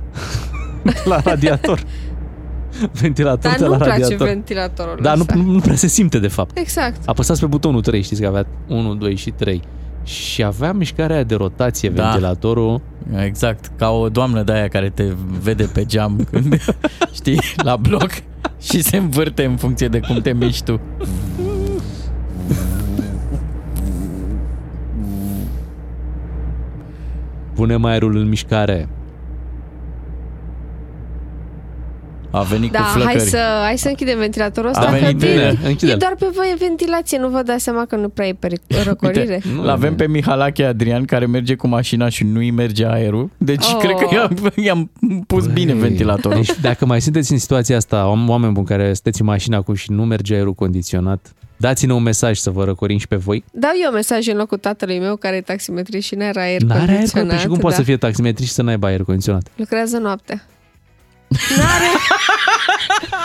[0.82, 1.81] de la radiator.
[3.01, 4.27] Ventilator Dar de la nu-mi place radiator.
[4.27, 5.35] ventilatorul Da, nu, ăsta.
[5.35, 6.59] nu, nu prea se simte de fapt.
[6.59, 7.01] Exact.
[7.09, 9.62] Apăsați pe butonul 3, știți că avea 1, 2 și 3.
[10.05, 12.03] Și avea mișcarea aia de rotație Da.
[12.03, 12.81] ventilatorul.
[13.24, 15.05] Exact, ca o doamnă de aia care te
[15.43, 16.57] vede pe geam când,
[17.12, 18.11] știi, la bloc
[18.61, 20.81] și se învârte în funcție de cum te miști tu.
[27.55, 28.89] Punem aerul în mișcare.
[32.35, 33.20] A venit Da, cu hai flăcări.
[33.28, 34.81] să, hai să închidem ventilatorul ăsta.
[34.86, 35.94] A venit că bine, e, închide-l.
[35.94, 39.40] e doar pe voi ventilație, nu vă dați seama că nu prea e pe răcorire.
[39.51, 43.31] Uite, l-avem pe Mihalache Adrian care merge cu mașina și nu-i merge aerul.
[43.39, 43.77] Deci Oh.
[43.81, 44.90] cred că i-am, i-am
[45.27, 46.36] pus bine ventilatorul.
[46.44, 49.74] Deci dacă mai sunteți în situația asta, om- oameni buni care sunteți în mașină acum
[49.74, 53.44] și nu merge aerul condiționat, dați-ne un mesaj să vă răcorim și pe voi.
[53.52, 56.86] Dau eu mesaj în locul tatălui meu care e taximetrist și n-are aer N-are aer
[56.89, 57.11] condiționat.
[57.12, 57.40] condiționat.
[57.40, 57.61] Și cum da.
[57.61, 59.47] poate să fie taximetrist și să n-aibă aer condiționat?
[59.56, 60.44] Lucrează noaptea.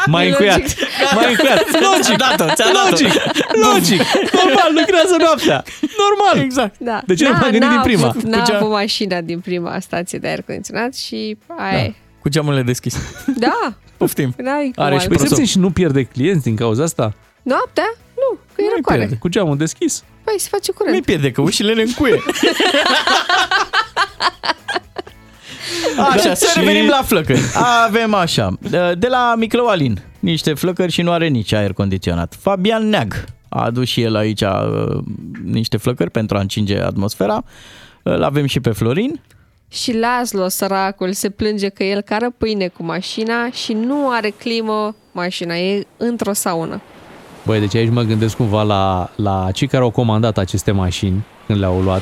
[0.05, 0.57] Mai E încuiat.
[0.59, 0.77] logic.
[1.15, 1.63] Mai încuiat.
[1.91, 2.03] Logic.
[2.03, 2.89] Ți-a dat-o, ți-a dat-o.
[2.89, 3.13] Logic.
[3.71, 4.01] Logic.
[4.33, 5.63] Normal, lucrează noaptea.
[5.97, 6.43] Normal.
[6.45, 6.75] Exact.
[6.79, 7.01] Da.
[7.05, 8.07] De ce nu m-am gândit din prima?
[8.07, 11.77] Avut, n-a Cu cea- avut mașina din prima stație de aer condiționat și aia Da.
[11.83, 11.93] e.
[12.21, 12.97] Cu geamurile deschise.
[13.37, 14.33] Da, Poftim.
[14.37, 15.07] n-ai cum Are și altfel.
[15.07, 15.37] Păi prosop.
[15.37, 17.13] să și nu pierde clienți din cauza asta?
[17.41, 17.93] Noaptea?
[18.15, 18.99] Nu, că e Nu-i răcoare.
[18.99, 19.15] pierde.
[19.19, 20.03] Cu geamul deschis.
[20.23, 21.05] Păi se face Nu-i curent.
[21.05, 22.21] pierde, că ușile le încuie.
[26.11, 27.39] Așa, Da, să și- revenim la flăcări.
[27.85, 28.57] Avem așa,
[28.97, 32.35] de la Miclău Alin, niște flăcări și nu are nici aer condiționat.
[32.39, 34.97] Fabian Neag a adus și el aici uh,
[35.43, 37.43] niște flăcări pentru a încinge atmosfera.
[38.03, 39.21] Îl avem și pe Florin.
[39.71, 44.95] Și Laszlo, săracul, se plânge că el cară pâine cu mașina și nu are climă
[45.11, 46.81] mașina, e într-o saună.
[47.45, 51.59] Băi, deci aici mă gândesc cumva la, la cei care au comandat aceste mașini când
[51.59, 52.01] le-au luat.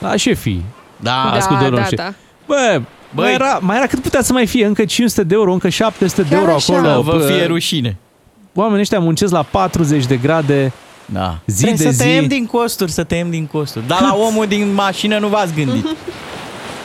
[0.00, 0.64] La șefii.
[1.00, 1.96] Da, ascultătorii da, noștri.
[1.96, 2.12] da.
[2.46, 2.80] Bă,
[3.14, 4.66] mai era, mai era cât putea să mai fie?
[4.66, 6.76] Încă 500 de euro, încă 700 de Chiar euro așa.
[6.76, 7.02] acolo.
[7.02, 7.96] Vă Bă, fie rușine.
[8.54, 10.72] Oamenii ăștia muncesc la 40 de grade.
[11.06, 11.38] Da.
[11.46, 11.98] Zi Trebuie de să zi.
[12.02, 13.86] tăiem din costuri, să tăiem din costuri.
[13.86, 15.86] Dar la omul din mașină nu v-ați gândit.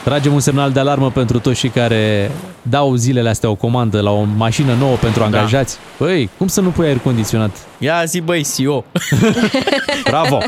[0.04, 2.30] Tragem un semnal de alarmă pentru toți cei care
[2.62, 5.78] dau zilele astea o comandă la o mașină nouă pentru angajați.
[5.98, 7.56] Băi, cum să nu pui aer condiționat?
[7.78, 8.84] Ia zi, băi, CEO.
[10.10, 10.38] Bravo!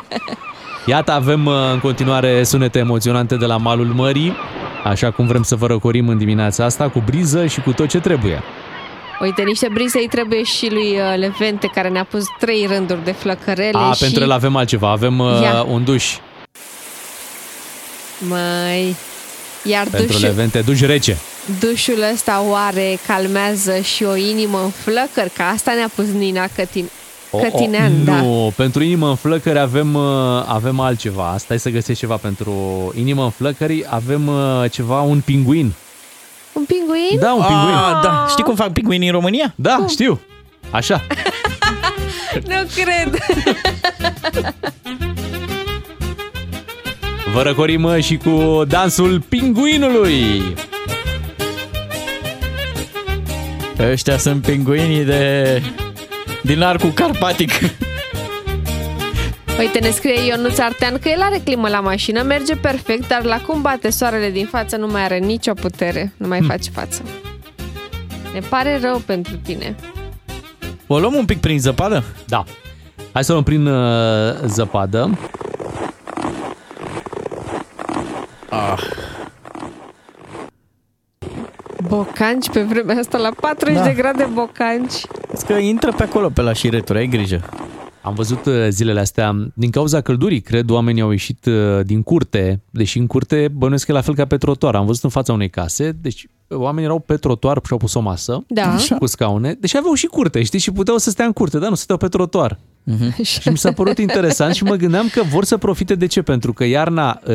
[0.86, 4.32] Iată, avem uh, în continuare sunete emoționante de la malul mării,
[4.84, 8.00] așa cum vrem să vă răcorim în dimineața asta, cu briză și cu tot ce
[8.00, 8.42] trebuie.
[9.20, 13.12] Uite, niște brize îi trebuie și lui uh, Levente, care ne-a pus trei rânduri de
[13.12, 14.00] flăcărele A, și...
[14.02, 15.62] pentru el avem altceva, avem uh, Ia.
[15.68, 16.16] un duș
[18.18, 18.96] Măi...
[19.64, 21.16] Iar pentru dușul, Levente, duș rece.
[21.60, 25.30] dușul ăsta oare calmează și o inimă în flăcări?
[25.36, 26.88] Că asta ne-a pus Nina Cătin.
[27.40, 28.20] Cătinean, da.
[28.20, 30.02] Nu, pentru inimă în flăcări avem, uh,
[30.46, 31.34] avem altceva.
[31.38, 32.52] Stai să găsești ceva pentru
[32.96, 33.84] inimă în flăcări.
[33.88, 35.72] Avem uh, ceva, un pinguin.
[36.52, 37.18] Un pinguin?
[37.20, 37.74] Da, un pinguin.
[37.74, 38.26] Ah, da.
[38.28, 39.52] Știi cum fac pinguinii în România?
[39.56, 40.20] Da, știu.
[40.70, 41.00] Așa.
[42.48, 43.18] Nu cred.
[47.34, 50.42] Vă răcorim uh, și cu dansul pinguinului.
[53.90, 55.62] Ăștia sunt pinguinii de...
[56.42, 57.50] din arcul carpatic.
[59.58, 63.40] Uite, ne scrie Ionuț Artean că el are climă la mașină, merge perfect, dar la
[63.40, 67.02] cum bate soarele din față nu mai are nicio putere, nu mai face față.
[68.32, 69.76] Ne pare rău pentru tine.
[70.86, 72.04] O luăm un pic prin zăpadă?
[72.26, 72.44] Da.
[73.12, 75.18] Hai să o luăm prin uh, zăpadă.
[78.48, 78.82] Ah.
[81.86, 83.82] Bocanci pe vremea asta la 40 Da.
[83.82, 84.94] de grade bocanci.
[85.32, 87.40] Vezi că intră pe acolo, pe la șireturi, ai grijă.
[88.02, 92.62] Am văzut uh, zilele astea, din cauza căldurii, cred, oamenii au ieșit uh, din curte,
[92.70, 94.74] deși în curte bănuiesc că e la fel ca pe trotuar.
[94.74, 98.00] Am văzut în fața unei case, deci oamenii erau pe trotuar și au pus o
[98.00, 98.72] masă Da.
[98.72, 98.96] Așa.
[98.96, 101.74] cu scaune, deși aveau și curte, știi, și puteau să stea în curte, dar nu
[101.74, 102.58] stăteau pe trotuar.
[103.22, 106.22] Și mi s-a părut interesant și mă gândeam că vor să profite de ce?
[106.22, 107.34] Pentru că iarna uh,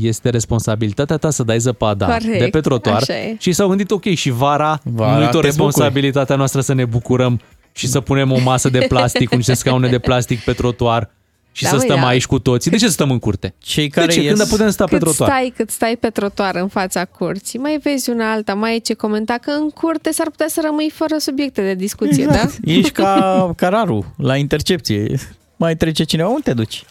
[0.00, 3.36] este responsabilitatea ta să dai zăpada Corect, de pe trotuar așa e.
[3.38, 6.84] și s-au gândit, ok, și vara, Vara nu e tot te responsabilitatea noastră să ne
[6.84, 7.40] bucurăm
[7.72, 11.10] și să punem o masă de plastic, cu niște scaune de plastic pe trotuar
[11.56, 12.06] și Da, să măi, stăm da.
[12.06, 12.70] aici cu toții.
[12.70, 13.54] De ce să stăm în curte?
[13.58, 14.26] Cei de ce?
[14.26, 15.28] Când putem sta pe cât trotuar?
[15.30, 18.94] stai, cât stai pe trotuar în fața curții, mai vezi una alta, mai e ce
[18.94, 22.46] comenta, că în curte s-ar putea să rămâi fără subiecte de discuție, da?
[22.64, 23.14] Ești ca
[23.56, 25.18] cararul la intercepție.
[25.56, 26.84] Mai trece cineva, unde te duci?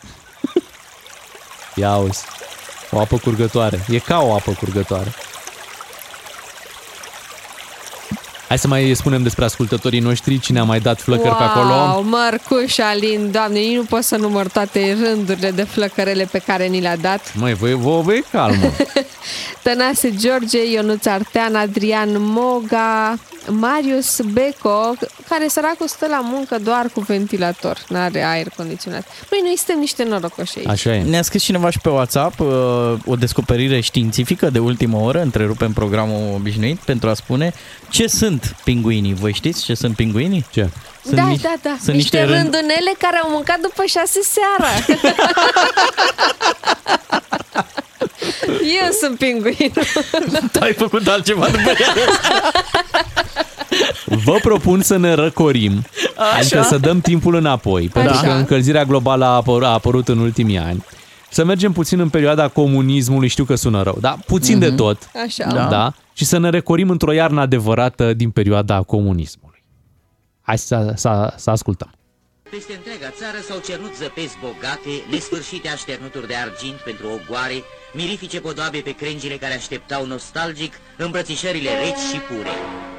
[1.75, 2.23] Ia auzi,
[2.91, 3.85] o apă curgătoare.
[3.89, 5.11] E ca o apă curgătoare.
[8.53, 11.73] Hai să mai spunem despre ascultătorii noștri, cine a mai dat flăcări pe acolo.
[11.73, 16.65] Wow, Mărcuș, Alin, doamne, nici nu pot să număr toate rândurile de flăcărele pe care
[16.65, 17.33] ni le-a dat.
[17.35, 18.71] Măi, voi, vă, vă e calmă.
[19.63, 23.17] Tănase George, Ionuț Artean, Adrian Moga,
[23.47, 24.93] Marius Beco,
[25.29, 29.07] care săracul stă la muncă doar cu ventilator, n-are aer condiționat.
[29.31, 30.67] Măi, noi suntem niște norocoși aici.
[30.67, 31.03] Așa e.
[31.03, 32.47] Ne-a scris cineva și pe WhatsApp uh,
[33.05, 37.53] o descoperire științifică de ultimă oră, întrerupem programul obișnuit pentru a spune
[37.89, 39.13] ce sunt pinguinii.
[39.13, 40.45] Voi știți ce sunt pinguinii?
[40.51, 40.69] Ce?
[41.03, 41.75] Sunt da, ni- da, da.
[41.83, 44.71] Sunt niște, niște rând- rândunele care au mâncat după șase seara.
[48.81, 49.71] Eu sunt pinguin.
[50.51, 51.71] Tu ai făcut altceva după
[54.05, 55.85] Vă propun să ne răcorim,
[56.17, 56.35] Așa.
[56.37, 58.21] adică să dăm timpul înapoi, pentru Așa.
[58.27, 60.85] că încălzirea globală a, apăr- a apărut în ultimii ani.
[61.29, 64.75] Să mergem puțin în perioada comunismului, știu că sună rău, dar puțin de Mhm.
[64.75, 65.09] tot.
[65.25, 65.45] Așa.
[65.53, 65.63] Da.
[65.69, 65.93] da.
[66.13, 69.63] Și să ne recorim într-o iarnă adevărată din perioada comunismului.
[70.41, 71.91] Hai să, să, să ascultăm.
[72.49, 77.57] Peste întreaga țară s-au cernut zăpezi bogate, nesfârșite așternuturi de argint pentru ogoare,
[77.93, 82.55] mirifice podoabe pe crengile care așteptau nostalgic îmbrățișările reci și pure.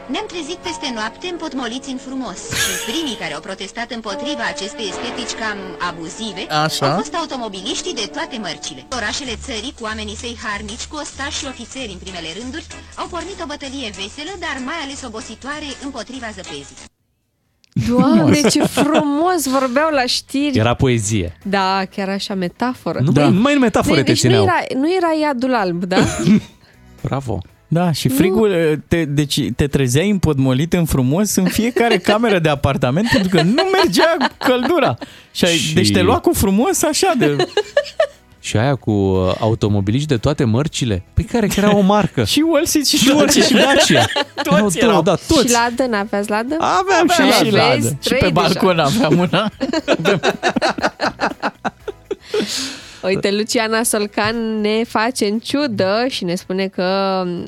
[0.09, 5.39] Ne-am trezit peste noapte împotmoliți în frumos și primii care au protestat împotriva acestei estetici
[5.41, 5.59] cam
[5.89, 6.89] abuzive Așa.
[6.91, 8.87] au fost automobiliștii de toate mărcile.
[8.93, 12.67] Orașele țării, cu oamenii săi harnici, cu ostași și ofițeri în primele rânduri,
[12.97, 16.93] au pornit o bătălie veselă, dar mai ales obositoare împotriva zăpezii.
[17.89, 20.59] Doamne, ce frumos vorbeau la știri.
[20.59, 21.37] Era poezie.
[21.43, 22.99] Da, chiar așa, metaforă.
[23.03, 23.29] Nu, da.
[23.29, 24.45] numai în metafore Ne- te deci nu țineau.
[24.45, 25.97] era, nu era iadul alb, da?
[27.07, 27.39] Bravo.
[27.69, 33.09] Da, și frigul, te, deci te trezeai împodmolit în frumos în fiecare cameră de apartament
[33.13, 34.97] pentru că nu mergea căldura.
[35.33, 37.37] Și, ai, Și- Deci te lua cu frumos așa de...
[38.45, 41.03] Și aia cu uh, automobiliști de toate mărcile.
[41.15, 42.25] Pe care că era o marcă.
[42.35, 44.05] și Wallseed și și Wallseed și Dacia.
[44.43, 44.89] Toți erau.
[44.91, 45.03] erau.
[45.03, 45.47] Da, toți.
[45.47, 46.57] Și ladă, n-aveați ladă?
[46.59, 47.89] Aveam și Vezi, ladă.
[47.89, 48.41] Și trei pe deja.
[48.41, 49.51] balcon aveam una.
[53.03, 56.83] Uite, Luciana Solcan ne face în ciudă și ne spune că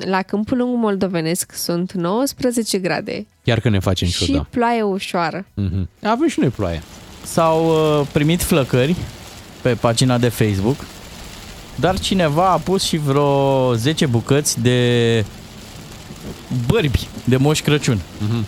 [0.05, 4.47] la Câmpul Lung Moldovenesc sunt 19 grade Chiar că ne facem și ciudă.
[4.49, 5.45] ploaie ușoară.
[5.53, 5.89] Mhm.
[6.03, 6.81] Avem și noi ploaie.
[7.23, 7.65] S-au
[7.99, 8.95] uh, primit flăcări
[9.67, 10.75] pe pagina de Facebook,
[11.75, 14.79] dar cineva a pus și vreo 10 bucăți de
[16.67, 17.99] bărbi de Moș Crăciun.
[18.17, 18.45] Mhm.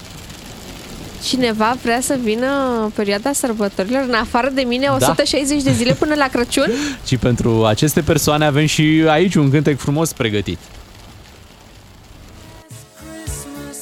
[1.23, 2.47] Cineva vrea să vină
[2.83, 6.71] în perioada sărbătorilor în afară de mine 160 de zile până la Crăciun?
[7.07, 10.57] Și pentru aceste persoane avem și aici un cântec frumos pregătit.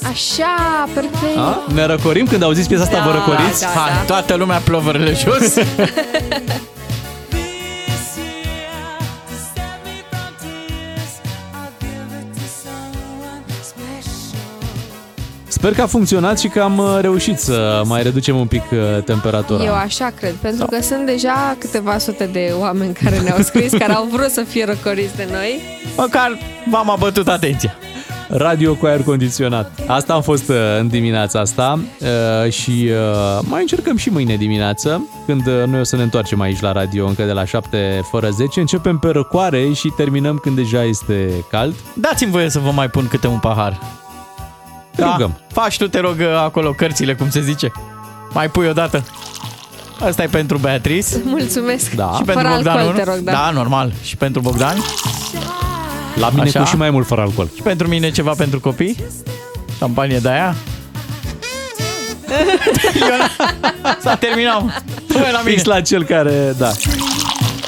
[0.02, 1.36] Așa, perfect.
[1.36, 1.62] A?
[1.74, 3.60] Ne răcorim când auziți piesa asta, Da, vă răcoriți?
[3.60, 4.00] da, Hai, da.
[4.06, 5.54] toată lumea plovărele jos.
[15.58, 19.02] Sper că a funcționat și că am uh, reușit să mai reducem un pic uh,
[19.04, 19.64] temperatura.
[19.64, 23.92] Eu așa cred, pentru că sunt deja câteva sute de oameni care ne-au scris, care
[23.92, 25.60] au vrut să fie răcoriți de noi.
[25.96, 26.38] Măcar
[26.70, 27.74] v-am abătut atenția.
[28.28, 29.70] Radio cu aer condiționat.
[29.86, 35.08] Asta am fost uh, în dimineața asta uh, și uh, mai încercăm și mâine dimineață,
[35.26, 38.30] când uh, noi o să ne întoarcem aici la radio încă de la 7 fără
[38.30, 38.60] 10.
[38.60, 41.74] Începem pe răcoare și terminăm când deja este cald.
[41.94, 43.78] Dați-mi voie să vă mai pun câte un pahar.
[44.98, 45.40] Te rugăm.
[45.52, 47.72] Faci tu, te rog, acolo cărțile, cum se zice.
[48.32, 49.04] Mai pui o dată.
[50.00, 51.20] Asta e pentru Beatrice.
[51.24, 51.90] Mulțumesc.
[51.90, 52.12] Da.
[52.16, 52.98] Și pentru Fără Bogdan, alcool, nu?
[52.98, 53.32] te rog, da.
[53.32, 53.92] Da, normal.
[54.02, 54.76] Și pentru Bogdan.
[56.14, 56.60] La mine Așa.
[56.60, 57.48] cu și mai mult fără alcool.
[57.54, 58.96] Și pentru mine ceva pentru copii.
[59.78, 60.54] Șampanie de aia.
[64.02, 64.82] S-a terminat.
[65.06, 65.50] Până la mine.
[65.50, 66.70] Fix la cel care, da.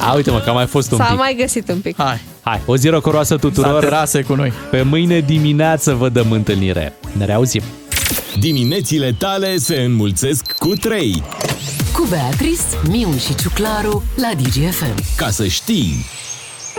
[0.09, 1.17] A, uite mă, că a mai fost un S-a pic.
[1.19, 1.97] mai găsit un pic.
[1.97, 2.21] Hai.
[2.51, 3.81] Hai, o zi răcoroasă tuturor.
[3.81, 4.53] terase cu noi.
[4.71, 6.93] Pe mâine dimineață vă dăm întâlnire.
[7.13, 7.63] Ne reauzim.
[8.39, 11.23] Diminețile tale se înmulțesc cu 3.
[11.93, 14.95] Cu Beatrice, Miu și Ciuclaru la DGFM.
[15.17, 16.05] Ca să știi...